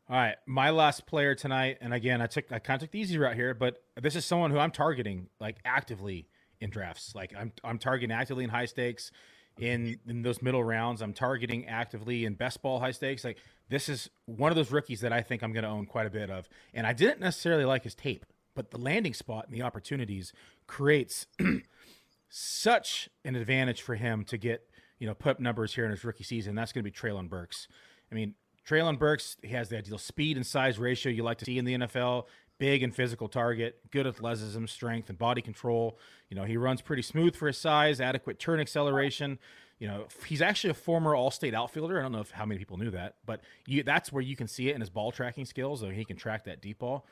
All 0.09 0.17
right, 0.17 0.37
my 0.47 0.71
last 0.71 1.07
player 1.07 1.35
tonight, 1.35 1.79
and 1.81 1.95
again, 1.95 2.21
I 2.21 2.27
took 2.27 2.51
I 2.51 2.59
kind 2.59 2.83
of 2.83 2.87
took 2.87 2.93
the 2.93 3.01
easy 3.01 3.19
route 3.19 3.37
here, 3.37 3.55
but 3.55 3.83
this 4.01 4.17
is 4.17 4.25
someone 4.25 4.51
who 4.51 4.59
I'm 4.59 4.73
targeting 4.73 5.29
like 5.39 5.59
actively 5.65 6.27
in 6.61 6.71
drafts. 6.71 7.15
Like 7.15 7.35
I'm 7.37 7.53
I'm 7.65 7.79
targeting 7.79 8.15
actively 8.15 8.45
in 8.45 8.51
high 8.51 8.67
stakes 8.67 9.11
mm-hmm. 9.57 9.65
in 9.65 10.01
in 10.09 10.23
those 10.23 10.43
middle 10.43 10.65
rounds. 10.65 11.03
I'm 11.03 11.13
targeting 11.13 11.67
actively 11.67 12.25
in 12.25 12.35
best 12.35 12.63
ball 12.63 12.81
high 12.81 12.93
stakes. 12.93 13.25
Like 13.25 13.39
this 13.69 13.89
is 13.89 14.11
one 14.27 14.51
of 14.51 14.57
those 14.57 14.71
rookies 14.71 15.01
that 15.01 15.13
I 15.13 15.21
think 15.21 15.43
I'm 15.43 15.53
going 15.53 15.65
to 15.65 15.69
own 15.69 15.87
quite 15.87 16.07
a 16.07 16.11
bit 16.11 16.31
of. 16.31 16.49
And 16.73 16.87
I 16.87 16.93
didn't 16.93 17.21
necessarily 17.21 17.65
like 17.65 17.85
his 17.85 17.95
tape, 17.95 18.25
but 18.55 18.71
the 18.71 18.79
landing 18.79 19.15
spot 19.15 19.47
and 19.47 19.55
the 19.55 19.63
opportunities 19.63 20.33
creates 20.67 21.27
such 22.29 23.09
an 23.25 23.37
advantage 23.37 23.83
for 23.83 23.95
him 23.95 24.25
to 24.25 24.39
get, 24.39 24.69
you 24.99 25.07
know, 25.07 25.15
put 25.15 25.33
up 25.33 25.41
numbers 25.41 25.75
here 25.75 25.85
in 25.85 25.91
his 25.91 26.03
rookie 26.03 26.25
season. 26.25 26.55
That's 26.55 26.73
going 26.73 26.83
to 26.83 26.91
be 26.91 26.97
Treylon 26.97 27.29
Burks. 27.29 27.69
I 28.11 28.15
mean, 28.15 28.35
Treylon 28.67 28.99
Burks, 28.99 29.37
he 29.43 29.49
has 29.49 29.69
the 29.69 29.79
ideal 29.79 29.99
speed 29.99 30.37
and 30.37 30.47
size 30.47 30.79
ratio 30.79 31.13
you 31.13 31.23
like 31.23 31.39
to 31.39 31.45
see 31.45 31.59
in 31.59 31.65
the 31.65 31.75
NFL 31.75 32.25
big 32.59 32.83
and 32.83 32.95
physical 32.95 33.29
target, 33.29 33.81
good 33.91 34.07
athleticism, 34.07 34.67
strength, 34.67 35.09
and 35.09 35.19
body 35.19 35.43
control. 35.43 35.99
You 36.29 36.37
know, 36.37 36.45
he 36.45 36.57
runs 36.57 36.83
pretty 36.83 37.03
smooth 37.03 37.35
for 37.35 37.47
his 37.47 37.59
size, 37.59 38.01
adequate 38.01 38.39
turn 38.39 38.61
acceleration. 38.61 39.39
You 39.79 39.87
know, 39.87 40.07
he's 40.27 40.43
actually 40.43 40.71
a 40.71 40.75
former 40.75 41.15
All-State 41.15 41.55
outfielder. 41.55 41.99
I 41.99 42.03
don't 42.03 42.13
know 42.13 42.21
if 42.21 42.33
how 42.33 42.45
many 42.45 42.59
people 42.59 42.77
knew 42.79 42.91
that, 42.91 43.17
but 43.25 43.41
you, 43.67 43.85
that's 43.85 44.13
where 44.13 44.23
you 44.23 44.35
can 44.35 44.49
see 44.49 44.69
it 44.69 44.75
in 44.75 44.81
his 44.81 44.91
ball 44.91 45.13
tracking 45.13 45.45
skills. 45.45 45.81
So 45.81 45.91
he 45.91 46.05
can 46.05 46.17
track 46.17 46.45
that 46.45 46.61
deep 46.61 46.81
ball. 46.81 47.07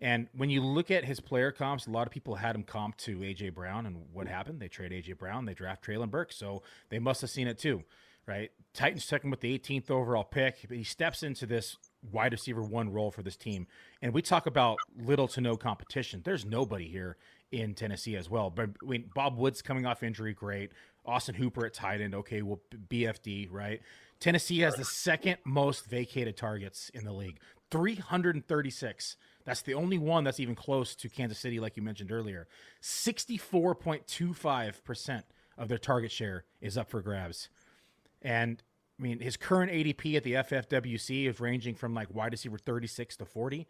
And 0.00 0.28
when 0.34 0.48
you 0.48 0.62
look 0.62 0.90
at 0.90 1.04
his 1.04 1.20
player 1.20 1.52
comps, 1.52 1.86
a 1.86 1.90
lot 1.90 2.06
of 2.06 2.12
people 2.12 2.36
had 2.36 2.56
him 2.56 2.62
comp 2.62 2.96
to 2.98 3.18
AJ 3.18 3.54
Brown, 3.54 3.84
and 3.84 4.06
what 4.12 4.26
happened? 4.28 4.60
They 4.60 4.68
trade 4.68 4.92
AJ 4.92 5.18
Brown, 5.18 5.44
they 5.44 5.54
draft 5.54 5.84
Treylon 5.84 6.10
Burke, 6.10 6.32
so 6.32 6.62
they 6.88 6.98
must 6.98 7.20
have 7.20 7.28
seen 7.28 7.46
it 7.46 7.58
too, 7.58 7.84
right? 8.26 8.50
Titans 8.72 9.06
took 9.06 9.22
him 9.22 9.30
with 9.30 9.40
the 9.40 9.58
18th 9.58 9.90
overall 9.90 10.24
pick. 10.24 10.64
but 10.66 10.76
He 10.78 10.84
steps 10.84 11.22
into 11.22 11.44
this 11.44 11.76
wide 12.10 12.32
receiver 12.32 12.62
one 12.62 12.90
role 12.90 13.10
for 13.10 13.22
this 13.22 13.36
team. 13.36 13.66
And 14.02 14.12
we 14.12 14.22
talk 14.22 14.46
about 14.46 14.78
little 14.98 15.28
to 15.28 15.40
no 15.40 15.56
competition. 15.56 16.22
There's 16.24 16.44
nobody 16.44 16.88
here 16.88 17.16
in 17.52 17.74
Tennessee 17.74 18.16
as 18.16 18.30
well. 18.30 18.50
But 18.50 18.70
I 18.82 18.86
mean, 18.86 19.10
Bob 19.14 19.36
Woods 19.36 19.62
coming 19.62 19.86
off 19.86 20.02
injury, 20.02 20.32
great. 20.32 20.72
Austin 21.04 21.34
Hooper 21.34 21.66
at 21.66 21.74
tight 21.74 22.00
end, 22.00 22.14
okay, 22.14 22.42
well, 22.42 22.60
BFD, 22.88 23.48
right? 23.50 23.80
Tennessee 24.20 24.60
has 24.60 24.76
the 24.76 24.84
second 24.84 25.38
most 25.44 25.86
vacated 25.86 26.36
targets 26.36 26.90
in 26.90 27.04
the 27.04 27.12
league 27.12 27.40
336. 27.70 29.16
That's 29.44 29.62
the 29.62 29.74
only 29.74 29.98
one 29.98 30.24
that's 30.24 30.40
even 30.40 30.54
close 30.54 30.94
to 30.96 31.08
Kansas 31.08 31.38
City, 31.38 31.58
like 31.58 31.74
you 31.76 31.82
mentioned 31.82 32.12
earlier. 32.12 32.46
64.25% 32.82 35.22
of 35.56 35.68
their 35.68 35.78
target 35.78 36.12
share 36.12 36.44
is 36.60 36.76
up 36.76 36.90
for 36.90 37.00
grabs. 37.00 37.48
And 38.20 38.62
I 39.00 39.02
mean, 39.02 39.20
his 39.20 39.36
current 39.36 39.72
ADP 39.72 40.16
at 40.16 40.24
the 40.24 40.34
FFWC 40.34 41.26
is 41.26 41.40
ranging 41.40 41.74
from 41.74 41.94
like 41.94 42.14
wide 42.14 42.32
receiver 42.32 42.58
36 42.58 43.16
to 43.16 43.24
40. 43.24 43.66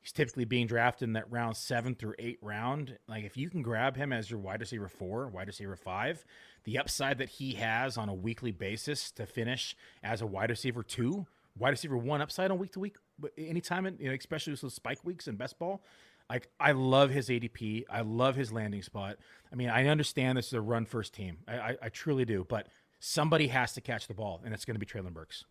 He's 0.00 0.10
typically 0.10 0.44
being 0.44 0.66
drafted 0.66 1.08
in 1.08 1.12
that 1.12 1.30
round 1.30 1.56
seven 1.56 1.94
through 1.94 2.14
eight 2.18 2.38
round. 2.42 2.98
Like, 3.06 3.22
if 3.22 3.36
you 3.36 3.48
can 3.48 3.62
grab 3.62 3.96
him 3.96 4.12
as 4.12 4.28
your 4.28 4.40
wide 4.40 4.58
receiver 4.58 4.88
four, 4.88 5.28
wide 5.28 5.46
receiver 5.46 5.76
five, 5.76 6.24
the 6.64 6.78
upside 6.78 7.18
that 7.18 7.28
he 7.28 7.52
has 7.52 7.96
on 7.96 8.08
a 8.08 8.14
weekly 8.14 8.50
basis 8.50 9.12
to 9.12 9.26
finish 9.26 9.76
as 10.02 10.20
a 10.20 10.26
wide 10.26 10.50
receiver 10.50 10.82
two, 10.82 11.26
wide 11.56 11.70
receiver 11.70 11.96
one 11.96 12.20
upside 12.20 12.50
on 12.50 12.58
week 12.58 12.72
to 12.72 12.80
week, 12.80 12.96
but 13.16 13.30
anytime, 13.38 13.86
you 14.00 14.08
know, 14.08 14.14
especially 14.14 14.52
with 14.60 14.72
spike 14.72 15.04
weeks 15.04 15.28
in 15.28 15.36
best 15.36 15.56
ball. 15.60 15.84
Like, 16.28 16.48
I 16.58 16.72
love 16.72 17.10
his 17.10 17.28
ADP. 17.28 17.84
I 17.90 18.00
love 18.00 18.36
his 18.36 18.52
landing 18.52 18.82
spot. 18.82 19.18
I 19.52 19.54
mean, 19.54 19.68
I 19.68 19.86
understand 19.86 20.38
this 20.38 20.46
is 20.46 20.54
a 20.54 20.60
run 20.60 20.86
first 20.86 21.12
team. 21.12 21.38
I, 21.46 21.54
I, 21.58 21.76
I 21.82 21.88
truly 21.90 22.24
do. 22.24 22.46
But 22.48 22.68
somebody 23.04 23.48
has 23.48 23.72
to 23.72 23.80
catch 23.80 24.06
the 24.06 24.14
ball, 24.14 24.40
and 24.44 24.54
it's 24.54 24.64
going 24.64 24.76
to 24.76 24.78
be 24.78 24.86
Treylon 24.86 25.12
Burks. 25.12 25.44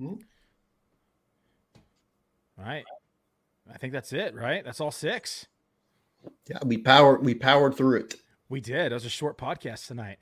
Mm-hmm. 0.00 0.14
All 2.58 2.64
right. 2.64 2.84
I 3.72 3.76
think 3.76 3.92
that's 3.92 4.12
it, 4.12 4.34
right? 4.34 4.64
That's 4.64 4.80
all 4.80 4.90
six. 4.90 5.48
Yeah, 6.48 6.58
we 6.64 6.78
powered 6.78 7.24
we 7.24 7.34
powered 7.34 7.76
through 7.76 7.98
it. 7.98 8.14
We 8.48 8.60
did. 8.60 8.90
It 8.90 8.94
was 8.94 9.04
a 9.04 9.10
short 9.10 9.36
podcast 9.36 9.86
tonight. 9.86 10.16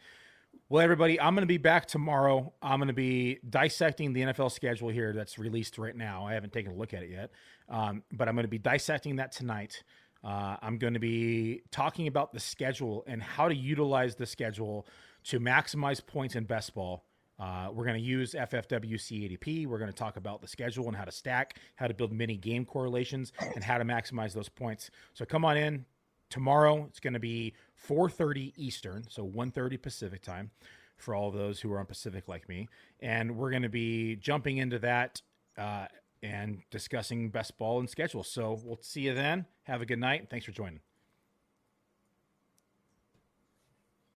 Well, 0.68 0.82
everybody, 0.82 1.20
I'm 1.20 1.34
going 1.34 1.42
to 1.42 1.46
be 1.46 1.58
back 1.58 1.86
tomorrow. 1.86 2.52
I'm 2.60 2.78
going 2.78 2.88
to 2.88 2.94
be 2.94 3.38
dissecting 3.48 4.12
the 4.12 4.22
NFL 4.22 4.50
schedule 4.50 4.88
here 4.88 5.12
that's 5.12 5.38
released 5.38 5.78
right 5.78 5.94
now. 5.94 6.26
I 6.26 6.34
haven't 6.34 6.52
taken 6.52 6.72
a 6.72 6.74
look 6.74 6.94
at 6.94 7.02
it 7.02 7.10
yet, 7.10 7.30
um, 7.68 8.02
but 8.12 8.28
I'm 8.28 8.34
going 8.34 8.44
to 8.44 8.48
be 8.48 8.58
dissecting 8.58 9.16
that 9.16 9.30
tonight. 9.30 9.84
Uh, 10.24 10.56
I'm 10.62 10.78
going 10.78 10.94
to 10.94 11.00
be 11.00 11.62
talking 11.70 12.08
about 12.08 12.32
the 12.32 12.40
schedule 12.40 13.04
and 13.06 13.22
how 13.22 13.48
to 13.48 13.54
utilize 13.54 14.16
the 14.16 14.26
schedule 14.26 14.86
to 15.24 15.40
maximize 15.40 16.04
points 16.04 16.34
in 16.34 16.44
best 16.44 16.74
ball. 16.74 17.04
Uh, 17.38 17.68
we're 17.72 17.84
going 17.84 17.96
to 17.96 18.02
use 18.02 18.34
FFWC 18.34 19.38
ADP. 19.38 19.66
We're 19.66 19.78
going 19.78 19.90
to 19.90 19.96
talk 19.96 20.16
about 20.16 20.40
the 20.40 20.46
schedule 20.46 20.86
and 20.86 20.96
how 20.96 21.04
to 21.04 21.10
stack, 21.10 21.58
how 21.74 21.88
to 21.88 21.94
build 21.94 22.12
mini 22.12 22.36
game 22.36 22.64
correlations, 22.64 23.32
and 23.54 23.64
how 23.64 23.78
to 23.78 23.84
maximize 23.84 24.32
those 24.32 24.48
points. 24.48 24.90
So 25.14 25.24
come 25.24 25.44
on 25.44 25.56
in 25.56 25.84
tomorrow. 26.30 26.84
It's 26.88 27.00
going 27.00 27.14
to 27.14 27.20
be 27.20 27.54
4:30 27.88 28.52
Eastern, 28.56 29.04
so 29.08 29.26
1:30 29.26 29.82
Pacific 29.82 30.22
time, 30.22 30.52
for 30.96 31.14
all 31.14 31.30
those 31.30 31.60
who 31.60 31.72
are 31.72 31.80
on 31.80 31.86
Pacific 31.86 32.28
like 32.28 32.48
me. 32.48 32.68
And 33.00 33.36
we're 33.36 33.50
going 33.50 33.62
to 33.62 33.68
be 33.68 34.16
jumping 34.16 34.58
into 34.58 34.78
that 34.80 35.20
uh, 35.58 35.86
and 36.22 36.62
discussing 36.70 37.30
best 37.30 37.58
ball 37.58 37.80
and 37.80 37.90
schedule. 37.90 38.22
So 38.22 38.60
we'll 38.64 38.78
see 38.80 39.02
you 39.02 39.14
then. 39.14 39.46
Have 39.64 39.82
a 39.82 39.86
good 39.86 39.98
night. 39.98 40.28
Thanks 40.30 40.46
for 40.46 40.52
joining. 40.52 40.80